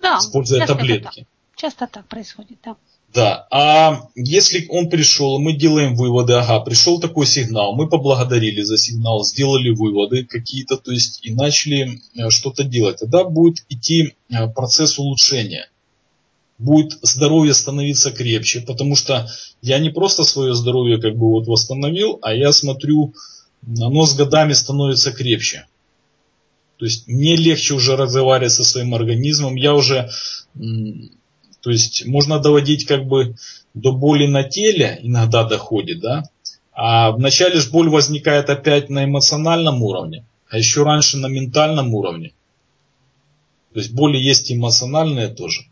да, 0.00 0.18
используя 0.18 0.66
таблетки. 0.66 1.20
Так. 1.20 1.28
Часто 1.56 1.86
так 1.86 2.06
происходит, 2.06 2.58
да. 2.64 2.76
Да, 3.14 3.46
а 3.50 4.08
если 4.14 4.66
он 4.68 4.90
пришел, 4.90 5.38
мы 5.38 5.54
делаем 5.54 5.94
выводы, 5.94 6.34
ага, 6.34 6.60
пришел 6.60 7.00
такой 7.00 7.24
сигнал, 7.24 7.74
мы 7.74 7.88
поблагодарили 7.88 8.60
за 8.60 8.76
сигнал, 8.76 9.24
сделали 9.24 9.70
выводы 9.70 10.24
какие-то, 10.24 10.76
то 10.76 10.92
есть 10.92 11.24
и 11.24 11.32
начали 11.32 12.02
э, 12.14 12.28
что-то 12.30 12.64
делать, 12.64 12.98
тогда 12.98 13.24
будет 13.24 13.64
идти 13.70 14.16
э, 14.28 14.48
процесс 14.48 14.98
улучшения 14.98 15.70
будет 16.58 16.98
здоровье 17.02 17.54
становиться 17.54 18.10
крепче, 18.10 18.60
потому 18.60 18.96
что 18.96 19.28
я 19.62 19.78
не 19.78 19.90
просто 19.90 20.24
свое 20.24 20.54
здоровье 20.54 21.00
как 21.00 21.16
бы 21.16 21.30
вот 21.30 21.46
восстановил, 21.46 22.18
а 22.22 22.34
я 22.34 22.52
смотрю, 22.52 23.14
оно 23.66 24.06
с 24.06 24.14
годами 24.14 24.52
становится 24.52 25.12
крепче. 25.12 25.66
То 26.78 26.84
есть 26.84 27.08
мне 27.08 27.36
легче 27.36 27.74
уже 27.74 27.96
разговаривать 27.96 28.52
со 28.52 28.64
своим 28.64 28.94
организмом, 28.94 29.56
я 29.56 29.74
уже, 29.74 30.10
то 30.54 31.70
есть 31.70 32.06
можно 32.06 32.38
доводить 32.38 32.84
как 32.86 33.06
бы 33.06 33.36
до 33.74 33.92
боли 33.92 34.26
на 34.26 34.42
теле, 34.42 34.98
иногда 35.02 35.44
доходит, 35.44 36.00
да, 36.00 36.24
А 36.76 37.10
вначале 37.12 37.58
же 37.58 37.70
боль 37.70 37.88
возникает 37.88 38.50
опять 38.50 38.90
на 38.90 39.06
эмоциональном 39.06 39.82
уровне, 39.82 40.26
а 40.50 40.58
еще 40.58 40.82
раньше 40.82 41.16
на 41.16 41.26
ментальном 41.26 41.94
уровне. 41.94 42.34
То 43.72 43.80
есть 43.80 43.92
боли 43.92 44.18
есть 44.18 44.52
эмоциональные 44.52 45.28
тоже, 45.28 45.62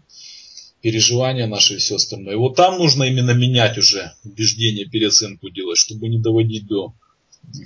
переживания 0.84 1.46
наши 1.46 1.76
и 1.76 1.78
все 1.78 1.94
остальное. 1.94 2.34
И 2.34 2.36
вот 2.36 2.56
там 2.56 2.76
нужно 2.76 3.04
именно 3.04 3.30
менять 3.30 3.78
уже 3.78 4.12
убеждение, 4.22 4.84
переоценку 4.84 5.48
делать, 5.48 5.78
чтобы 5.78 6.08
не 6.08 6.18
доводить 6.18 6.66
до 6.66 6.92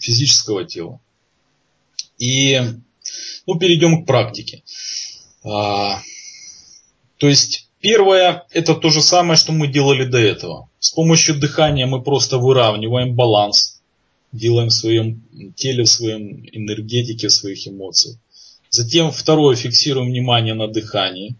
физического 0.01 0.65
тела. 0.65 1.01
И 2.17 2.61
ну, 3.45 3.59
перейдем 3.59 4.05
к 4.05 4.07
практике. 4.07 4.63
А, 5.43 6.01
то 7.17 7.29
есть 7.29 7.67
первое 7.81 8.47
это 8.53 8.77
то 8.77 8.89
же 8.89 9.03
самое, 9.03 9.37
что 9.37 9.51
мы 9.51 9.67
делали 9.67 10.05
до 10.05 10.19
этого. 10.19 10.69
С 10.79 10.93
помощью 10.93 11.41
дыхания 11.41 11.89
мы 11.89 12.01
просто 12.01 12.39
выравниваем 12.39 13.17
баланс, 13.17 13.83
делаем 14.31 14.69
в 14.69 14.75
своем 14.75 15.25
теле, 15.57 15.83
в 15.83 15.91
своем 15.91 16.47
энергетике, 16.53 17.27
в 17.27 17.33
своих 17.33 17.67
эмоциях. 17.67 18.17
Затем 18.71 19.11
второе, 19.11 19.57
фиксируем 19.57 20.11
внимание 20.11 20.55
на 20.55 20.69
дыхании. 20.69 21.35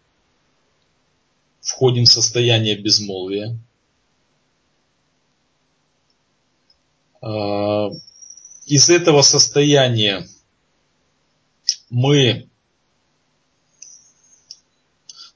Входим 1.69 2.07
в 2.07 2.13
состояние 2.13 2.77
безмолвия. 2.77 3.59
А, 7.21 7.91
из 8.65 8.89
этого 8.89 9.21
состояния 9.21 10.27
мы 11.91 12.49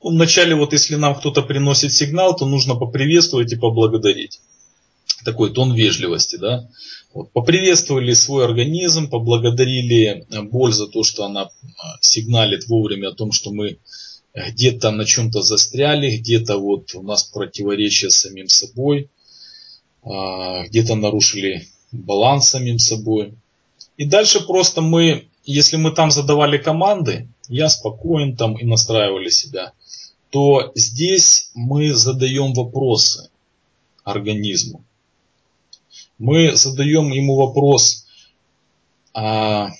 ну, 0.02 0.10
вначале 0.12 0.54
вот 0.54 0.72
если 0.72 0.96
нам 0.96 1.14
кто-то 1.14 1.42
приносит 1.42 1.92
сигнал, 1.92 2.34
то 2.34 2.46
нужно 2.46 2.76
поприветствовать 2.76 3.52
и 3.52 3.56
поблагодарить. 3.56 4.40
Такой 5.26 5.52
тон 5.52 5.74
вежливости, 5.74 6.36
да. 6.36 6.66
Вот, 7.12 7.30
поприветствовали 7.32 8.14
свой 8.14 8.46
организм, 8.46 9.10
поблагодарили 9.10 10.24
э, 10.30 10.42
боль 10.42 10.72
за 10.72 10.88
то, 10.88 11.04
что 11.04 11.26
она 11.26 11.44
э, 11.44 11.66
сигналит 12.00 12.68
вовремя 12.68 13.08
о 13.08 13.14
том, 13.14 13.32
что 13.32 13.52
мы 13.52 13.78
где-то 14.34 14.90
на 14.90 15.04
чем-то 15.04 15.42
застряли, 15.42 16.16
где-то 16.16 16.58
вот 16.58 16.94
у 16.94 17.02
нас 17.02 17.24
противоречие 17.24 18.10
с 18.10 18.20
самим 18.20 18.48
собой, 18.48 19.10
а, 20.02 20.64
где-то 20.66 20.94
нарушили 20.94 21.68
баланс 21.92 22.48
самим 22.48 22.78
собой. 22.78 23.34
И 23.96 24.04
дальше 24.04 24.46
просто 24.46 24.80
мы, 24.80 25.28
если 25.44 25.76
мы 25.76 25.92
там 25.92 26.10
задавали 26.10 26.58
команды, 26.58 27.28
я 27.48 27.68
спокоен 27.68 28.36
там 28.36 28.56
и 28.56 28.64
настраивали 28.64 29.28
себя, 29.28 29.72
то 30.30 30.72
здесь 30.74 31.50
мы 31.54 31.92
задаем 31.92 32.54
вопросы 32.54 33.28
организму 34.04 34.84
мы 36.22 36.54
задаем 36.54 37.10
ему 37.10 37.34
вопрос, 37.34 38.06
а, 39.12 39.70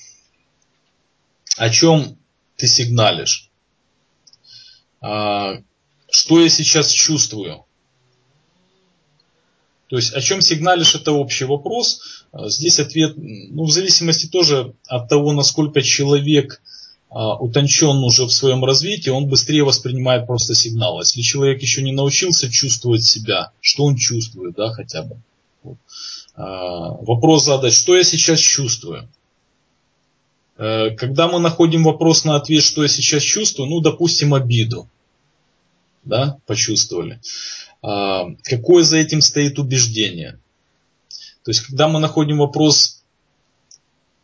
о 1.57 1.71
чем 1.71 2.19
ты 2.57 2.67
сигналишь, 2.67 3.49
что 5.03 6.41
я 6.41 6.49
сейчас 6.49 6.91
чувствую. 6.91 7.65
То 9.89 9.97
есть 9.97 10.15
о 10.15 10.21
чем 10.21 10.41
сигналишь, 10.41 10.95
это 10.95 11.13
общий 11.13 11.45
вопрос. 11.45 12.25
Здесь 12.33 12.79
ответ, 12.79 13.15
ну, 13.17 13.65
в 13.65 13.71
зависимости 13.71 14.27
тоже 14.27 14.75
от 14.87 15.09
того, 15.09 15.33
насколько 15.33 15.83
человек 15.83 16.63
а, 17.15 17.37
утончен 17.37 17.99
уже 17.99 18.25
в 18.25 18.33
своем 18.33 18.65
развитии, 18.65 19.11
он 19.11 19.27
быстрее 19.27 19.65
воспринимает 19.65 20.27
просто 20.27 20.55
сигнал. 20.55 20.99
Если 21.01 21.21
человек 21.21 21.61
еще 21.61 21.83
не 21.83 21.93
научился 21.93 22.51
чувствовать 22.51 23.05
себя, 23.05 23.51
что 23.61 23.85
он 23.85 23.97
чувствует, 23.97 24.55
да, 24.55 24.71
хотя 24.73 25.03
бы. 25.03 25.19
А, 26.35 26.93
вопрос 27.03 27.45
задать, 27.45 27.75
что 27.75 27.95
я 27.95 28.03
сейчас 28.03 28.41
чувствую. 28.41 29.07
Э, 30.57 30.91
когда 30.97 31.29
мы 31.29 31.39
находим 31.39 31.85
вопрос 31.85 32.25
на 32.25 32.37
ответ, 32.37 32.63
что 32.63 32.83
я 32.83 32.89
сейчас 32.89 33.23
чувствую, 33.23 33.69
ну, 33.69 33.81
допустим, 33.81 34.33
обиду, 34.33 34.89
да, 36.05 36.39
почувствовали. 36.47 37.21
А, 37.83 38.27
какое 38.43 38.85
за 38.85 38.99
этим 38.99 39.21
стоит 39.21 39.59
убеждение? 39.59 40.39
То 41.45 41.51
есть, 41.51 41.61
когда 41.63 41.89
мы 41.89 42.01
находим 42.01 42.39
вопрос, 42.39 43.03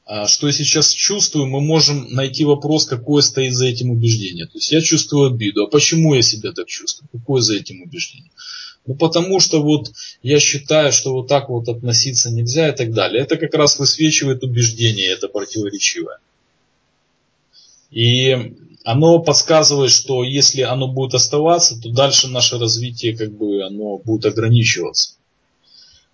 а, 0.04 0.26
что 0.26 0.46
я 0.46 0.52
сейчас 0.52 0.92
чувствую, 0.92 1.46
мы 1.46 1.60
можем 1.60 2.12
найти 2.14 2.44
вопрос, 2.44 2.86
какое 2.86 3.22
стоит 3.22 3.54
за 3.54 3.66
этим 3.66 3.90
убеждение. 3.90 4.46
То 4.46 4.58
есть, 4.58 4.70
я 4.70 4.80
чувствую 4.80 5.28
обиду, 5.28 5.64
а 5.64 5.70
почему 5.70 6.14
я 6.14 6.22
себя 6.22 6.52
так 6.52 6.66
чувствую? 6.66 7.08
Какое 7.12 7.42
за 7.42 7.56
этим 7.56 7.82
убеждение? 7.82 8.30
Ну 8.88 8.94
потому 8.94 9.38
что 9.38 9.62
вот 9.62 9.92
я 10.22 10.40
считаю, 10.40 10.92
что 10.92 11.12
вот 11.12 11.28
так 11.28 11.50
вот 11.50 11.68
относиться 11.68 12.30
нельзя 12.30 12.70
и 12.70 12.74
так 12.74 12.94
далее. 12.94 13.22
Это 13.22 13.36
как 13.36 13.52
раз 13.54 13.78
высвечивает 13.78 14.42
убеждение, 14.42 15.08
это 15.08 15.28
противоречивое. 15.28 16.20
И 17.91 18.55
оно 18.84 19.18
подсказывает, 19.18 19.91
что 19.91 20.22
если 20.24 20.62
оно 20.62 20.89
будет 20.89 21.14
оставаться, 21.14 21.80
то 21.80 21.91
дальше 21.91 22.28
наше 22.28 22.59
развитие 22.59 23.16
как 23.16 23.36
бы 23.36 23.62
оно 23.62 23.99
будет 23.99 24.26
ограничиваться. 24.26 25.14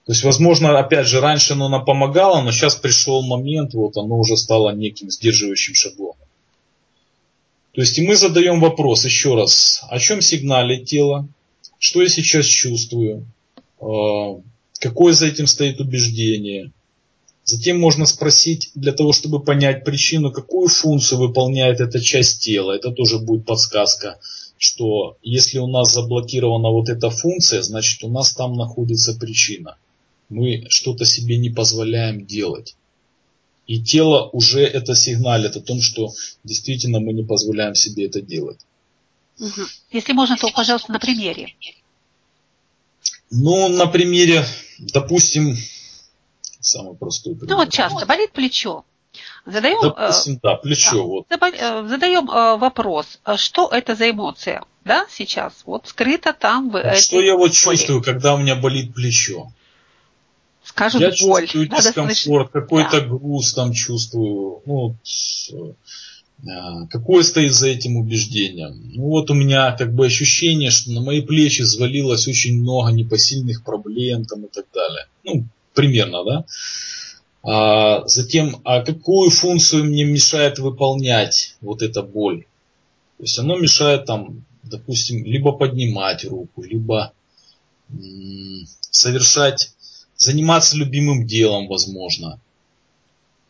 То 0.06 0.12
есть, 0.12 0.22
возможно, 0.22 0.78
опять 0.78 1.06
же, 1.06 1.20
раньше 1.20 1.54
оно 1.54 1.68
нам 1.68 1.84
помогало, 1.84 2.42
но 2.42 2.52
сейчас 2.52 2.74
пришел 2.74 3.22
момент, 3.22 3.72
вот 3.72 3.96
оно 3.96 4.18
уже 4.18 4.36
стало 4.36 4.74
неким 4.74 5.10
сдерживающим 5.10 5.74
шаблоном. 5.74 6.16
То 7.72 7.80
есть, 7.80 7.98
и 7.98 8.06
мы 8.06 8.14
задаем 8.14 8.60
вопрос 8.60 9.04
еще 9.04 9.34
раз, 9.34 9.82
о 9.88 9.98
чем 9.98 10.20
сигналит 10.20 10.84
тело, 10.84 11.26
что 11.78 12.02
я 12.02 12.08
сейчас 12.08 12.46
чувствую, 12.46 13.26
а, 13.80 14.40
какое 14.78 15.12
за 15.14 15.26
этим 15.26 15.46
стоит 15.46 15.80
убеждение. 15.80 16.70
Затем 17.44 17.78
можно 17.78 18.06
спросить, 18.06 18.70
для 18.74 18.92
того, 18.92 19.12
чтобы 19.12 19.38
понять 19.38 19.84
причину, 19.84 20.32
какую 20.32 20.68
функцию 20.68 21.18
выполняет 21.18 21.80
эта 21.80 22.00
часть 22.00 22.42
тела. 22.42 22.72
Это 22.72 22.90
тоже 22.90 23.18
будет 23.18 23.44
подсказка, 23.44 24.18
что 24.56 25.18
если 25.22 25.58
у 25.58 25.66
нас 25.66 25.92
заблокирована 25.92 26.70
вот 26.70 26.88
эта 26.88 27.10
функция, 27.10 27.60
значит 27.62 28.02
у 28.02 28.08
нас 28.08 28.34
там 28.34 28.54
находится 28.54 29.14
причина. 29.14 29.76
Мы 30.30 30.64
что-то 30.70 31.04
себе 31.04 31.36
не 31.36 31.50
позволяем 31.50 32.24
делать. 32.24 32.76
И 33.66 33.78
тело 33.78 34.30
уже 34.32 34.60
это 34.60 34.94
сигналит 34.94 35.56
о 35.56 35.60
том, 35.60 35.82
что 35.82 36.12
действительно 36.44 37.00
мы 37.00 37.12
не 37.12 37.24
позволяем 37.24 37.74
себе 37.74 38.06
это 38.06 38.22
делать. 38.22 38.60
Если 39.90 40.12
можно, 40.12 40.36
то, 40.36 40.50
пожалуйста, 40.50 40.92
на 40.92 40.98
примере. 40.98 41.54
Ну, 43.30 43.68
на 43.68 43.86
примере, 43.86 44.46
допустим, 44.78 45.56
самый 46.66 46.96
простой 46.96 47.34
пример. 47.34 47.50
Ну 47.50 47.56
вот 47.56 47.72
часто 47.72 48.06
болит 48.06 48.32
плечо. 48.32 48.84
Задаем, 49.46 49.78
допустим, 49.82 50.40
да, 50.42 50.56
плечо. 50.56 51.24
Да, 51.28 51.38
вот. 51.38 51.54
Э, 51.54 51.86
задаем 51.86 52.30
э, 52.30 52.56
вопрос, 52.56 53.20
что 53.36 53.68
это 53.68 53.94
за 53.94 54.10
эмоция, 54.10 54.64
да, 54.84 55.06
сейчас, 55.10 55.62
вот 55.66 55.86
скрыто 55.86 56.32
там 56.32 56.70
в 56.70 56.94
Что 56.96 57.20
я 57.20 57.36
вот 57.36 57.52
чувствую, 57.52 58.02
когда 58.02 58.34
у 58.34 58.38
меня 58.38 58.56
болит 58.56 58.94
плечо? 58.94 59.48
Скажут 60.64 61.02
я 61.02 61.08
боль. 61.20 61.42
чувствую 61.42 61.68
дискомфорт, 61.68 62.50
какой-то 62.50 63.00
да. 63.02 63.06
груз 63.06 63.52
там 63.52 63.72
чувствую. 63.72 64.62
Ну, 64.64 64.96
а, 66.48 66.86
какое 66.86 67.22
стоит 67.22 67.52
за 67.52 67.68
этим 67.68 67.96
убеждением? 67.96 68.92
Ну 68.94 69.04
вот 69.04 69.30
у 69.30 69.34
меня 69.34 69.72
как 69.72 69.94
бы 69.94 70.06
ощущение, 70.06 70.70
что 70.70 70.90
на 70.90 71.02
мои 71.02 71.20
плечи 71.20 71.62
взвалилось 71.62 72.26
очень 72.28 72.60
много 72.60 72.90
непосильных 72.92 73.62
проблем 73.62 74.24
там 74.24 74.44
и 74.44 74.48
так 74.48 74.64
далее. 74.72 75.06
Ну, 75.22 75.44
примерно, 75.74 76.24
да? 76.24 76.44
А 77.42 78.06
затем, 78.06 78.60
а 78.64 78.82
какую 78.82 79.30
функцию 79.30 79.84
мне 79.84 80.04
мешает 80.04 80.58
выполнять 80.58 81.56
вот 81.60 81.82
эта 81.82 82.02
боль? 82.02 82.46
То 83.18 83.24
есть 83.24 83.38
оно 83.38 83.56
мешает 83.56 84.06
там, 84.06 84.44
допустим, 84.62 85.24
либо 85.24 85.52
поднимать 85.52 86.24
руку, 86.24 86.62
либо 86.62 87.12
совершать, 88.90 89.72
заниматься 90.16 90.76
любимым 90.76 91.26
делом, 91.26 91.68
возможно. 91.68 92.40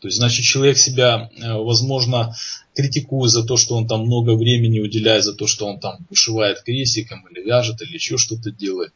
То 0.01 0.07
есть, 0.07 0.17
значит, 0.17 0.45
человек 0.45 0.77
себя, 0.77 1.31
э, 1.37 1.53
возможно, 1.53 2.35
критикует 2.75 3.31
за 3.31 3.43
то, 3.43 3.57
что 3.57 3.75
он 3.75 3.87
там 3.87 4.05
много 4.05 4.35
времени 4.35 4.79
уделяет, 4.79 5.23
за 5.23 5.33
то, 5.33 5.47
что 5.47 5.67
он 5.67 5.79
там 5.79 6.05
вышивает 6.09 6.61
крестиком 6.61 7.25
или 7.29 7.43
вяжет, 7.43 7.81
или 7.81 7.93
еще 7.93 8.17
что-то 8.17 8.51
делает. 8.51 8.91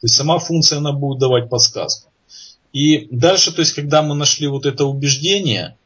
То 0.00 0.06
есть, 0.06 0.14
сама 0.14 0.38
функция, 0.38 0.78
она 0.78 0.92
будет 0.92 1.18
давать 1.18 1.50
подсказку. 1.50 2.10
И 2.74 3.06
дальше, 3.12 3.52
то 3.52 3.60
есть, 3.60 3.72
когда 3.72 4.02
мы 4.02 4.16
нашли 4.16 4.48
вот 4.48 4.66
это 4.66 4.84
убеждение, 4.84 5.76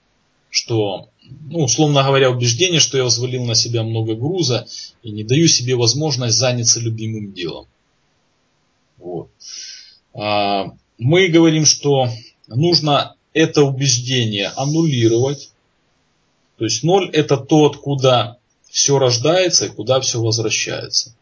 что, 0.48 1.10
ну, 1.50 1.64
условно 1.64 2.02
говоря, 2.02 2.30
убеждение, 2.30 2.80
что 2.80 2.96
я 2.96 3.04
взвалил 3.04 3.44
на 3.44 3.54
себя 3.54 3.82
много 3.82 4.14
груза 4.14 4.66
и 5.02 5.10
не 5.10 5.22
даю 5.22 5.48
себе 5.48 5.76
возможность 5.76 6.38
заняться 6.38 6.80
любимым 6.80 7.34
делом. 7.34 7.66
Вот. 8.96 9.28
А, 10.14 10.72
мы 10.96 11.28
говорим, 11.28 11.66
что 11.66 12.08
нужно 12.46 13.14
это 13.34 13.64
убеждение 13.64 14.48
аннулировать. 14.56 15.52
То 16.56 16.64
есть 16.64 16.82
ноль 16.82 17.10
это 17.10 17.36
то, 17.36 17.66
откуда 17.66 18.38
все 18.70 18.98
рождается 18.98 19.66
и 19.66 19.70
куда 19.70 20.00
все 20.00 20.22
возвращается. 20.22 21.14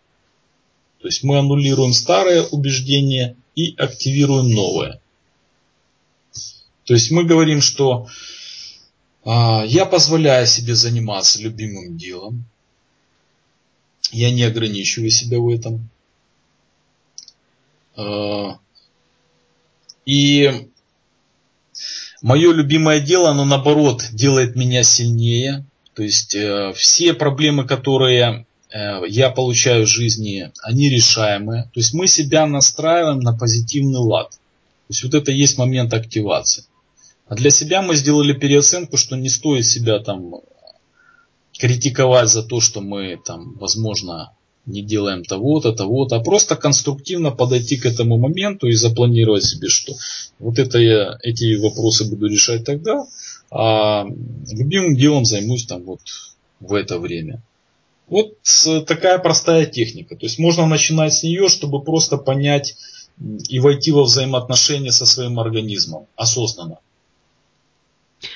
То 1.00 1.08
есть 1.08 1.24
мы 1.24 1.38
аннулируем 1.38 1.92
старое 1.92 2.44
убеждение 2.44 3.36
и 3.56 3.74
активируем 3.76 4.52
новое. 4.52 5.00
То 6.86 6.94
есть 6.94 7.10
мы 7.10 7.24
говорим, 7.24 7.60
что 7.60 8.08
а, 9.24 9.64
я 9.66 9.86
позволяю 9.86 10.46
себе 10.46 10.74
заниматься 10.74 11.42
любимым 11.42 11.98
делом, 11.98 12.44
я 14.12 14.30
не 14.30 14.44
ограничиваю 14.44 15.10
себя 15.10 15.40
в 15.40 15.48
этом. 15.48 15.90
А, 17.96 18.58
и 20.04 20.68
мое 22.22 22.52
любимое 22.52 23.00
дело, 23.00 23.30
оно 23.30 23.44
наоборот 23.44 24.04
делает 24.12 24.54
меня 24.54 24.84
сильнее. 24.84 25.66
То 25.94 26.02
есть 26.04 26.34
э, 26.34 26.72
все 26.76 27.14
проблемы, 27.14 27.66
которые 27.66 28.46
э, 28.70 29.00
я 29.08 29.30
получаю 29.30 29.86
в 29.86 29.88
жизни, 29.88 30.52
они 30.62 30.90
решаемые. 30.90 31.64
То 31.64 31.80
есть 31.80 31.94
мы 31.94 32.06
себя 32.06 32.46
настраиваем 32.46 33.20
на 33.20 33.36
позитивный 33.36 33.98
лад. 33.98 34.30
То 34.30 34.90
есть 34.90 35.02
вот 35.04 35.14
это 35.14 35.32
есть 35.32 35.56
момент 35.56 35.94
активации. 35.94 36.64
А 37.28 37.34
для 37.34 37.50
себя 37.50 37.82
мы 37.82 37.96
сделали 37.96 38.32
переоценку, 38.32 38.96
что 38.96 39.16
не 39.16 39.28
стоит 39.28 39.66
себя 39.66 39.98
там 39.98 40.36
критиковать 41.58 42.28
за 42.28 42.42
то, 42.42 42.60
что 42.60 42.80
мы 42.80 43.18
там, 43.24 43.54
возможно, 43.58 44.32
не 44.66 44.82
делаем 44.82 45.24
того-то, 45.24 45.72
того-то, 45.72 46.16
а 46.16 46.20
просто 46.20 46.56
конструктивно 46.56 47.30
подойти 47.30 47.76
к 47.76 47.86
этому 47.86 48.18
моменту 48.18 48.66
и 48.66 48.74
запланировать 48.74 49.44
себе, 49.44 49.68
что 49.68 49.94
вот 50.38 50.58
это 50.58 50.78
я, 50.78 51.18
эти 51.22 51.56
вопросы 51.56 52.08
буду 52.08 52.26
решать 52.26 52.64
тогда, 52.64 53.06
а 53.50 54.06
любимым 54.50 54.96
делом 54.96 55.24
займусь 55.24 55.66
там 55.66 55.82
вот 55.82 56.00
в 56.60 56.74
это 56.74 56.98
время. 56.98 57.42
Вот 58.08 58.34
такая 58.86 59.18
простая 59.18 59.66
техника. 59.66 60.16
То 60.16 60.26
есть 60.26 60.38
можно 60.38 60.66
начинать 60.66 61.14
с 61.14 61.22
нее, 61.22 61.48
чтобы 61.48 61.82
просто 61.82 62.16
понять 62.18 62.76
и 63.48 63.58
войти 63.60 63.92
во 63.92 64.02
взаимоотношения 64.02 64.92
со 64.92 65.06
своим 65.06 65.40
организмом 65.40 66.06
осознанно. 66.16 66.78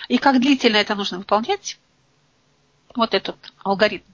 И 0.08 0.18
как 0.18 0.40
длительно 0.40 0.76
это 0.76 0.94
нужно 0.94 1.18
выполнять? 1.18 1.78
Вот 2.94 3.14
этот 3.14 3.36
алгоритм. 3.62 4.04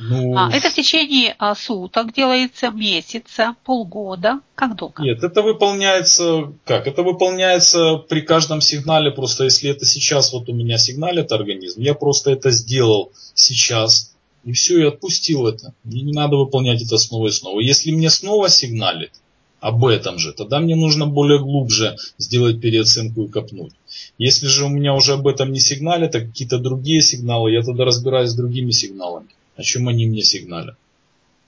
Ну, 0.00 0.36
а, 0.36 0.48
это 0.52 0.70
в 0.70 0.74
течение 0.74 1.34
а, 1.38 1.56
суток 1.56 2.14
делается, 2.14 2.70
месяца, 2.70 3.56
полгода. 3.64 4.40
Как 4.54 4.76
долго? 4.76 5.02
Нет, 5.02 5.24
это 5.24 5.42
выполняется 5.42 6.52
как? 6.64 6.86
Это 6.86 7.02
выполняется 7.02 7.96
при 7.96 8.20
каждом 8.20 8.60
сигнале. 8.60 9.10
Просто 9.10 9.44
если 9.44 9.70
это 9.70 9.84
сейчас 9.86 10.32
вот 10.32 10.48
у 10.48 10.54
меня 10.54 10.78
сигналит 10.78 11.32
организм, 11.32 11.80
я 11.80 11.94
просто 11.94 12.30
это 12.30 12.52
сделал 12.52 13.10
сейчас. 13.34 14.14
И 14.44 14.52
все, 14.52 14.78
и 14.78 14.86
отпустил 14.86 15.48
это. 15.48 15.74
Мне 15.82 16.02
не 16.02 16.12
надо 16.12 16.36
выполнять 16.36 16.80
это 16.80 16.96
снова 16.96 17.26
и 17.26 17.32
снова. 17.32 17.58
Если 17.58 17.90
мне 17.90 18.08
снова 18.08 18.48
сигналит 18.48 19.10
об 19.58 19.84
этом 19.84 20.18
же, 20.18 20.32
тогда 20.32 20.60
мне 20.60 20.76
нужно 20.76 21.06
более 21.06 21.40
глубже 21.40 21.96
сделать 22.18 22.60
переоценку 22.60 23.24
и 23.24 23.28
копнуть. 23.28 23.72
Если 24.18 24.46
же 24.46 24.64
у 24.64 24.68
меня 24.68 24.94
уже 24.94 25.14
об 25.14 25.26
этом 25.26 25.52
не 25.52 25.60
сигналит, 25.60 26.14
а 26.14 26.20
какие-то 26.20 26.58
другие 26.58 27.02
сигналы, 27.02 27.52
я 27.52 27.62
тогда 27.62 27.84
разбираюсь 27.84 28.30
с 28.30 28.34
другими 28.34 28.70
сигналами 28.70 29.28
о 29.58 29.62
чем 29.62 29.88
они 29.88 30.06
мне 30.06 30.22
сигналят. 30.22 30.76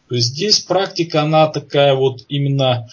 То 0.09 0.16
есть 0.16 0.28
здесь 0.28 0.59
практика, 0.59 1.22
она 1.22 1.46
такая 1.46 1.94
вот 1.94 2.24
именно 2.28 2.88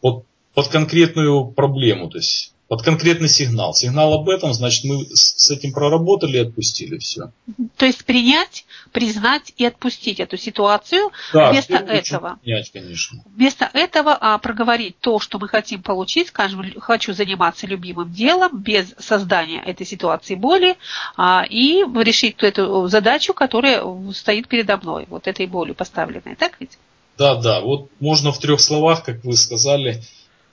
под, 0.00 0.24
под 0.54 0.68
конкретную 0.68 1.44
проблему. 1.44 2.08
То 2.08 2.16
есть 2.16 2.49
под 2.70 2.82
конкретный 2.82 3.28
сигнал. 3.28 3.74
Сигнал 3.74 4.14
об 4.14 4.28
этом, 4.28 4.54
значит, 4.54 4.84
мы 4.84 5.04
с 5.12 5.50
этим 5.50 5.72
проработали 5.72 6.36
и 6.36 6.40
отпустили 6.42 6.98
все. 6.98 7.32
То 7.76 7.84
есть 7.84 8.04
принять, 8.04 8.64
признать 8.92 9.52
и 9.56 9.64
отпустить 9.64 10.20
эту 10.20 10.36
ситуацию 10.36 11.10
да, 11.32 11.50
вместо 11.50 11.78
этого. 11.78 12.38
Принять, 12.44 12.70
конечно. 12.70 13.24
Вместо 13.34 13.68
этого 13.72 14.16
а, 14.20 14.38
проговорить 14.38 14.96
то, 15.00 15.18
что 15.18 15.40
мы 15.40 15.48
хотим 15.48 15.82
получить, 15.82 16.28
скажем, 16.28 16.62
хочу 16.78 17.12
заниматься 17.12 17.66
любимым 17.66 18.12
делом 18.12 18.62
без 18.62 18.94
создания 19.00 19.60
этой 19.64 19.84
ситуации 19.84 20.36
боли 20.36 20.76
а, 21.16 21.44
и 21.50 21.82
решить 22.04 22.36
эту 22.38 22.86
задачу, 22.86 23.34
которая 23.34 23.82
стоит 24.12 24.46
передо 24.46 24.76
мной, 24.76 25.06
вот 25.08 25.26
этой 25.26 25.48
болью 25.48 25.74
поставленной. 25.74 26.36
Так 26.36 26.52
ведь? 26.60 26.78
Да, 27.18 27.34
да. 27.34 27.62
Вот 27.62 27.90
можно 27.98 28.30
в 28.30 28.38
трех 28.38 28.60
словах, 28.60 29.02
как 29.02 29.24
вы 29.24 29.36
сказали, 29.36 30.04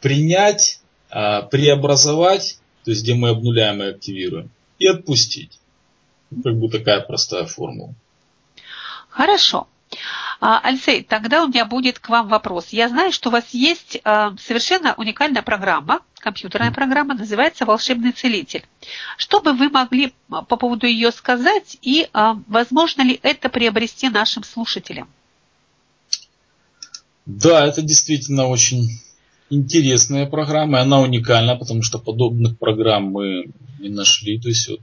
принять 0.01 0.79
а, 1.09 1.43
преобразовать, 1.43 2.59
то 2.83 2.91
есть 2.91 3.03
где 3.03 3.15
мы 3.15 3.29
обнуляем 3.29 3.81
и 3.81 3.87
активируем, 3.87 4.49
и 4.79 4.87
отпустить. 4.87 5.59
Как 6.43 6.55
бы 6.57 6.69
такая 6.69 7.01
простая 7.01 7.45
формула. 7.45 7.93
Хорошо. 9.09 9.67
А, 10.41 10.59
Алексей, 10.59 11.01
тогда 11.03 11.43
у 11.43 11.47
меня 11.47 11.65
будет 11.65 11.99
к 11.99 12.09
вам 12.09 12.27
вопрос. 12.27 12.67
Я 12.69 12.89
знаю, 12.89 13.11
что 13.11 13.29
у 13.29 13.31
вас 13.31 13.45
есть 13.51 13.99
а, 14.03 14.35
совершенно 14.37 14.93
уникальная 14.95 15.41
программа, 15.41 16.01
компьютерная 16.19 16.71
программа, 16.71 17.13
называется 17.13 17.65
«Волшебный 17.65 18.11
целитель». 18.11 18.65
Что 19.17 19.39
бы 19.39 19.53
вы 19.53 19.69
могли 19.69 20.13
по 20.27 20.57
поводу 20.57 20.85
ее 20.85 21.11
сказать 21.11 21.77
и 21.81 22.09
возможно 22.47 23.03
ли 23.03 23.17
это 23.23 23.49
приобрести 23.49 24.09
нашим 24.09 24.43
слушателям? 24.43 25.07
Да, 27.25 27.65
это 27.65 27.81
действительно 27.81 28.47
очень 28.47 28.89
интересная 29.49 30.25
программа, 30.25 30.79
и 30.79 30.81
она 30.81 30.99
уникальна, 31.01 31.55
потому 31.55 31.81
что 31.81 31.99
подобных 31.99 32.57
программ 32.57 33.11
мы 33.11 33.45
не 33.79 33.89
нашли. 33.89 34.39
То 34.39 34.49
есть 34.49 34.69
вот, 34.69 34.79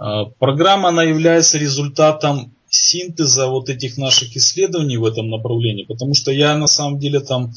э, 0.00 0.30
программа 0.38 0.88
она 0.88 1.02
является 1.04 1.58
результатом 1.58 2.52
синтеза 2.70 3.48
вот 3.48 3.70
этих 3.70 3.96
наших 3.96 4.36
исследований 4.36 4.98
в 4.98 5.04
этом 5.04 5.30
направлении, 5.30 5.84
потому 5.84 6.14
что 6.14 6.30
я 6.30 6.56
на 6.56 6.66
самом 6.66 6.98
деле 6.98 7.20
там 7.20 7.52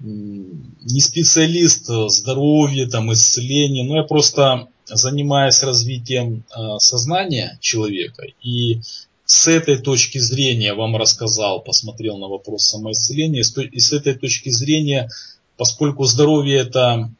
не 0.00 1.00
специалист 1.00 1.86
здоровья, 2.08 2.88
там, 2.88 3.12
исцеления, 3.12 3.84
но 3.84 3.98
я 3.98 4.02
просто 4.02 4.66
занимаюсь 4.86 5.62
развитием 5.62 6.44
э, 6.50 6.78
сознания 6.78 7.56
человека. 7.60 8.24
И 8.42 8.80
с 9.24 9.46
этой 9.46 9.78
точки 9.78 10.18
зрения 10.18 10.74
вам 10.74 10.96
рассказал, 10.96 11.62
посмотрел 11.62 12.18
на 12.18 12.28
вопрос 12.28 12.64
самоисцеления, 12.64 13.40
и 13.40 13.80
с 13.80 13.92
этой 13.92 14.14
точки 14.14 14.50
зрения 14.50 15.08
поскольку 15.56 16.04
здоровье 16.04 16.58
это 16.58 17.10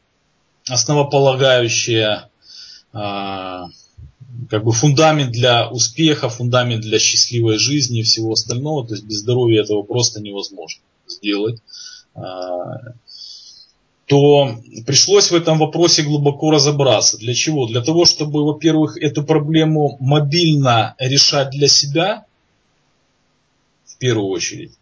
основополагающее 0.68 2.28
а, 2.92 3.68
как 4.50 4.64
бы 4.64 4.72
фундамент 4.72 5.32
для 5.32 5.68
успеха, 5.68 6.28
фундамент 6.28 6.82
для 6.82 6.98
счастливой 6.98 7.58
жизни 7.58 8.00
и 8.00 8.02
всего 8.02 8.32
остального. 8.32 8.86
То 8.86 8.94
есть 8.94 9.04
без 9.04 9.18
здоровья 9.18 9.62
этого 9.62 9.82
просто 9.82 10.20
невозможно 10.20 10.82
сделать. 11.06 11.60
А, 12.14 12.94
то 14.06 14.58
пришлось 14.84 15.30
в 15.30 15.34
этом 15.34 15.58
вопросе 15.58 16.02
глубоко 16.02 16.50
разобраться. 16.50 17.16
Для 17.18 17.34
чего? 17.34 17.66
Для 17.66 17.80
того, 17.80 18.04
чтобы, 18.04 18.44
во-первых, 18.44 18.98
эту 18.98 19.22
проблему 19.22 19.96
мобильно 20.00 20.94
решать 20.98 21.50
для 21.50 21.68
себя, 21.68 22.26
в 23.86 23.96
первую 23.96 24.28
очередь, 24.28 24.72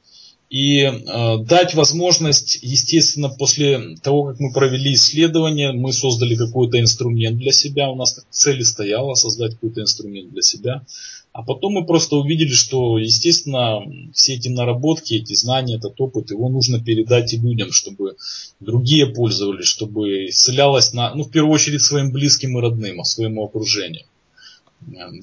и 0.51 0.81
э, 0.81 1.39
дать 1.45 1.75
возможность, 1.75 2.59
естественно, 2.61 3.29
после 3.29 3.97
того, 4.03 4.25
как 4.25 4.41
мы 4.41 4.53
провели 4.53 4.95
исследование, 4.95 5.71
мы 5.71 5.93
создали 5.93 6.35
какой-то 6.35 6.81
инструмент 6.81 7.39
для 7.39 7.53
себя, 7.53 7.89
у 7.89 7.95
нас 7.95 8.21
цель 8.31 8.65
стояла 8.65 9.15
создать 9.15 9.55
какой-то 9.55 9.81
инструмент 9.81 10.33
для 10.33 10.43
себя, 10.43 10.85
а 11.33 11.45
потом 11.45 11.75
мы 11.75 11.87
просто 11.87 12.17
увидели, 12.17 12.53
что, 12.53 12.99
естественно, 12.99 13.81
все 14.13 14.35
эти 14.35 14.49
наработки, 14.49 15.15
эти 15.15 15.35
знания, 15.35 15.77
этот 15.77 16.01
опыт, 16.01 16.33
его 16.33 16.49
нужно 16.49 16.83
передать 16.83 17.33
и 17.33 17.39
людям, 17.39 17.71
чтобы 17.71 18.17
другие 18.59 19.07
пользовались, 19.07 19.67
чтобы 19.67 20.27
исцелялось, 20.27 20.93
на, 20.93 21.15
ну, 21.15 21.23
в 21.23 21.31
первую 21.31 21.55
очередь, 21.55 21.83
своим 21.83 22.11
близким 22.11 22.59
и 22.59 22.61
родным, 22.61 23.01
а 23.01 23.05
своему 23.05 23.45
окружению. 23.45 24.05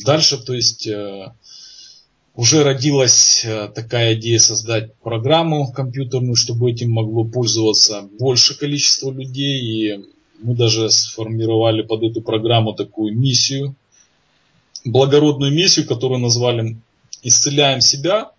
Дальше, 0.05 0.37
то 0.37 0.53
есть, 0.53 0.87
э, 0.87 1.33
уже 2.37 2.63
родилась 2.63 3.43
э, 3.43 3.67
такая 3.73 4.13
идея 4.13 4.37
создать 4.37 4.93
программу 4.97 5.71
компьютерную, 5.71 6.35
чтобы 6.35 6.69
этим 6.69 6.91
могло 6.91 7.25
пользоваться 7.25 8.07
больше 8.19 8.55
количество 8.55 9.11
людей. 9.11 9.59
И 9.59 10.05
мы 10.39 10.55
даже 10.55 10.91
сформировали 10.91 11.81
под 11.81 12.03
эту 12.03 12.21
программу 12.21 12.73
такую 12.73 13.17
миссию, 13.17 13.75
благородную 14.85 15.51
миссию, 15.51 15.87
которую 15.87 16.19
назвали 16.19 16.77
«Исцеляем 17.23 17.81
себя, 17.81 18.31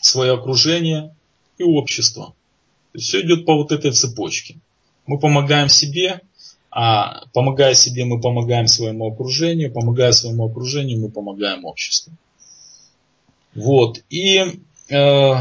свое 0.00 0.32
окружение 0.32 1.14
и 1.58 1.62
общество». 1.62 2.34
То 2.92 2.98
есть 2.98 3.08
все 3.08 3.20
идет 3.20 3.44
по 3.44 3.56
вот 3.56 3.72
этой 3.72 3.92
цепочке. 3.92 4.56
Мы 5.06 5.18
помогаем 5.18 5.68
себе, 5.68 6.22
а 6.70 7.26
помогая 7.34 7.74
себе, 7.74 8.06
мы 8.06 8.22
помогаем 8.22 8.68
своему 8.68 9.12
окружению, 9.12 9.70
помогая 9.70 10.12
своему 10.12 10.46
окружению, 10.46 10.98
мы 10.98 11.10
помогаем 11.10 11.66
обществу. 11.66 12.14
Вот. 13.54 14.02
И 14.10 14.60
э, 14.88 15.34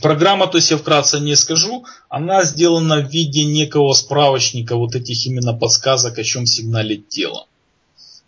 программа, 0.00 0.46
то 0.46 0.58
есть 0.58 0.70
я 0.70 0.76
вкратце 0.76 1.20
не 1.20 1.36
скажу, 1.36 1.84
она 2.08 2.44
сделана 2.44 3.00
в 3.00 3.10
виде 3.10 3.44
некого 3.44 3.92
справочника 3.92 4.76
вот 4.76 4.94
этих 4.94 5.26
именно 5.26 5.52
подсказок, 5.54 6.18
о 6.18 6.24
чем 6.24 6.46
сигналит 6.46 7.08
тело. 7.08 7.46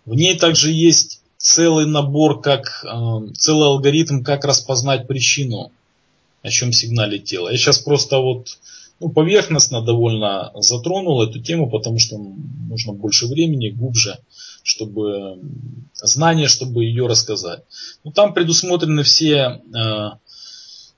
В 0.04 0.14
ней 0.14 0.38
также 0.38 0.70
есть 0.70 1.20
целый 1.38 1.86
набор, 1.86 2.40
как, 2.40 2.84
э, 2.84 3.32
целый 3.34 3.68
алгоритм, 3.68 4.22
как 4.22 4.44
распознать 4.44 5.06
причину, 5.06 5.72
о 6.42 6.50
чем 6.50 6.72
сигналит 6.72 7.24
тело. 7.24 7.48
Я 7.48 7.56
сейчас 7.56 7.78
просто 7.78 8.18
вот 8.18 8.58
ну, 9.00 9.08
поверхностно 9.08 9.82
довольно 9.82 10.52
затронул 10.54 11.22
эту 11.22 11.40
тему, 11.40 11.70
потому 11.70 11.98
что 11.98 12.18
нужно 12.18 12.92
больше 12.92 13.26
времени, 13.26 13.70
глубже, 13.70 14.18
чтобы 14.62 15.40
знания, 15.94 16.48
чтобы 16.48 16.84
ее 16.84 17.06
рассказать. 17.06 17.62
Ну, 18.04 18.12
там 18.12 18.34
предусмотрены 18.34 19.02
все 19.02 19.62
э, 19.74 20.10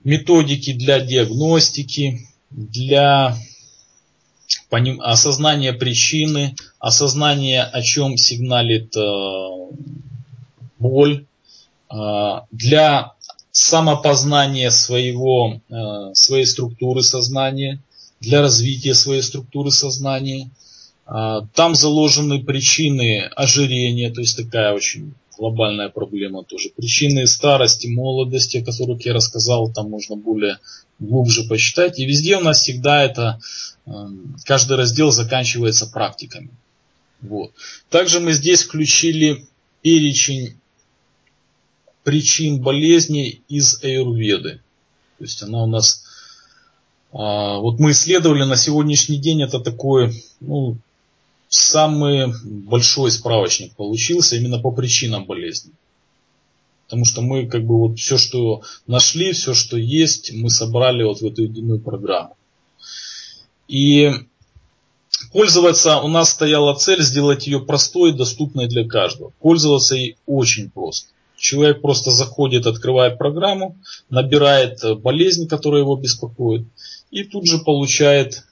методики 0.03 0.73
для 0.73 1.01
диагностики, 1.01 2.29
для 2.51 3.37
осознания 5.01 5.73
причины, 5.73 6.57
осознания, 6.81 7.63
о 7.63 7.83
чем 7.83 8.17
сигналит 8.17 8.97
э, 8.97 9.49
боль, 10.79 11.25
э, 11.89 12.41
для 12.51 13.13
самопознания 13.53 14.71
своего, 14.71 15.61
э, 15.69 16.15
своей 16.15 16.47
структуры 16.47 17.03
сознания, 17.03 17.81
для 18.23 18.41
развития 18.41 18.95
своей 18.95 19.23
структуры 19.23 19.71
сознания. 19.71 20.51
Там 21.05 21.75
заложены 21.75 22.43
причины 22.43 23.23
ожирения, 23.37 24.11
то 24.11 24.21
есть 24.21 24.37
такая 24.37 24.73
очень 24.73 25.15
глобальная 25.37 25.89
проблема 25.89 26.45
тоже. 26.45 26.71
Причины 26.71 27.27
старости, 27.27 27.89
молодости, 27.89 28.59
о 28.59 28.65
которых 28.65 29.05
я 29.05 29.13
рассказал, 29.13 29.73
там 29.73 29.91
можно 29.91 30.15
более 30.17 30.59
глубже 31.01 31.45
почитать. 31.49 31.99
И 31.99 32.07
везде 32.07 32.37
у 32.37 32.41
нас 32.41 32.61
всегда 32.61 33.03
это, 33.03 33.41
эм, 33.87 34.37
каждый 34.45 34.77
раздел 34.77 35.11
заканчивается 35.11 35.87
практиками. 35.87 36.51
Вот. 37.21 37.53
Также 37.91 38.21
мы 38.21 38.33
здесь 38.33 38.63
включили 38.63 39.47
перечень 39.83 40.57
причин 42.05 42.61
болезней 42.61 43.43
из 43.49 43.83
аюрведы. 43.83 44.61
То 45.19 45.25
есть 45.25 45.43
она 45.43 45.65
у 45.65 45.67
нас, 45.67 46.05
а, 46.05 46.12
вот 47.13 47.79
мы 47.79 47.91
исследовали 47.91 48.45
на 48.45 48.57
сегодняшний 48.57 49.19
день, 49.19 49.43
это 49.43 49.61
такой, 49.61 50.25
ну, 50.41 50.77
самый 51.49 52.33
большой 52.45 53.11
справочник 53.11 53.75
получился 53.75 54.37
именно 54.37 54.59
по 54.59 54.71
причинам 54.71 55.27
болезни. 55.27 55.73
Потому 56.87 57.05
что 57.05 57.21
мы 57.21 57.47
как 57.47 57.65
бы 57.65 57.79
вот 57.79 57.99
все, 57.99 58.17
что 58.17 58.63
нашли, 58.87 59.33
все, 59.33 59.53
что 59.55 59.77
есть, 59.77 60.33
мы 60.33 60.51
собрали 60.51 61.03
вот 61.03 61.21
в 61.21 61.27
эту 61.27 61.43
единую 61.43 61.81
программу. 61.81 62.37
И 63.69 64.11
пользоваться 65.33 66.01
у 66.01 66.09
нас 66.09 66.31
стояла 66.31 66.75
цель 66.75 67.03
сделать 67.03 67.47
ее 67.47 67.61
простой 67.61 68.11
и 68.11 68.17
доступной 68.17 68.69
для 68.69 68.87
каждого. 68.87 69.33
Пользоваться 69.41 69.95
ей 69.95 70.17
очень 70.27 70.71
просто. 70.71 71.09
Человек 71.37 71.81
просто 71.81 72.11
заходит, 72.11 72.67
открывает 72.67 73.19
программу, 73.19 73.77
набирает 74.11 74.81
болезнь, 75.01 75.49
которая 75.49 75.83
его 75.83 75.97
беспокоит, 75.97 76.67
и 77.13 77.25
тут 77.25 77.47
же 77.47 77.59
получает 77.59 78.43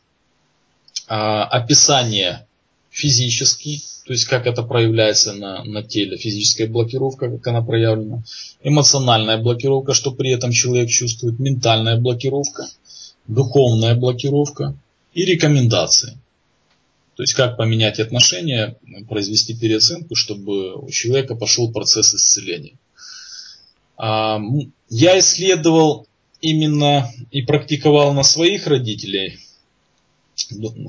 а, 1.08 1.44
описание 1.44 2.46
физический, 2.90 3.82
то 4.04 4.12
есть 4.12 4.26
как 4.26 4.46
это 4.46 4.62
проявляется 4.62 5.32
на, 5.32 5.64
на 5.64 5.82
теле, 5.82 6.16
физическая 6.16 6.68
блокировка, 6.68 7.30
как 7.30 7.46
она 7.46 7.62
проявлена, 7.62 8.22
эмоциональная 8.62 9.38
блокировка, 9.38 9.94
что 9.94 10.12
при 10.12 10.30
этом 10.30 10.52
человек 10.52 10.90
чувствует, 10.90 11.38
ментальная 11.38 11.96
блокировка, 11.96 12.68
духовная 13.26 13.94
блокировка 13.94 14.74
и 15.14 15.24
рекомендации. 15.24 16.18
То 17.16 17.22
есть 17.22 17.34
как 17.34 17.56
поменять 17.56 17.98
отношения, 17.98 18.76
произвести 19.08 19.54
переоценку, 19.54 20.14
чтобы 20.14 20.74
у 20.74 20.90
человека 20.90 21.34
пошел 21.34 21.70
процесс 21.72 22.14
исцеления. 22.14 22.74
А, 23.96 24.40
я 24.88 25.18
исследовал 25.18 26.06
именно 26.40 27.10
и 27.30 27.42
практиковал 27.42 28.12
на 28.12 28.22
своих 28.22 28.66
родителей– 28.66 29.38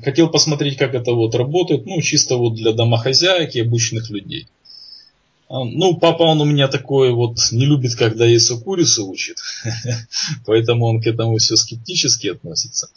Хотел 0.03 0.29
посмотреть, 0.29 0.77
как 0.77 0.95
это 0.95 1.13
вот 1.13 1.35
работает, 1.35 1.85
ну, 1.85 2.01
чисто 2.01 2.37
вот 2.37 2.55
для 2.55 2.73
домохозяек 2.73 3.55
и 3.55 3.61
обычных 3.61 4.09
людей. 4.09 4.47
А, 5.49 5.63
ну, 5.63 5.97
папа, 5.97 6.23
он 6.23 6.41
у 6.41 6.45
меня 6.45 6.67
такой 6.67 7.11
вот, 7.11 7.37
не 7.51 7.65
любит, 7.65 7.95
когда 7.95 8.25
яйцо 8.25 8.57
курицу 8.57 9.07
учит, 9.07 9.37
поэтому 10.45 10.85
он 10.85 11.01
к 11.01 11.07
этому 11.07 11.37
все 11.37 11.57
скептически 11.57 12.27
относится. 12.27 12.89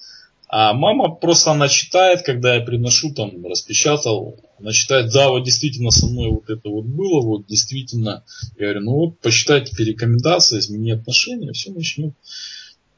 А 0.56 0.72
мама 0.72 1.12
просто, 1.12 1.50
она 1.50 1.66
читает, 1.66 2.22
когда 2.22 2.54
я 2.54 2.60
приношу, 2.60 3.12
там, 3.12 3.44
распечатал, 3.44 4.36
она 4.60 4.70
читает, 4.70 5.10
да, 5.12 5.28
вот 5.28 5.42
действительно 5.42 5.90
со 5.90 6.06
мной 6.06 6.30
вот 6.30 6.48
это 6.48 6.68
вот 6.68 6.84
было, 6.84 7.20
вот 7.22 7.46
действительно, 7.48 8.22
я 8.56 8.66
говорю, 8.66 8.80
ну 8.82 8.92
вот, 8.92 9.18
почитайте 9.18 9.72
теперь 9.72 9.88
рекомендации, 9.88 10.60
измени 10.60 10.92
отношения, 10.92 11.50
все 11.50 11.72
начнет. 11.72 12.14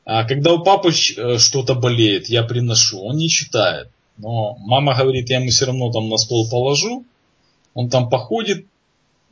А 0.05 0.25
когда 0.25 0.53
у 0.53 0.63
папы 0.63 0.91
э, 0.91 1.39
что-то 1.39 1.75
болеет, 1.75 2.29
я 2.29 2.43
приношу, 2.43 3.01
он 3.01 3.17
не 3.17 3.31
читает. 3.31 3.89
Но 4.19 4.59
мама 4.59 4.95
говорит, 4.95 5.31
я 5.31 5.39
ему 5.41 5.49
все 5.49 5.65
равно 5.65 5.91
там 5.91 6.11
на 6.11 6.19
стол 6.19 6.47
положу, 6.51 7.07
он 7.73 7.89
там 7.89 8.11
походит. 8.11 8.67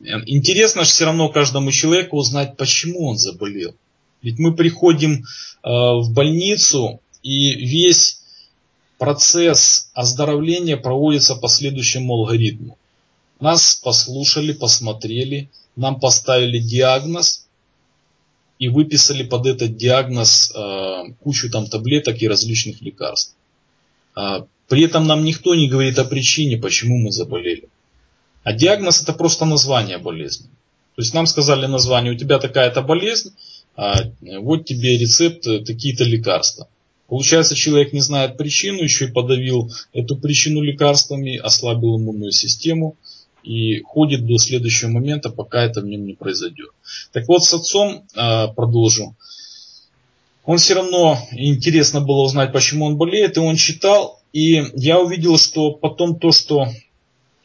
Интересно 0.00 0.84
же 0.84 0.88
все 0.88 1.04
равно 1.04 1.28
каждому 1.28 1.70
человеку 1.70 2.16
узнать, 2.16 2.56
почему 2.56 3.06
он 3.06 3.18
заболел. 3.18 3.74
Ведь 4.22 4.38
мы 4.38 4.56
приходим 4.56 5.12
э, 5.12 5.68
в 5.68 6.10
больницу, 6.14 7.00
и 7.24 7.54
весь 7.56 8.20
процесс 8.98 9.90
оздоровления 9.94 10.76
проводится 10.76 11.34
по 11.34 11.48
следующему 11.48 12.14
алгоритму. 12.14 12.78
Нас 13.40 13.74
послушали, 13.82 14.52
посмотрели, 14.52 15.50
нам 15.74 15.98
поставили 15.98 16.58
диагноз, 16.58 17.44
и 18.58 18.68
выписали 18.68 19.24
под 19.24 19.46
этот 19.46 19.76
диагноз 19.76 20.52
э, 20.54 21.12
кучу 21.20 21.50
там 21.50 21.66
таблеток 21.66 22.22
и 22.22 22.28
различных 22.28 22.80
лекарств. 22.82 23.34
А, 24.14 24.46
при 24.68 24.84
этом 24.84 25.06
нам 25.06 25.24
никто 25.24 25.54
не 25.54 25.68
говорит 25.68 25.98
о 25.98 26.04
причине, 26.04 26.56
почему 26.56 26.98
мы 26.98 27.10
заболели. 27.10 27.68
А 28.44 28.52
диагноз 28.52 29.02
это 29.02 29.12
просто 29.12 29.44
название 29.44 29.98
болезни. 29.98 30.46
То 30.94 31.02
есть 31.02 31.12
нам 31.14 31.26
сказали 31.26 31.66
название, 31.66 32.12
у 32.12 32.16
тебя 32.16 32.38
такая-то 32.38 32.80
болезнь, 32.82 33.34
а 33.76 34.12
вот 34.22 34.64
тебе 34.66 34.96
рецепт, 34.96 35.46
э, 35.46 35.58
такие-то 35.58 36.04
лекарства. 36.04 36.68
Получается, 37.09 37.55
человек 37.55 37.92
не 37.92 38.00
знает 38.00 38.36
причину, 38.36 38.82
еще 38.82 39.07
и 39.07 39.12
подавил 39.12 39.70
эту 39.92 40.16
причину 40.16 40.62
лекарствами, 40.62 41.36
ослабил 41.36 41.98
иммунную 41.98 42.32
систему, 42.32 42.96
и 43.42 43.82
ходит 43.82 44.26
до 44.26 44.38
следующего 44.38 44.88
момента, 44.88 45.28
пока 45.28 45.62
это 45.62 45.82
в 45.82 45.84
нем 45.84 46.07
не 46.07 46.14
произойдет. 46.14 46.70
Так 47.12 47.28
вот, 47.28 47.44
с 47.44 47.52
отцом 47.52 48.07
э, 48.14 48.48
продолжу. 48.48 49.14
Он 50.47 50.59
все 50.59 50.74
равно 50.74 51.18
интересно 51.32 52.01
было 52.01 52.22
узнать, 52.22 52.52
почему 52.52 52.86
он 52.86 52.97
болеет, 52.97 53.36
и 53.36 53.40
он 53.40 53.56
читал, 53.56 54.20
и 54.32 54.64
я 54.74 55.01
увидел, 55.01 55.39
что 55.39 55.72
потом 55.72 56.18
то, 56.18 56.32
что 56.32 56.68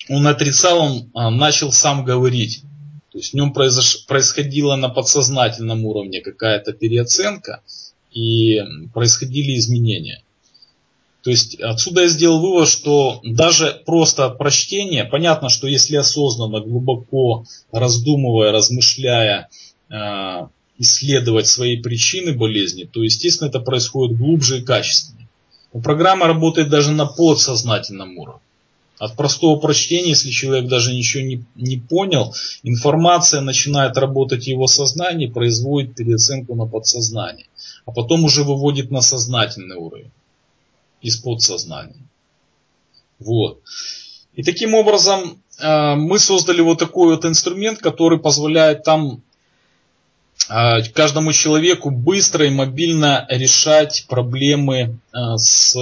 он 0.09 0.27
отрицал, 0.27 0.79
он 0.79 1.09
а, 1.13 1.29
начал 1.29 1.71
сам 1.71 2.03
говорить. 2.03 2.63
То 3.11 3.19
есть 3.19 3.31
в 3.31 3.35
нем 3.35 3.53
произош... 3.53 4.05
происходило 4.05 4.75
на 4.75 4.89
подсознательном 4.89 5.85
уровне 5.85 6.21
какая-то 6.21 6.73
переоценка, 6.73 7.61
и 8.11 8.61
происходили 8.93 9.57
изменения. 9.57 10.23
То 11.23 11.31
есть 11.31 11.59
отсюда 11.59 12.03
я 12.03 12.07
сделал 12.07 12.39
вывод, 12.39 12.67
что 12.67 13.19
даже 13.23 13.81
просто 13.85 14.29
прочтение, 14.29 15.03
понятно, 15.03 15.49
что 15.49 15.67
если 15.67 15.97
осознанно, 15.97 16.61
глубоко 16.61 17.45
раздумывая, 17.71 18.51
размышляя, 18.51 19.49
э, 19.89 20.47
исследовать 20.77 21.47
свои 21.47 21.75
причины 21.75 22.33
болезни, 22.33 22.85
то, 22.85 23.03
естественно, 23.03 23.49
это 23.49 23.59
происходит 23.59 24.17
глубже 24.17 24.59
и 24.59 24.61
качественнее. 24.63 25.27
Но 25.73 25.81
программа 25.81 26.27
работает 26.27 26.69
даже 26.69 26.91
на 26.91 27.05
подсознательном 27.05 28.17
уровне. 28.17 28.41
От 28.99 29.15
простого 29.15 29.57
прочтения, 29.57 30.09
если 30.09 30.29
человек 30.29 30.67
даже 30.67 30.93
ничего 30.93 31.23
не, 31.23 31.45
не 31.55 31.77
понял, 31.77 32.35
информация 32.63 33.39
начинает 33.39 33.95
работать 33.97 34.43
в 34.43 34.47
его 34.47 34.67
сознании, 34.67 35.27
производит 35.27 35.95
переоценку 35.95 36.53
на 36.53 36.65
подсознание, 36.65 37.45
а 37.85 37.91
потом 37.91 38.25
уже 38.25 38.43
выводит 38.43 38.91
на 38.91 38.99
сознательный 38.99 39.77
уровень 39.77 40.11
из 41.01 41.15
подсознания. 41.15 41.95
Вот. 43.19 43.61
И 44.33 44.43
таким 44.43 44.73
образом 44.73 45.41
э, 45.59 45.95
мы 45.95 46.19
создали 46.19 46.59
вот 46.59 46.79
такой 46.79 47.15
вот 47.15 47.23
инструмент, 47.23 47.79
который 47.79 48.19
позволяет 48.19 48.83
там 48.83 49.21
э, 50.49 50.83
каждому 50.93 51.31
человеку 51.31 51.89
быстро 51.89 52.45
и 52.45 52.49
мобильно 52.49 53.25
решать 53.29 54.05
проблемы 54.09 54.99
э, 55.13 55.37
с, 55.37 55.73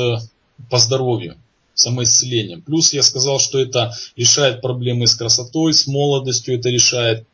по 0.70 0.78
здоровью, 0.78 1.36
самоисцелением. 1.78 2.62
Плюс 2.62 2.94
я 2.94 3.04
сказал, 3.04 3.40
что 3.40 3.60
это 3.60 3.94
решает 4.16 4.62
проблемы 4.62 5.08
с 5.08 5.16
красотой, 5.16 5.74
с 5.74 5.88
молодостью, 5.88 6.60
это 6.60 6.70
решает 6.70 7.26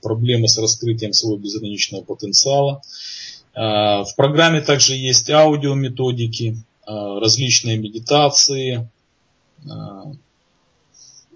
проблемы 0.00 0.48
с 0.48 0.56
раскрытием 0.56 1.12
своего 1.12 1.36
безграничного 1.36 2.02
потенциала. 2.02 2.80
В 3.54 4.08
программе 4.16 4.62
также 4.62 4.96
есть 4.96 5.28
аудиометодики, 5.28 6.56
Э, 6.90 7.20
различные 7.20 7.76
медитации, 7.78 8.90
э, 9.64 9.68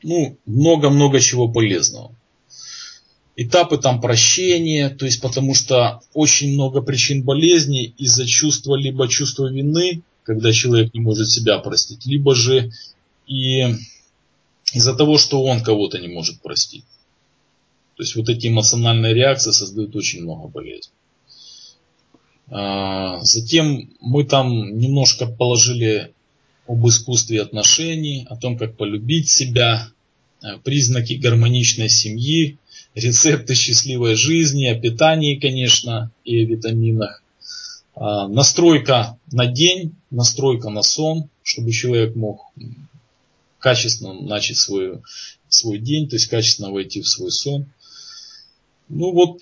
ну, 0.02 0.36
много-много 0.46 1.20
чего 1.20 1.46
полезного. 1.48 2.12
Этапы 3.36 3.78
там 3.78 4.00
прощения, 4.00 4.88
то 4.90 5.04
есть 5.04 5.20
потому 5.20 5.54
что 5.54 6.00
очень 6.12 6.54
много 6.54 6.82
причин 6.82 7.22
болезни 7.22 7.84
из-за 7.98 8.26
чувства 8.26 8.74
либо 8.74 9.06
чувства 9.06 9.48
вины, 9.48 10.02
когда 10.24 10.52
человек 10.52 10.92
не 10.94 11.00
может 11.00 11.30
себя 11.30 11.58
простить, 11.58 12.06
либо 12.06 12.34
же 12.34 12.72
и 13.26 13.74
из-за 14.72 14.94
того, 14.94 15.18
что 15.18 15.42
он 15.44 15.62
кого-то 15.62 15.98
не 15.98 16.08
может 16.08 16.40
простить. 16.40 16.84
То 17.96 18.02
есть 18.02 18.16
вот 18.16 18.28
эти 18.28 18.48
эмоциональные 18.48 19.14
реакции 19.14 19.52
создают 19.52 19.94
очень 19.94 20.22
много 20.22 20.48
болезней. 20.48 20.92
А, 22.48 23.20
затем 23.22 23.90
мы 24.00 24.24
там 24.24 24.76
немножко 24.76 25.26
положили 25.26 26.12
об 26.66 26.86
искусстве 26.88 27.42
отношений, 27.42 28.26
о 28.28 28.36
том, 28.36 28.58
как 28.58 28.76
полюбить 28.76 29.28
себя, 29.28 29.88
э, 30.42 30.58
признаки 30.64 31.14
гармоничной 31.14 31.88
семьи, 31.88 32.58
рецепты 32.94 33.54
счастливой 33.54 34.14
жизни, 34.14 34.66
о 34.66 34.78
питании, 34.78 35.38
конечно, 35.38 36.10
и 36.24 36.42
о 36.42 36.46
витаминах. 36.46 37.23
А, 37.96 38.28
настройка 38.28 39.18
на 39.30 39.46
день, 39.46 39.94
настройка 40.10 40.70
на 40.70 40.82
сон, 40.82 41.28
чтобы 41.42 41.72
человек 41.72 42.16
мог 42.16 42.50
качественно 43.58 44.14
начать 44.14 44.56
свой, 44.56 45.00
свой 45.48 45.78
день, 45.78 46.08
то 46.08 46.16
есть 46.16 46.26
качественно 46.26 46.70
войти 46.70 47.00
в 47.00 47.08
свой 47.08 47.30
сон. 47.30 47.66
Ну 48.88 49.12
вот, 49.12 49.40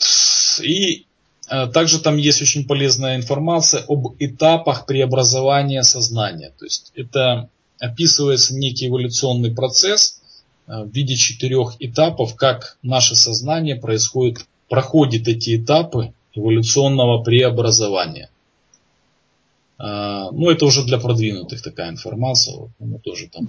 и 0.63 1.07
а, 1.49 1.67
также 1.67 1.99
там 1.99 2.17
есть 2.17 2.43
очень 2.43 2.67
полезная 2.67 3.17
информация 3.17 3.85
об 3.89 4.15
этапах 4.19 4.87
преобразования 4.87 5.83
сознания. 5.83 6.53
То 6.59 6.65
есть 6.65 6.93
это 6.95 7.49
описывается 7.81 8.55
некий 8.55 8.89
эволюционный 8.89 9.53
процесс 9.53 10.21
а, 10.67 10.85
в 10.85 10.91
виде 10.91 11.17
четырех 11.17 11.77
этапов, 11.81 12.37
как 12.37 12.79
наше 12.83 13.15
сознание 13.15 13.77
происходит, 13.77 14.47
проходит 14.69 15.27
эти 15.27 15.57
этапы 15.57 16.13
эволюционного 16.35 17.23
преобразования. 17.23 18.31
А, 19.79 20.31
ну, 20.31 20.51
это 20.51 20.65
уже 20.65 20.85
для 20.85 20.99
продвинутых 20.99 21.63
такая 21.63 21.91
информация, 21.91 22.57
вот, 22.57 22.71
мы 22.79 22.99
тоже 22.99 23.29
там 23.29 23.49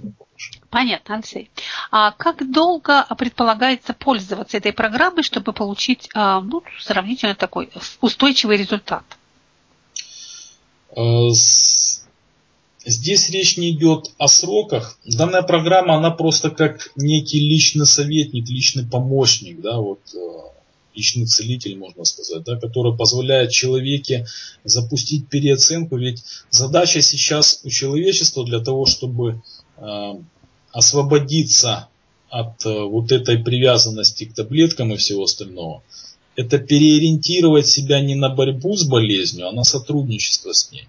Понятно, 0.70 1.14
Алексей. 1.14 1.50
А 1.90 2.10
как 2.10 2.50
долго 2.50 3.06
предполагается 3.16 3.94
пользоваться 3.94 4.56
этой 4.56 4.72
программой, 4.72 5.22
чтобы 5.22 5.52
получить 5.52 6.08
а, 6.14 6.40
ну, 6.40 6.62
сравнительно 6.80 7.34
такой 7.36 7.70
устойчивый 8.00 8.56
результат? 8.56 9.04
А, 10.96 11.28
здесь 12.84 13.30
речь 13.30 13.56
не 13.56 13.70
идет 13.70 14.10
о 14.18 14.26
сроках. 14.26 14.98
Данная 15.04 15.42
программа, 15.42 15.96
она 15.96 16.10
просто 16.10 16.50
как 16.50 16.90
некий 16.96 17.38
личный 17.38 17.86
советник, 17.86 18.48
личный 18.48 18.84
помощник, 18.84 19.60
да, 19.60 19.78
вот 19.78 20.00
личный 20.94 21.26
целитель, 21.26 21.76
можно 21.76 22.04
сказать, 22.04 22.44
да, 22.44 22.56
который 22.56 22.96
позволяет 22.96 23.50
человеке 23.50 24.26
запустить 24.64 25.28
переоценку. 25.28 25.96
Ведь 25.96 26.22
задача 26.50 27.02
сейчас 27.02 27.60
у 27.64 27.70
человечества 27.70 28.44
для 28.44 28.60
того, 28.60 28.86
чтобы 28.86 29.42
э, 29.76 30.12
освободиться 30.72 31.88
от 32.30 32.64
э, 32.66 32.82
вот 32.82 33.12
этой 33.12 33.38
привязанности 33.38 34.24
к 34.24 34.34
таблеткам 34.34 34.92
и 34.92 34.96
всего 34.96 35.24
остального, 35.24 35.82
это 36.36 36.58
переориентировать 36.58 37.66
себя 37.66 38.00
не 38.00 38.14
на 38.14 38.28
борьбу 38.28 38.76
с 38.76 38.84
болезнью, 38.84 39.48
а 39.48 39.52
на 39.52 39.64
сотрудничество 39.64 40.52
с 40.52 40.72
ней. 40.72 40.88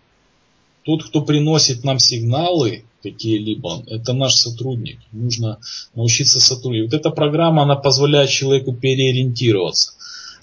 Тот, 0.83 1.03
кто 1.03 1.21
приносит 1.21 1.83
нам 1.83 1.99
сигналы 1.99 2.83
какие-либо, 3.01 3.83
это 3.87 4.13
наш 4.13 4.35
сотрудник. 4.35 4.99
Нужно 5.11 5.59
научиться 5.93 6.39
сотрудничать. 6.39 6.91
Вот 6.91 6.99
эта 6.99 7.09
программа, 7.09 7.63
она 7.63 7.75
позволяет 7.75 8.29
человеку 8.29 8.73
переориентироваться. 8.73 9.93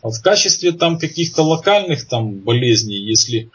А 0.03 0.11
в 0.11 0.21
качестве 0.21 0.73
там 0.73 0.99
каких-то 0.99 1.43
локальных 1.43 2.09
там 2.09 2.41
болезней, 2.41 2.99
если 2.99 3.51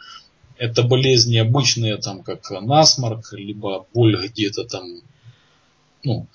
это 0.57 0.83
болезни 0.83 1.37
обычные, 1.37 1.97
там 1.97 2.23
как 2.23 2.49
насморк, 2.49 3.33
либо 3.33 3.85
боль 3.93 4.27
где-то 4.27 4.63
там, 4.63 5.01
ну, 6.03 6.25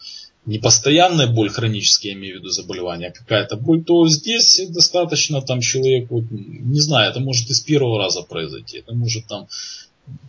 не 0.44 0.58
постоянная 0.58 1.28
боль 1.28 1.48
хроническая, 1.48 2.12
я 2.12 2.18
имею 2.18 2.36
в 2.36 2.38
виду 2.40 2.50
заболевание, 2.50 3.08
а 3.08 3.12
какая-то 3.12 3.56
боль, 3.56 3.82
то 3.84 4.06
здесь 4.08 4.60
достаточно 4.68 5.40
там 5.40 5.60
человек, 5.60 6.10
вот, 6.10 6.24
не 6.30 6.80
знаю, 6.80 7.10
это 7.10 7.20
может 7.20 7.48
из 7.48 7.60
первого 7.60 7.98
раза 7.98 8.22
произойти, 8.22 8.78
это 8.78 8.92
может 8.92 9.26
там 9.26 9.48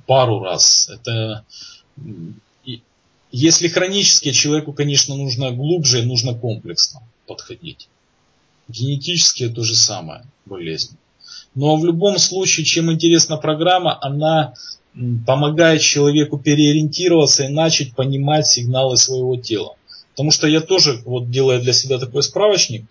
пару 0.06 0.40
раз. 0.40 0.90
Это 0.90 1.46
если 3.32 3.68
хронически, 3.68 4.32
человеку, 4.32 4.74
конечно, 4.74 5.16
нужно 5.16 5.52
глубже 5.52 6.04
нужно 6.04 6.36
комплексно 6.36 7.02
подходить. 7.26 7.90
Генетически 8.74 9.50
то 9.50 9.64
же 9.64 9.76
самое 9.76 10.24
болезнь. 10.46 10.98
Но 11.56 11.78
в 11.78 11.86
любом 11.86 12.18
случае, 12.18 12.66
чем 12.66 12.92
интересна 12.92 13.38
программа, 13.38 13.98
она 14.02 14.54
помогает 15.26 15.82
человеку 15.82 16.40
переориентироваться 16.40 17.44
и 17.46 17.50
начать 17.50 17.96
понимать 17.96 18.48
сигналы 18.48 18.98
своего 18.98 19.38
тела. 19.38 19.76
Потому 20.12 20.32
что 20.32 20.48
я 20.48 20.62
тоже, 20.62 21.02
вот 21.06 21.30
делая 21.30 21.60
для 21.60 21.74
себя 21.74 22.00
такой 22.00 22.24
справочник, 22.24 22.86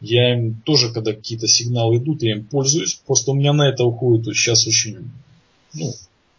я 0.00 0.34
им 0.34 0.60
тоже, 0.64 0.92
когда 0.92 1.12
какие-то 1.12 1.46
сигналы 1.46 1.98
идут, 1.98 2.22
я 2.22 2.32
им 2.32 2.44
пользуюсь. 2.44 3.00
Просто 3.06 3.32
у 3.32 3.34
меня 3.34 3.52
на 3.52 3.68
это 3.68 3.84
уходит 3.84 4.34
сейчас 4.36 4.66
очень 4.66 5.10
ну, 5.74 5.92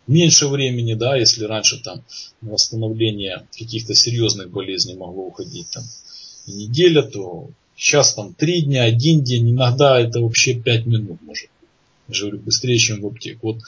меньше 0.07 0.47
времени, 0.47 0.93
да, 0.95 1.15
если 1.15 1.45
раньше 1.45 1.81
там 1.81 2.01
на 2.41 2.51
восстановление 2.51 3.45
каких-то 3.57 3.93
серьезных 3.93 4.49
болезней 4.49 4.95
могло 4.95 5.23
уходить 5.25 5.69
там 5.71 5.83
неделя, 6.47 7.03
то 7.03 7.49
Сейчас 7.75 8.13
там 8.13 8.33
три 8.33 8.61
дня, 8.61 8.83
один 8.83 9.23
день, 9.23 9.51
иногда 9.51 9.99
это 9.99 10.21
вообще 10.21 10.53
пять 10.53 10.85
минут 10.85 11.21
может 11.21 11.49
Я 12.07 12.13
же 12.13 12.25
говорю, 12.25 12.43
быстрее, 12.43 12.77
чем 12.77 13.01
в 13.01 13.07
аптеку. 13.07 13.53
Вот 13.53 13.61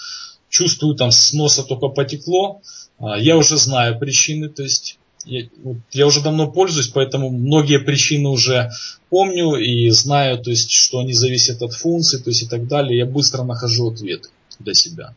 чувствую, 0.49 0.95
там 0.95 1.11
с 1.11 1.33
носа 1.33 1.63
только 1.63 1.87
потекло, 1.87 2.61
а, 2.99 3.17
я 3.17 3.37
уже 3.37 3.57
знаю 3.57 3.97
причины, 3.97 4.49
то 4.49 4.63
есть 4.63 4.99
я, 5.25 5.47
вот, 5.63 5.77
я 5.91 6.05
уже 6.05 6.21
давно 6.21 6.51
пользуюсь, 6.51 6.89
поэтому 6.89 7.29
многие 7.29 7.79
причины 7.79 8.29
уже 8.29 8.71
помню 9.09 9.55
и 9.55 9.89
знаю, 9.89 10.37
то 10.39 10.49
есть, 10.49 10.71
что 10.71 10.99
они 10.99 11.13
зависят 11.13 11.61
от 11.61 11.73
функций, 11.73 12.21
то 12.21 12.29
есть 12.29 12.43
и 12.43 12.47
так 12.47 12.67
далее. 12.67 12.97
Я 12.97 13.05
быстро 13.05 13.43
нахожу 13.43 13.91
ответы 13.91 14.29
для 14.59 14.73
себя. 14.73 15.15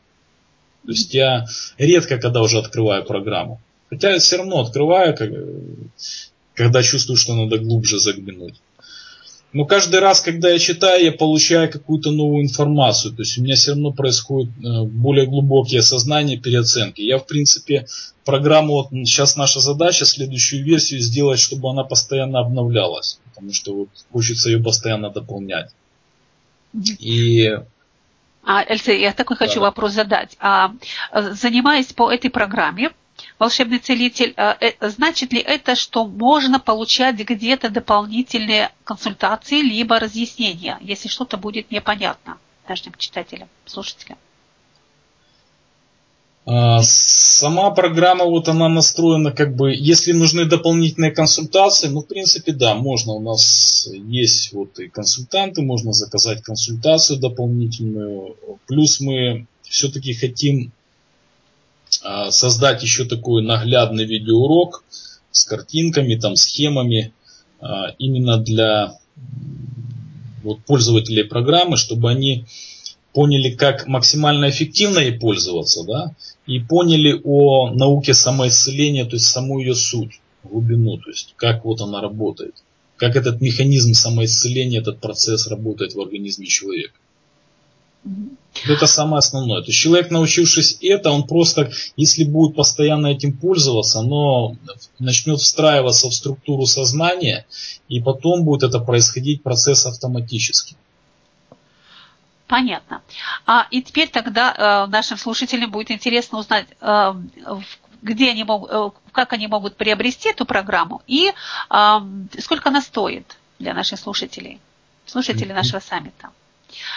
То 0.84 0.92
есть 0.92 1.12
я 1.12 1.46
редко, 1.78 2.18
когда 2.18 2.42
уже 2.42 2.58
открываю 2.58 3.04
программу. 3.04 3.60
Хотя 3.90 4.18
все 4.18 4.36
равно 4.36 4.60
открываю, 4.60 5.16
когда 6.54 6.82
чувствую, 6.82 7.16
что 7.16 7.34
надо 7.34 7.58
глубже 7.58 7.98
заглянуть. 7.98 8.54
Но 9.52 9.64
каждый 9.64 10.00
раз, 10.00 10.20
когда 10.20 10.50
я 10.50 10.58
читаю, 10.58 11.04
я 11.04 11.12
получаю 11.12 11.70
какую-то 11.70 12.10
новую 12.10 12.44
информацию. 12.44 13.14
То 13.14 13.22
есть 13.22 13.38
у 13.38 13.42
меня 13.42 13.54
все 13.54 13.70
равно 13.70 13.92
происходит 13.92 14.50
э, 14.58 14.82
более 14.82 15.26
глубокие 15.26 15.80
осознания, 15.80 16.36
переоценки. 16.36 17.00
Я, 17.00 17.18
в 17.18 17.26
принципе, 17.26 17.86
программу, 18.24 18.74
вот 18.74 18.88
сейчас 18.90 19.36
наша 19.36 19.60
задача, 19.60 20.04
следующую 20.04 20.64
версию 20.64 21.00
сделать, 21.00 21.38
чтобы 21.38 21.70
она 21.70 21.84
постоянно 21.84 22.40
обновлялась. 22.40 23.18
Потому 23.34 23.52
что 23.52 23.74
вот 23.74 23.88
хочется 24.12 24.50
ее 24.50 24.62
постоянно 24.62 25.10
дополнять. 25.10 25.70
И 26.98 27.50
а, 28.46 28.62
Эльсе, 28.68 29.00
я 29.00 29.12
такой 29.12 29.36
да. 29.36 29.46
хочу 29.46 29.60
вопрос 29.60 29.92
задать. 29.92 30.36
А, 30.38 30.72
занимаясь 31.12 31.92
по 31.92 32.10
этой 32.12 32.30
программе, 32.30 32.90
волшебный 33.38 33.78
целитель, 33.78 34.34
э, 34.36 34.54
э, 34.60 34.90
значит 34.90 35.32
ли 35.32 35.40
это, 35.40 35.74
что 35.74 36.06
можно 36.06 36.58
получать 36.58 37.16
где-то 37.16 37.68
дополнительные 37.68 38.70
консультации 38.84 39.60
либо 39.60 39.98
разъяснения, 39.98 40.78
если 40.80 41.08
что-то 41.08 41.36
будет 41.36 41.70
непонятно 41.70 42.38
нашим 42.68 42.94
читателям, 42.98 43.48
слушателям? 43.64 44.18
А, 46.48 46.80
сама 46.82 47.72
программа, 47.72 48.24
вот 48.24 48.48
она 48.48 48.68
настроена, 48.68 49.32
как 49.32 49.56
бы, 49.56 49.74
если 49.74 50.12
нужны 50.12 50.44
дополнительные 50.44 51.10
консультации, 51.10 51.88
ну, 51.88 52.02
в 52.02 52.06
принципе, 52.06 52.52
да, 52.52 52.76
можно. 52.76 53.14
У 53.14 53.20
нас 53.20 53.88
есть 53.92 54.52
вот 54.52 54.78
и 54.78 54.88
консультанты, 54.88 55.62
можно 55.62 55.92
заказать 55.92 56.42
консультацию 56.42 57.18
дополнительную. 57.18 58.36
Плюс 58.68 59.00
мы 59.00 59.46
все-таки 59.62 60.14
хотим 60.14 60.70
а, 60.70 60.75
создать 62.30 62.82
еще 62.82 63.04
такой 63.04 63.42
наглядный 63.42 64.04
видеоурок 64.04 64.84
с 65.30 65.44
картинками, 65.44 66.14
там, 66.16 66.36
схемами 66.36 67.12
а, 67.60 67.88
именно 67.98 68.38
для 68.38 68.98
вот, 70.42 70.60
пользователей 70.64 71.24
программы, 71.24 71.76
чтобы 71.76 72.10
они 72.10 72.46
поняли, 73.12 73.50
как 73.50 73.86
максимально 73.86 74.50
эффективно 74.50 74.98
ей 74.98 75.12
пользоваться, 75.12 75.84
да, 75.84 76.14
и 76.46 76.60
поняли 76.60 77.18
о 77.24 77.70
науке 77.70 78.14
самоисцеления, 78.14 79.04
то 79.04 79.16
есть 79.16 79.26
саму 79.26 79.58
ее 79.58 79.74
суть, 79.74 80.20
глубину, 80.44 80.98
то 80.98 81.10
есть 81.10 81.34
как 81.36 81.64
вот 81.64 81.80
она 81.80 82.00
работает, 82.00 82.54
как 82.96 83.16
этот 83.16 83.40
механизм 83.40 83.94
самоисцеления, 83.94 84.80
этот 84.80 85.00
процесс 85.00 85.48
работает 85.48 85.94
в 85.94 86.00
организме 86.00 86.46
человека. 86.46 86.94
Это 88.64 88.86
самое 88.86 89.18
основное. 89.18 89.60
То 89.60 89.66
есть 89.68 89.78
человек, 89.78 90.10
научившись 90.10 90.78
это, 90.80 91.10
он 91.10 91.26
просто, 91.26 91.70
если 91.96 92.24
будет 92.24 92.56
постоянно 92.56 93.08
этим 93.08 93.36
пользоваться, 93.36 94.00
оно 94.00 94.56
начнет 94.98 95.40
встраиваться 95.40 96.08
в 96.08 96.14
структуру 96.14 96.66
сознания, 96.66 97.46
и 97.88 98.00
потом 98.00 98.44
будет 98.44 98.62
это 98.62 98.80
происходить 98.80 99.42
процесс 99.42 99.86
автоматически. 99.86 100.76
Понятно. 102.46 103.02
А, 103.44 103.66
и 103.70 103.82
теперь 103.82 104.08
тогда 104.08 104.54
э, 104.86 104.90
нашим 104.90 105.18
слушателям 105.18 105.70
будет 105.70 105.90
интересно 105.90 106.38
узнать, 106.38 106.66
э, 106.80 107.14
где 108.02 108.30
они 108.30 108.44
могут, 108.44 108.70
э, 108.70 108.90
как 109.10 109.32
они 109.32 109.48
могут 109.48 109.76
приобрести 109.76 110.30
эту 110.30 110.46
программу 110.46 111.02
и 111.08 111.32
э, 111.32 112.00
сколько 112.38 112.68
она 112.68 112.80
стоит 112.80 113.36
для 113.58 113.74
наших 113.74 113.98
слушателей, 113.98 114.60
слушателей 115.06 115.52
нашего 115.52 115.80
саммита. 115.80 116.30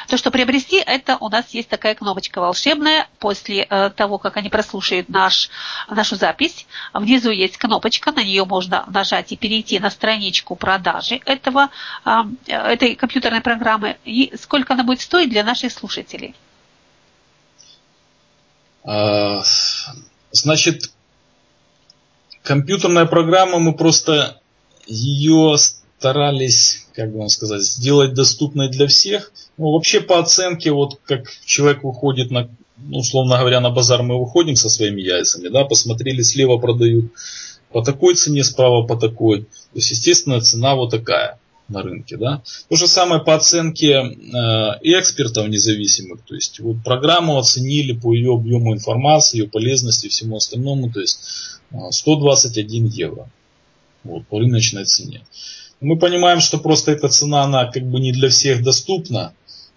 То, 0.08 0.18
что 0.18 0.32
приобрести, 0.32 0.78
это 0.78 1.18
у 1.18 1.30
нас 1.30 1.50
есть 1.52 1.70
такая 1.70 1.96
кнопочка 1.96 2.42
волшебная. 2.42 3.08
После 3.20 3.68
э, 3.70 3.90
того, 3.92 4.18
как 4.18 4.38
они 4.38 4.50
прослушают 4.50 5.10
наш, 5.10 5.50
нашу 5.90 6.16
запись, 6.16 6.66
внизу 6.94 7.30
есть 7.30 7.58
кнопочка, 7.58 8.12
на 8.12 8.24
нее 8.24 8.46
можно 8.46 8.86
нажать 8.88 9.32
и 9.32 9.38
перейти 9.38 9.80
на 9.80 9.90
страничку 9.90 10.56
продажи 10.56 11.22
этого, 11.26 11.70
э, 12.06 12.12
этой 12.48 12.96
компьютерной 12.96 13.42
программы. 13.42 13.98
И 14.06 14.34
сколько 14.42 14.74
она 14.74 14.84
будет 14.84 15.02
стоить 15.02 15.30
для 15.30 15.44
наших 15.44 15.72
слушателей? 15.72 16.36
А, 18.84 19.44
значит, 20.32 20.92
компьютерная 22.44 23.06
программа, 23.06 23.60
мы 23.60 23.74
просто 23.74 24.42
ее 24.88 25.58
старались, 26.00 26.88
как 26.94 27.12
бы 27.12 27.20
вам 27.20 27.30
сказать, 27.30 27.62
сделать 27.62 28.14
доступной 28.14 28.70
для 28.70 28.88
всех. 28.88 29.34
Ну, 29.58 29.74
вообще 29.74 30.00
по 30.00 30.20
оценке, 30.20 30.72
вот 30.72 30.98
как 31.04 31.30
человек 31.46 31.84
выходит 31.84 32.32
на, 32.32 32.50
ну, 32.78 33.00
условно 33.00 33.38
говоря, 33.38 33.60
на 33.60 33.70
базар 33.70 34.02
мы 34.02 34.18
выходим 34.18 34.56
со 34.56 34.70
своими 34.70 35.02
яйцами, 35.02 35.50
да, 35.50 35.66
посмотрели, 35.66 36.22
слева 36.22 36.58
продают 36.58 37.12
по 37.74 37.84
такой 37.84 38.16
цене, 38.16 38.46
справа 38.46 38.88
по 38.88 38.96
такой. 38.96 39.42
То 39.42 39.76
есть, 39.76 39.92
естественно, 39.92 40.40
цена 40.40 40.76
вот 40.76 40.92
такая 40.92 41.38
на 41.68 41.84
рынке. 41.84 42.16
Да? 42.16 42.42
То 42.70 42.78
же 42.78 42.88
самое 42.88 43.22
по 43.22 43.36
оценке 43.36 43.92
э, 43.92 44.08
экспертов 44.82 45.50
независимых. 45.50 46.22
То 46.22 46.34
есть 46.34 46.62
вот 46.62 46.78
программу 46.84 47.38
оценили 47.38 47.92
по 47.92 48.14
ее 48.14 48.34
объему 48.34 48.74
информации, 48.74 49.40
ее 49.40 49.50
полезности 49.50 50.08
и 50.08 50.10
всему 50.10 50.38
остальному. 50.38 50.92
То 50.92 51.02
есть 51.02 51.20
121 51.92 52.86
э, 52.86 52.90
евро 52.90 53.30
вот, 54.04 54.26
по 54.28 54.40
рыночной 54.40 54.86
цене. 54.86 55.22
Мы 55.82 55.98
понимаем, 55.98 56.42
что 56.42 56.58
просто 56.58 56.92
эта 56.92 57.08
цена, 57.08 57.44
она 57.44 57.66
как 57.66 57.84
бы 57.84 58.00
не 58.00 58.12
для 58.12 58.30
всех 58.30 58.64
доступна. 58.64 59.34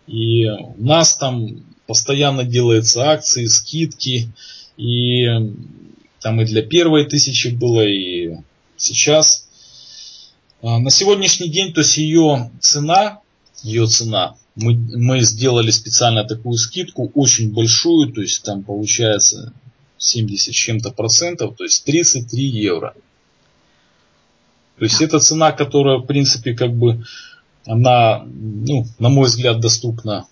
И 0.07 0.47
у 0.49 0.85
нас 0.85 1.17
там 1.17 1.65
постоянно 1.87 2.45
делаются 2.45 3.11
акции, 3.11 3.47
скидки. 3.47 4.29
И 4.77 5.27
там 6.21 6.41
и 6.41 6.45
для 6.45 6.63
первой 6.63 7.05
тысячи 7.05 7.49
было, 7.49 7.87
и 7.87 8.37
сейчас. 8.77 9.47
А, 10.63 10.79
на 10.79 10.91
сегодняшний 10.91 11.49
день, 11.49 11.73
то 11.73 11.81
есть 11.81 11.97
ее 11.97 12.51
цена, 12.61 13.21
ее 13.63 13.87
цена, 13.87 14.37
мы, 14.55 14.75
мы 14.75 15.21
сделали 15.21 15.71
специально 15.71 16.25
такую 16.25 16.57
скидку, 16.57 17.11
очень 17.15 17.53
большую, 17.53 18.13
то 18.13 18.21
есть 18.21 18.43
там 18.43 18.63
получается 18.63 19.53
70 19.99 20.53
с 20.53 20.57
чем-то 20.57 20.91
процентов, 20.91 21.57
то 21.57 21.65
есть 21.65 21.85
33 21.85 22.45
евро. 22.45 22.95
То 24.79 24.85
есть 24.85 25.01
это 25.01 25.21
цена, 25.21 25.53
которая, 25.53 25.99
в 25.99 26.07
принципе, 26.07 26.55
как 26.55 26.73
бы, 26.73 27.05
она, 27.67 28.25
ну, 28.25 28.87
на 28.99 29.09
мой 29.09 29.27
взгляд, 29.27 29.61
доступна 29.61 30.27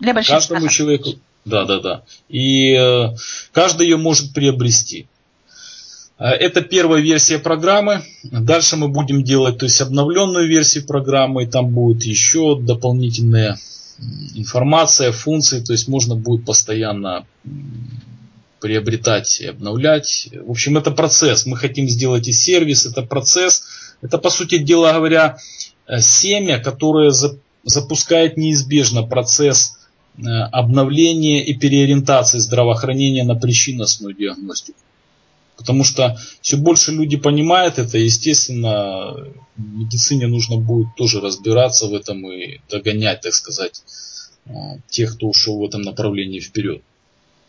Для 0.00 0.14
каждому 0.14 0.68
человеку. 0.68 1.10
Да, 1.44 1.64
да, 1.64 1.80
да. 1.80 2.02
И 2.28 2.74
э, 2.74 3.14
каждый 3.52 3.86
ее 3.86 3.96
может 3.96 4.34
приобрести. 4.34 5.06
Э, 6.18 6.26
это 6.26 6.60
первая 6.60 7.00
версия 7.00 7.38
программы. 7.38 8.02
Дальше 8.24 8.76
мы 8.76 8.88
будем 8.88 9.22
делать 9.22 9.58
то 9.58 9.64
есть 9.64 9.80
обновленную 9.80 10.48
версию 10.48 10.86
программы. 10.86 11.46
Там 11.46 11.70
будет 11.70 12.02
еще 12.02 12.58
дополнительная 12.60 13.58
информация, 14.34 15.12
функции. 15.12 15.60
То 15.60 15.72
есть 15.72 15.88
можно 15.88 16.16
будет 16.16 16.44
постоянно 16.44 17.24
приобретать 18.60 19.40
и 19.40 19.46
обновлять. 19.46 20.28
В 20.32 20.50
общем, 20.50 20.76
это 20.76 20.90
процесс. 20.90 21.46
Мы 21.46 21.56
хотим 21.56 21.88
сделать 21.88 22.28
и 22.28 22.32
сервис, 22.32 22.86
это 22.86 23.02
процесс. 23.02 23.64
Это, 24.00 24.18
по 24.18 24.30
сути 24.30 24.58
дела 24.58 24.92
говоря, 24.92 25.38
э, 25.86 26.00
семя, 26.00 26.58
которое 26.58 27.12
запускает 27.64 28.36
неизбежно 28.36 29.02
процесс 29.02 29.78
э, 30.16 30.22
обновления 30.52 31.44
и 31.44 31.54
переориентации 31.54 32.38
здравоохранения 32.38 33.24
на 33.24 33.34
причинностную 33.34 34.14
диагностику. 34.14 34.78
Потому 35.56 35.82
что 35.82 36.16
все 36.40 36.56
больше 36.56 36.92
люди 36.92 37.16
понимают 37.16 37.78
это, 37.78 37.98
естественно, 37.98 39.12
в 39.56 39.76
медицине 39.76 40.28
нужно 40.28 40.56
будет 40.56 40.94
тоже 40.96 41.20
разбираться 41.20 41.88
в 41.88 41.94
этом 41.94 42.30
и 42.30 42.60
догонять, 42.70 43.22
так 43.22 43.34
сказать, 43.34 43.82
э, 44.46 44.50
тех, 44.88 45.16
кто 45.16 45.28
ушел 45.28 45.58
в 45.58 45.64
этом 45.64 45.82
направлении 45.82 46.38
вперед. 46.38 46.82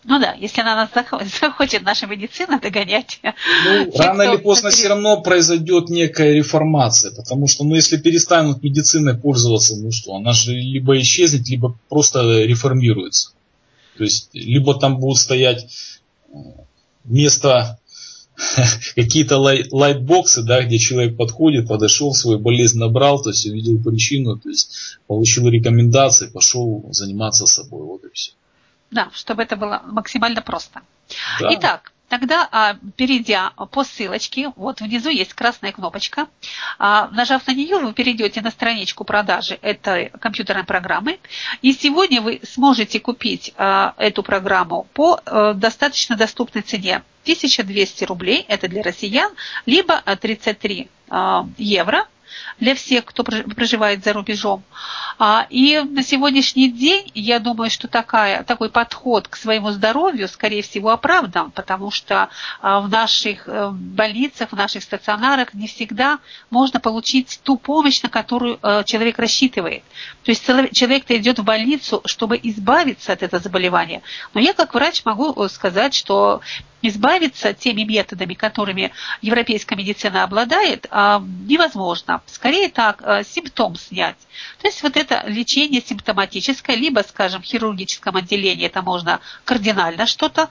Ну 0.05 0.19
да, 0.19 0.33
если 0.33 0.61
она 0.61 0.75
нас 0.75 0.89
захочет, 1.41 1.83
наша 1.83 2.07
медицина 2.07 2.59
догонять. 2.59 3.19
Ну, 3.23 3.91
рано 3.97 4.21
или 4.23 4.37
поздно 4.37 4.69
все 4.69 4.87
равно 4.87 5.21
произойдет 5.21 5.89
некая 5.89 6.33
реформация, 6.33 7.11
потому 7.11 7.47
что, 7.47 7.63
ну, 7.63 7.75
если 7.75 7.97
перестанут 7.97 8.63
медициной 8.63 9.15
пользоваться, 9.15 9.75
ну 9.75 9.91
что, 9.91 10.15
она 10.15 10.33
же 10.33 10.53
либо 10.53 10.97
исчезнет, 10.99 11.47
либо 11.49 11.77
просто 11.89 12.43
реформируется. 12.43 13.31
То 13.97 14.03
есть, 14.05 14.29
либо 14.33 14.79
там 14.79 14.99
будут 14.99 15.17
стоять 15.17 15.67
э, 16.31 16.37
вместо 17.03 17.77
какие-то 18.95 19.37
лайтбоксы, 19.37 20.43
да, 20.43 20.63
где 20.63 20.77
человек 20.77 21.17
подходит, 21.17 21.67
подошел, 21.67 22.13
свою 22.13 22.39
болезнь 22.39 22.79
набрал, 22.79 23.21
то 23.21 23.31
есть 23.31 23.45
увидел 23.45 23.81
причину, 23.83 24.37
то 24.37 24.47
есть 24.47 24.97
получил 25.07 25.49
рекомендации, 25.49 26.27
пошел 26.27 26.85
заниматься 26.91 27.45
собой, 27.45 27.83
вот 27.83 28.05
и 28.05 28.13
все. 28.13 28.31
Да, 28.91 29.09
чтобы 29.13 29.43
это 29.43 29.55
было 29.55 29.81
максимально 29.85 30.41
просто. 30.41 30.81
Да. 31.39 31.49
Итак, 31.53 31.91
Тогда, 32.09 32.49
а, 32.51 32.75
перейдя 32.97 33.51
по 33.71 33.83
ссылочке, 33.83 34.51
вот 34.55 34.81
внизу 34.81 35.09
есть 35.09 35.33
красная 35.35 35.71
кнопочка. 35.71 36.27
А, 36.79 37.07
нажав 37.11 37.45
на 37.45 37.53
нее, 37.53 37.77
вы 37.77 37.93
перейдете 37.93 38.41
на 38.41 38.49
страничку 38.49 39.03
продажи 39.03 39.59
этой 39.61 40.09
компьютерной 40.19 40.63
программы. 40.63 41.19
И 41.61 41.71
сегодня 41.71 42.21
вы 42.21 42.41
сможете 42.43 42.99
купить 42.99 43.53
а, 43.57 43.93
эту 43.97 44.23
программу 44.23 44.87
по 44.93 45.21
э, 45.23 45.53
достаточно 45.55 46.15
доступной 46.15 46.63
цене. 46.63 47.03
1200 47.23 48.05
рублей, 48.05 48.43
это 48.47 48.67
для 48.67 48.81
россиян, 48.81 49.31
либо 49.67 50.01
33 50.01 50.89
евро– 51.57 52.07
для 52.59 52.75
всех, 52.75 53.05
кто 53.05 53.23
проживает 53.23 54.03
за 54.03 54.13
рубежом. 54.13 54.63
А, 55.17 55.45
и 55.49 55.79
на 55.79 56.03
сегодняшний 56.03 56.71
день, 56.71 57.11
я 57.13 57.39
думаю, 57.39 57.69
что 57.69 57.87
такая, 57.87 58.43
такой 58.43 58.69
подход 58.69 59.27
к 59.27 59.35
своему 59.35 59.71
здоровью, 59.71 60.27
скорее 60.27 60.61
всего, 60.61 60.89
оправдан, 60.91 61.51
потому 61.51 61.91
что 61.91 62.29
а, 62.61 62.79
в 62.81 62.89
наших 62.89 63.47
э, 63.47 63.69
больницах, 63.71 64.51
в 64.51 64.55
наших 64.55 64.83
стационарах 64.83 65.53
не 65.53 65.67
всегда 65.67 66.19
можно 66.49 66.79
получить 66.79 67.39
ту 67.43 67.57
помощь, 67.57 68.01
на 68.01 68.09
которую 68.09 68.59
э, 68.61 68.83
человек 68.85 69.19
рассчитывает. 69.19 69.83
То 70.23 70.31
есть 70.31 70.45
человек-то 70.45 71.17
идет 71.17 71.39
в 71.39 71.43
больницу, 71.43 72.01
чтобы 72.05 72.39
избавиться 72.41 73.13
от 73.13 73.23
этого 73.23 73.41
заболевания. 73.41 74.01
Но 74.33 74.39
я 74.39 74.53
как 74.53 74.73
врач 74.73 75.03
могу 75.05 75.33
э, 75.33 75.49
сказать, 75.49 75.93
что 75.93 76.41
избавиться 76.81 77.53
теми 77.53 77.83
методами, 77.83 78.33
которыми 78.33 78.91
европейская 79.21 79.75
медицина 79.75 80.23
обладает, 80.23 80.87
а, 80.91 81.21
Скорее 82.25 82.69
так, 82.69 83.01
а, 83.03 83.23
симптом 83.23 83.75
снять. 83.75 84.17
То 84.61 84.67
есть 84.67 84.81
вот 84.83 84.97
это 84.97 85.23
лечение 85.27 85.81
симптоматическое, 85.81 86.75
либо, 86.75 86.99
скажем, 87.07 87.41
в 87.41 87.45
хирургическом 87.45 88.15
отделении 88.15 88.65
это 88.65 88.81
можно 88.81 89.19
кардинально 89.45 90.05
что-то, 90.05 90.49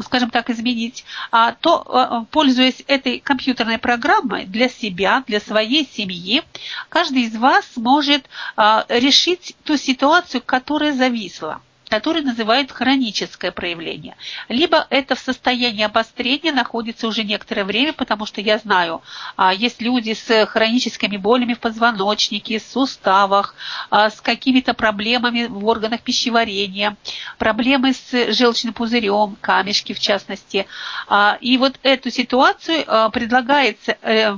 скажем 0.00 0.30
так, 0.30 0.50
изменить, 0.50 1.04
а 1.30 1.52
то, 1.52 1.82
а, 1.86 2.24
пользуясь 2.30 2.82
этой 2.86 3.20
компьютерной 3.20 3.78
программой 3.78 4.46
для 4.46 4.68
себя, 4.68 5.22
для 5.26 5.40
своей 5.40 5.86
семьи, 5.86 6.42
каждый 6.88 7.22
из 7.22 7.36
вас 7.36 7.64
может 7.76 8.28
решить 8.56 9.56
ту 9.64 9.76
ситуацию, 9.76 10.42
которая 10.44 10.92
зависла 10.92 11.60
который 11.88 12.22
называют 12.22 12.72
хроническое 12.72 13.52
проявление. 13.52 14.16
Либо 14.48 14.86
это 14.90 15.14
в 15.14 15.18
состоянии 15.18 15.84
обострения 15.84 16.52
находится 16.52 17.06
уже 17.06 17.24
некоторое 17.24 17.64
время, 17.64 17.92
потому 17.92 18.26
что 18.26 18.40
я 18.40 18.58
знаю, 18.58 19.02
а, 19.36 19.52
есть 19.52 19.80
люди 19.80 20.14
с 20.14 20.46
хроническими 20.46 21.16
болями 21.16 21.54
в 21.54 21.60
позвоночнике, 21.60 22.58
в 22.58 22.62
суставах, 22.62 23.54
а, 23.90 24.10
с 24.10 24.20
какими-то 24.20 24.74
проблемами 24.74 25.44
в 25.44 25.66
органах 25.66 26.02
пищеварения, 26.02 26.96
проблемы 27.38 27.92
с 27.92 28.32
желчным 28.32 28.72
пузырем, 28.72 29.36
камешки 29.40 29.92
в 29.92 30.00
частности. 30.00 30.66
А, 31.06 31.38
и 31.40 31.58
вот 31.58 31.78
эту 31.82 32.10
ситуацию 32.10 32.84
предлагается 33.12 33.96
э, 34.02 34.36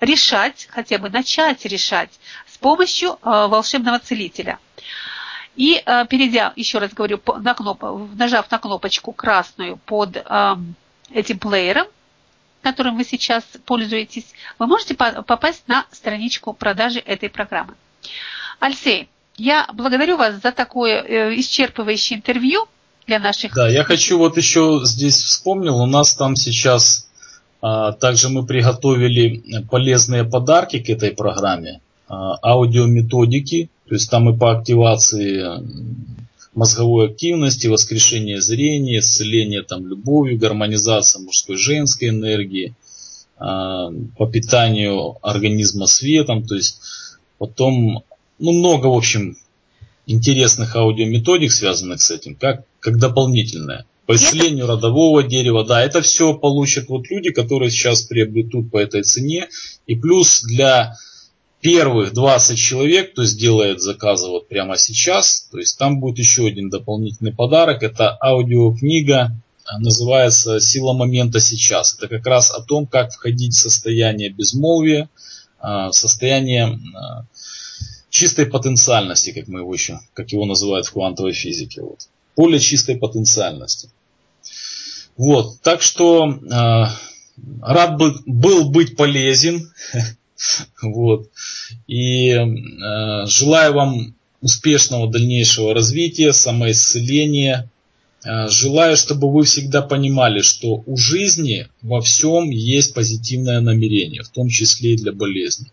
решать, 0.00 0.68
хотя 0.70 0.98
бы 0.98 1.10
начать 1.10 1.64
решать 1.64 2.10
с 2.46 2.58
помощью 2.58 3.18
волшебного 3.22 3.98
целителя. 3.98 4.58
И 5.56 5.82
э, 5.84 6.06
перейдя, 6.08 6.52
еще 6.56 6.78
раз 6.78 6.92
говорю, 6.92 7.20
на 7.40 7.54
кноп... 7.54 7.82
нажав 8.14 8.50
на 8.50 8.58
кнопочку 8.58 9.12
красную 9.12 9.76
под 9.86 10.16
э, 10.16 10.56
этим 11.12 11.38
плеером, 11.38 11.86
которым 12.62 12.96
вы 12.96 13.04
сейчас 13.04 13.44
пользуетесь, 13.64 14.26
вы 14.58 14.66
можете 14.66 14.94
попасть 14.94 15.62
на 15.68 15.86
страничку 15.92 16.52
продажи 16.52 16.98
этой 16.98 17.28
программы. 17.28 17.74
Альсей, 18.58 19.08
я 19.36 19.68
благодарю 19.72 20.16
вас 20.16 20.40
за 20.42 20.52
такое 20.52 21.02
э, 21.02 21.34
исчерпывающее 21.36 22.16
интервью 22.16 22.66
для 23.06 23.18
наших... 23.18 23.54
Да, 23.54 23.68
я 23.68 23.84
хочу 23.84 24.18
вот 24.18 24.36
еще 24.36 24.80
здесь 24.84 25.22
вспомнил, 25.22 25.76
у 25.76 25.86
нас 25.86 26.14
там 26.14 26.36
сейчас 26.36 27.08
а, 27.66 27.92
также 27.92 28.28
мы 28.28 28.44
приготовили 28.44 29.42
полезные 29.70 30.24
подарки 30.24 30.80
к 30.80 30.90
этой 30.90 31.12
программе, 31.12 31.80
а, 32.06 32.36
аудиометодики, 32.42 33.70
то 33.88 33.94
есть 33.94 34.10
там 34.10 34.28
и 34.30 34.36
по 34.36 34.52
активации 34.52 35.62
мозговой 36.54 37.08
активности, 37.08 37.66
воскрешение 37.66 38.40
зрения, 38.40 38.98
исцеление 38.98 39.62
там 39.62 39.86
любовью, 39.86 40.38
гармонизация 40.38 41.20
мужской 41.20 41.56
женской 41.56 42.08
энергии, 42.08 42.74
а, 43.36 43.90
по 44.16 44.26
питанию 44.26 45.16
организма 45.22 45.86
светом, 45.86 46.44
то 46.44 46.54
есть 46.54 46.80
потом, 47.38 48.04
ну 48.38 48.52
много, 48.52 48.86
в 48.86 48.96
общем, 48.96 49.36
интересных 50.06 50.76
аудиометодик, 50.76 51.50
связанных 51.50 52.00
с 52.00 52.10
этим, 52.10 52.36
как, 52.36 52.64
как 52.78 52.98
дополнительное. 52.98 53.86
По 54.06 54.16
исцелению 54.16 54.66
родового 54.66 55.22
дерева, 55.22 55.64
да, 55.64 55.82
это 55.82 56.02
все 56.02 56.34
получат 56.34 56.88
вот 56.88 57.08
люди, 57.08 57.30
которые 57.32 57.70
сейчас 57.70 58.02
приобретут 58.02 58.70
по 58.70 58.76
этой 58.76 59.02
цене. 59.02 59.48
И 59.86 59.96
плюс 59.96 60.42
для 60.42 60.94
первых 61.64 62.12
20 62.12 62.58
человек, 62.58 63.12
кто 63.12 63.24
сделает 63.24 63.80
заказы 63.80 64.28
вот 64.28 64.48
прямо 64.48 64.76
сейчас, 64.76 65.48
то 65.50 65.58
есть 65.58 65.78
там 65.78 65.98
будет 65.98 66.18
еще 66.18 66.46
один 66.46 66.68
дополнительный 66.68 67.32
подарок. 67.32 67.82
Это 67.82 68.18
аудиокнига, 68.20 69.34
называется 69.78 70.60
«Сила 70.60 70.92
момента 70.92 71.40
сейчас». 71.40 71.96
Это 71.96 72.08
как 72.08 72.26
раз 72.26 72.50
о 72.50 72.60
том, 72.60 72.86
как 72.86 73.14
входить 73.14 73.54
в 73.54 73.58
состояние 73.58 74.28
безмолвия, 74.28 75.08
а, 75.58 75.88
в 75.88 75.94
состояние 75.94 76.78
а, 76.94 77.24
чистой 78.10 78.44
потенциальности, 78.44 79.32
как 79.32 79.48
мы 79.48 79.60
его 79.60 79.72
еще, 79.72 80.00
как 80.12 80.32
его 80.32 80.44
называют 80.44 80.84
в 80.84 80.92
квантовой 80.92 81.32
физике. 81.32 81.80
Вот. 81.80 82.10
Поле 82.34 82.60
чистой 82.60 82.98
потенциальности. 82.98 83.88
Вот, 85.16 85.62
так 85.62 85.80
что 85.80 86.28
э, 86.28 86.84
рад 87.62 87.96
бы, 87.96 88.16
был 88.26 88.68
быть 88.68 88.96
полезен. 88.96 89.72
вот. 90.82 91.30
И 91.86 92.30
э, 92.30 93.26
желаю 93.26 93.74
вам 93.74 94.14
успешного 94.40 95.10
дальнейшего 95.10 95.74
развития, 95.74 96.32
самоисцеления. 96.32 97.70
Э, 98.24 98.48
желаю, 98.48 98.96
чтобы 98.96 99.32
вы 99.32 99.44
всегда 99.44 99.82
понимали, 99.82 100.40
что 100.40 100.82
у 100.86 100.96
жизни 100.96 101.68
во 101.82 102.00
всем 102.00 102.50
есть 102.50 102.94
позитивное 102.94 103.60
намерение, 103.60 104.22
в 104.22 104.28
том 104.28 104.48
числе 104.48 104.94
и 104.94 104.96
для 104.96 105.12
болезни. 105.12 105.66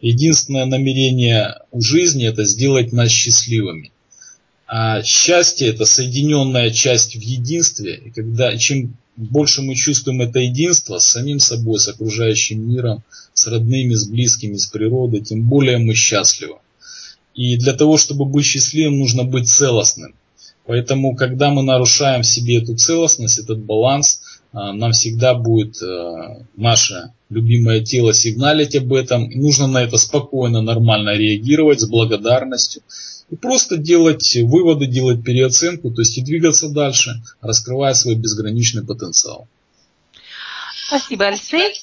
Единственное 0.00 0.66
намерение 0.66 1.56
у 1.72 1.80
жизни 1.80 2.26
это 2.26 2.44
сделать 2.44 2.92
нас 2.92 3.10
счастливыми. 3.10 3.92
А 4.66 5.02
счастье 5.02 5.68
это 5.68 5.86
соединенная 5.86 6.70
часть 6.70 7.16
в 7.16 7.20
единстве. 7.20 7.96
И 7.96 8.10
когда 8.10 8.56
чем 8.56 8.94
больше 9.18 9.62
мы 9.62 9.74
чувствуем 9.74 10.22
это 10.22 10.38
единство 10.38 10.98
с 10.98 11.06
самим 11.06 11.40
собой, 11.40 11.80
с 11.80 11.88
окружающим 11.88 12.70
миром, 12.70 13.02
с 13.34 13.46
родными, 13.48 13.94
с 13.94 14.08
близкими, 14.08 14.56
с 14.56 14.66
природой, 14.66 15.20
тем 15.20 15.42
более 15.42 15.78
мы 15.78 15.94
счастливы. 15.94 16.58
И 17.34 17.56
для 17.56 17.72
того, 17.72 17.96
чтобы 17.96 18.24
быть 18.24 18.46
счастливым, 18.46 18.98
нужно 19.00 19.24
быть 19.24 19.48
целостным. 19.48 20.14
Поэтому, 20.66 21.16
когда 21.16 21.50
мы 21.50 21.62
нарушаем 21.62 22.22
в 22.22 22.26
себе 22.26 22.58
эту 22.58 22.76
целостность, 22.76 23.38
этот 23.38 23.58
баланс, 23.58 24.20
а, 24.52 24.72
нам 24.72 24.92
всегда 24.92 25.34
будет 25.34 25.82
а, 25.82 26.42
наше 26.56 27.12
любимое 27.28 27.80
тело 27.80 28.14
сигналить 28.14 28.76
об 28.76 28.92
этом. 28.92 29.30
И 29.30 29.36
нужно 29.36 29.66
на 29.66 29.82
это 29.82 29.96
спокойно, 29.96 30.62
нормально 30.62 31.16
реагировать 31.16 31.80
с 31.80 31.88
благодарностью. 31.88 32.82
И 33.30 33.36
просто 33.36 33.76
делать 33.76 34.36
выводы, 34.42 34.86
делать 34.86 35.22
переоценку, 35.22 35.90
то 35.90 36.00
есть 36.00 36.16
и 36.16 36.22
двигаться 36.22 36.68
дальше, 36.70 37.22
раскрывая 37.40 37.94
свой 37.94 38.14
безграничный 38.14 38.84
потенциал. 38.84 39.48
Спасибо, 40.88 41.26
Алексей. 41.26 41.74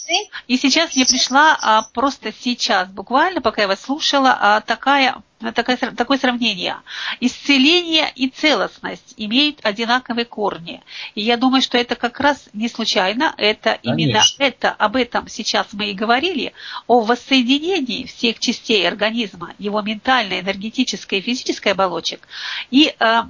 И 0.48 0.58
сейчас 0.58 0.96
мне 0.96 1.06
пришла 1.06 1.56
а, 1.62 1.84
просто 1.94 2.34
сейчас, 2.34 2.90
буквально, 2.90 3.40
пока 3.40 3.62
я 3.62 3.68
вас 3.68 3.80
слушала, 3.80 4.36
а, 4.40 4.62
такая, 4.62 5.22
такая, 5.54 5.78
такое 5.78 6.18
сравнение. 6.18 6.78
Исцеление 7.20 8.12
и 8.16 8.30
целостность 8.30 9.14
имеют 9.16 9.60
одинаковые 9.62 10.26
корни. 10.26 10.82
И 11.14 11.22
я 11.22 11.38
думаю, 11.38 11.62
что 11.62 11.78
это 11.78 11.96
как 11.96 12.20
раз 12.20 12.50
не 12.54 12.68
случайно. 12.68 13.36
Это 13.38 13.78
Конечно. 13.84 14.02
именно 14.02 14.24
это, 14.40 14.72
об 14.72 14.96
этом 14.96 15.28
сейчас 15.28 15.68
мы 15.74 15.92
и 15.92 15.94
говорили, 15.94 16.54
о 16.88 17.02
воссоединении 17.02 18.08
всех 18.08 18.40
частей 18.40 18.88
организма, 18.88 19.54
его 19.60 19.84
ментальной, 19.84 20.40
энергетической 20.40 21.20
и 21.20 21.22
физической 21.22 21.74
оболочек. 21.74 22.28
И, 22.72 22.92
а, 22.98 23.30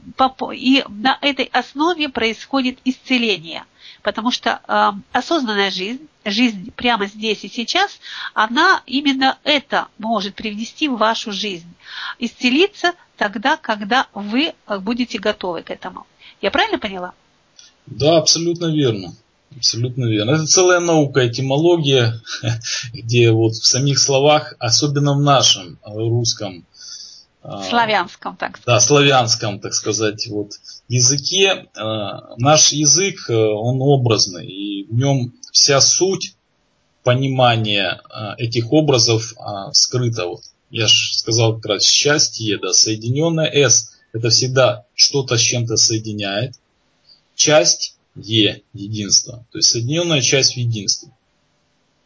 и 0.54 0.86
на 0.88 1.18
этой 1.20 1.50
основе 1.52 2.08
происходит 2.08 2.80
исцеление– 2.86 3.66
потому 4.06 4.30
что 4.30 4.62
э, 4.68 4.92
осознанная 5.14 5.72
жизнь, 5.72 6.08
жизнь 6.24 6.72
прямо 6.76 7.08
здесь 7.08 7.44
и 7.44 7.50
сейчас, 7.50 8.00
она 8.36 8.84
именно 8.86 9.40
это 9.44 9.88
может 9.98 10.36
привнести 10.36 10.88
в 10.88 10.98
вашу 10.98 11.32
жизнь. 11.32 11.74
Исцелиться 12.20 12.94
тогда, 13.18 13.58
когда 13.58 14.06
вы 14.14 14.54
будете 14.82 15.18
готовы 15.18 15.64
к 15.64 15.72
этому. 15.72 16.06
Я 16.40 16.52
правильно 16.52 16.78
поняла? 16.78 17.14
Да, 17.88 18.18
абсолютно 18.18 18.68
верно. 18.68 19.16
Абсолютно 19.56 20.06
верно. 20.06 20.32
Это 20.32 20.46
целая 20.46 20.80
наука, 20.80 21.28
этимология, 21.28 22.22
где 22.94 23.32
вот 23.32 23.54
в 23.54 23.66
самих 23.66 23.98
словах, 23.98 24.54
особенно 24.60 25.16
в 25.16 25.22
нашем 25.22 25.80
русском, 25.84 26.60
а, 26.60 26.75
славянском, 27.70 28.36
так 28.38 28.58
сказать. 28.58 28.66
Да, 28.66 28.80
славянском, 28.80 29.60
так 29.60 29.74
сказать, 29.74 30.28
вот 30.28 30.54
языке. 30.88 31.68
А, 31.76 32.36
наш 32.38 32.72
язык, 32.72 33.30
э, 33.30 33.34
он 33.34 33.82
образный, 33.82 34.48
и 34.48 34.84
в 34.86 34.96
нем 34.96 35.34
вся 35.52 35.82
суть 35.82 36.36
понимания 37.04 38.02
а, 38.10 38.36
этих 38.38 38.72
образов 38.72 39.34
скрыта. 39.74 40.26
Вот. 40.28 40.42
Я 40.70 40.88
же 40.88 41.14
сказал 41.14 41.56
как 41.56 41.66
раз 41.66 41.84
счастье, 41.84 42.58
да, 42.58 42.74
соединенное 42.74 43.48
S, 43.48 43.92
это 44.14 44.30
всегда 44.30 44.86
что-то 44.96 45.38
с 45.38 45.42
чем-то 45.42 45.78
соединяет. 45.78 46.56
Часть 47.36 47.96
Е, 48.16 48.62
единство. 48.74 49.46
То 49.52 49.58
есть 49.58 49.70
соединенная 49.70 50.22
часть 50.22 50.54
в 50.54 50.58
единстве. 50.58 51.10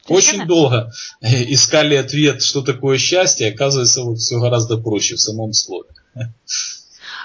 Очень 0.10 0.46
долго 0.48 0.92
э, 1.22 1.52
искали 1.54 1.96
ответ, 1.96 2.42
что 2.42 2.62
такое 2.62 2.98
счастье, 2.98 3.50
оказывается, 3.50 4.04
вот 4.04 4.20
все 4.20 4.40
гораздо 4.40 4.78
проще 4.78 5.16
в 5.16 5.22
самом 5.22 5.54
слове. 5.54 5.90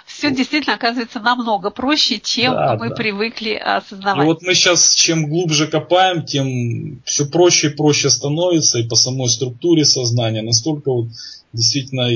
Все 0.06 0.30
действительно 0.30 0.76
оказывается 0.76 1.18
намного 1.18 1.70
проще, 1.70 2.20
чем 2.20 2.54
да, 2.54 2.76
мы 2.76 2.90
да. 2.90 2.94
привыкли 2.94 3.54
осознавать. 3.54 4.24
И 4.24 4.26
вот 4.26 4.42
мы 4.42 4.54
сейчас, 4.54 4.94
чем 4.94 5.28
глубже 5.28 5.66
копаем, 5.66 6.24
тем 6.24 7.02
все 7.04 7.26
проще 7.26 7.68
и 7.68 7.70
проще 7.70 8.10
становится, 8.10 8.78
и 8.78 8.86
по 8.86 8.94
самой 8.94 9.28
структуре 9.28 9.84
сознания. 9.84 10.42
Настолько 10.42 10.92
вот 10.92 11.08
действительно 11.52 12.08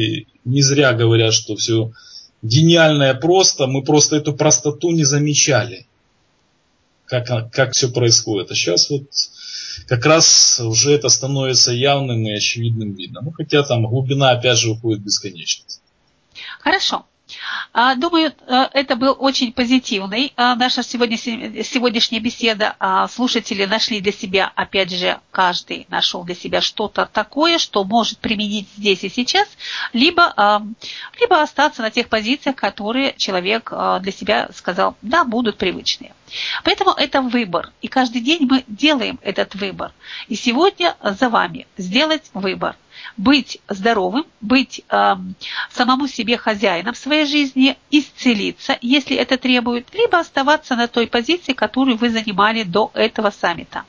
не 0.44 0.62
зря 0.62 0.92
говорят, 0.92 1.34
что 1.34 1.56
все 1.56 1.90
гениальное 2.42 3.14
просто, 3.14 3.66
мы 3.66 3.82
просто 3.82 4.16
эту 4.16 4.32
простоту 4.32 4.90
не 4.92 5.04
замечали, 5.04 5.86
как, 7.08 7.50
как 7.50 7.72
все 7.72 7.88
происходит. 7.88 8.50
А 8.50 8.54
сейчас 8.54 8.90
вот 8.90 9.04
как 9.86 10.04
раз 10.04 10.60
уже 10.60 10.92
это 10.92 11.08
становится 11.08 11.72
явным 11.72 12.26
и 12.26 12.32
очевидным 12.32 12.92
видно. 12.92 13.20
Ну, 13.22 13.32
хотя 13.32 13.62
там 13.62 13.86
глубина 13.86 14.30
опять 14.30 14.58
же 14.58 14.70
уходит 14.70 15.00
в 15.00 15.04
бесконечность. 15.04 15.80
Хорошо. 16.60 17.06
А, 17.72 17.94
думаю, 17.94 18.32
э, 18.46 18.68
это 18.72 18.96
был 18.96 19.14
очень 19.18 19.52
позитивный 19.52 20.32
а, 20.36 20.54
наша 20.54 20.82
сегодня, 20.82 21.16
сегодняшняя 21.16 22.20
беседа. 22.20 22.74
А, 22.78 23.06
слушатели 23.08 23.64
нашли 23.66 24.00
для 24.00 24.12
себя, 24.12 24.50
опять 24.54 24.90
же, 24.90 25.20
каждый 25.30 25.86
нашел 25.90 26.24
для 26.24 26.34
себя 26.34 26.60
что-то 26.60 27.08
такое, 27.12 27.58
что 27.58 27.84
может 27.84 28.18
применить 28.18 28.68
здесь 28.76 29.04
и 29.04 29.08
сейчас, 29.08 29.48
либо, 29.92 30.62
либо 31.20 31.42
остаться 31.42 31.82
на 31.82 31.90
тех 31.90 32.08
позициях, 32.08 32.56
которые 32.56 33.14
человек 33.16 33.72
для 34.00 34.12
себя 34.12 34.48
сказал, 34.54 34.96
да, 35.02 35.24
будут 35.24 35.58
привычные. 35.58 36.14
Поэтому 36.64 36.92
это 36.92 37.22
выбор. 37.22 37.72
И 37.80 37.88
каждый 37.88 38.20
день 38.20 38.46
мы 38.48 38.64
делаем 38.66 39.18
этот 39.22 39.54
выбор. 39.54 39.92
И 40.28 40.34
сегодня 40.34 40.96
за 41.02 41.28
вами 41.28 41.66
сделать 41.76 42.30
выбор– 42.34 42.76
быть 43.16 43.60
здоровым, 43.68 44.24
быть 44.40 44.82
э, 44.88 45.14
самому 45.72 46.08
себе 46.08 46.36
хозяином 46.36 46.94
своей 46.94 47.26
жизни, 47.26 47.76
исцелиться, 47.90 48.78
если 48.80 49.16
это 49.16 49.36
требует, 49.36 49.92
либо 49.94 50.18
оставаться 50.18 50.76
на 50.76 50.88
той 50.88 51.06
позиции, 51.06 51.52
которую 51.52 51.96
вы 51.96 52.10
занимали 52.10 52.62
до 52.62 52.90
этого 52.94 53.30
саммита. 53.30 53.84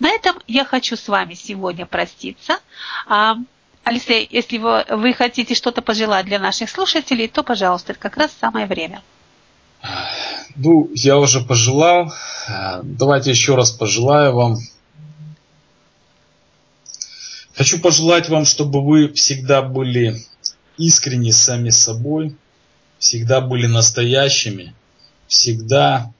На 0.00 0.10
этом 0.10 0.36
я 0.46 0.64
хочу 0.64 0.96
с 0.96 1.08
вами 1.08 1.34
сегодня 1.34 1.86
проститься. 1.86 2.58
А, 3.06 3.36
Алексей, 3.84 4.26
если 4.30 4.58
вы, 4.58 4.84
вы 4.90 5.12
хотите 5.12 5.54
что-то 5.54 5.80
пожелать 5.82 6.26
для 6.26 6.38
наших 6.38 6.68
слушателей, 6.68 7.28
то, 7.28 7.42
пожалуйста, 7.42 7.92
это 7.92 8.00
как 8.00 8.16
раз 8.16 8.32
самое 8.40 8.66
время. 8.66 9.02
Ну, 10.56 10.90
я 10.94 11.18
уже 11.18 11.40
пожелал. 11.40 12.12
Давайте 12.82 13.30
еще 13.30 13.54
раз 13.54 13.70
пожелаю 13.70 14.34
вам 14.34 14.56
Хочу 17.56 17.80
пожелать 17.80 18.28
вам, 18.28 18.44
чтобы 18.44 18.84
вы 18.84 19.10
всегда 19.14 19.62
были 19.62 20.22
искренни 20.76 21.30
сами 21.30 21.70
собой, 21.70 22.36
всегда 22.98 23.40
были 23.40 23.66
настоящими, 23.66 24.74
всегда 25.26 26.12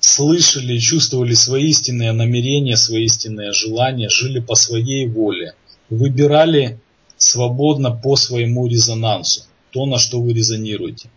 слышали 0.00 0.76
и 0.76 0.80
чувствовали 0.80 1.34
свои 1.34 1.68
истинные 1.68 2.12
намерения, 2.12 2.78
свои 2.78 3.04
истинные 3.04 3.52
желания, 3.52 4.08
жили 4.08 4.40
по 4.40 4.54
своей 4.54 5.06
воле, 5.06 5.52
выбирали 5.90 6.80
свободно 7.18 7.90
по 7.90 8.16
своему 8.16 8.66
резонансу, 8.66 9.42
то, 9.72 9.84
на 9.84 9.98
что 9.98 10.22
вы 10.22 10.32
резонируете. 10.32 11.10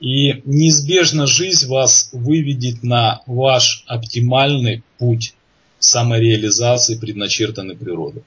И 0.00 0.42
неизбежно 0.44 1.28
жизнь 1.28 1.68
вас 1.68 2.08
выведет 2.10 2.82
на 2.82 3.22
ваш 3.26 3.84
оптимальный 3.86 4.82
путь 4.98 5.34
самореализации, 5.78 6.98
предначертанной 6.98 7.76
природой. 7.76 8.24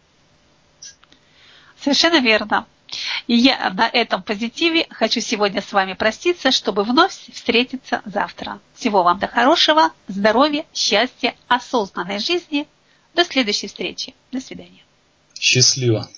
Совершенно 1.86 2.20
верно. 2.20 2.66
И 3.28 3.36
я 3.36 3.70
на 3.70 3.88
этом 3.88 4.24
позитиве 4.24 4.88
хочу 4.90 5.22
сегодня 5.22 5.62
с 5.62 5.72
вами 5.72 5.94
проститься, 5.94 6.50
чтобы 6.50 6.84
вновь 6.84 7.14
встретиться 7.32 8.02
завтра. 8.06 8.60
Всего 8.74 9.04
вам 9.04 9.20
до 9.20 9.28
хорошего, 9.28 9.92
здоровья, 10.08 10.66
счастья, 10.74 11.36
осознанной 11.48 12.18
жизни. 12.18 12.66
До 13.14 13.24
следующей 13.24 13.68
встречи. 13.68 14.16
До 14.32 14.42
свидания. 14.42 14.82
Счастливо. 15.40 16.10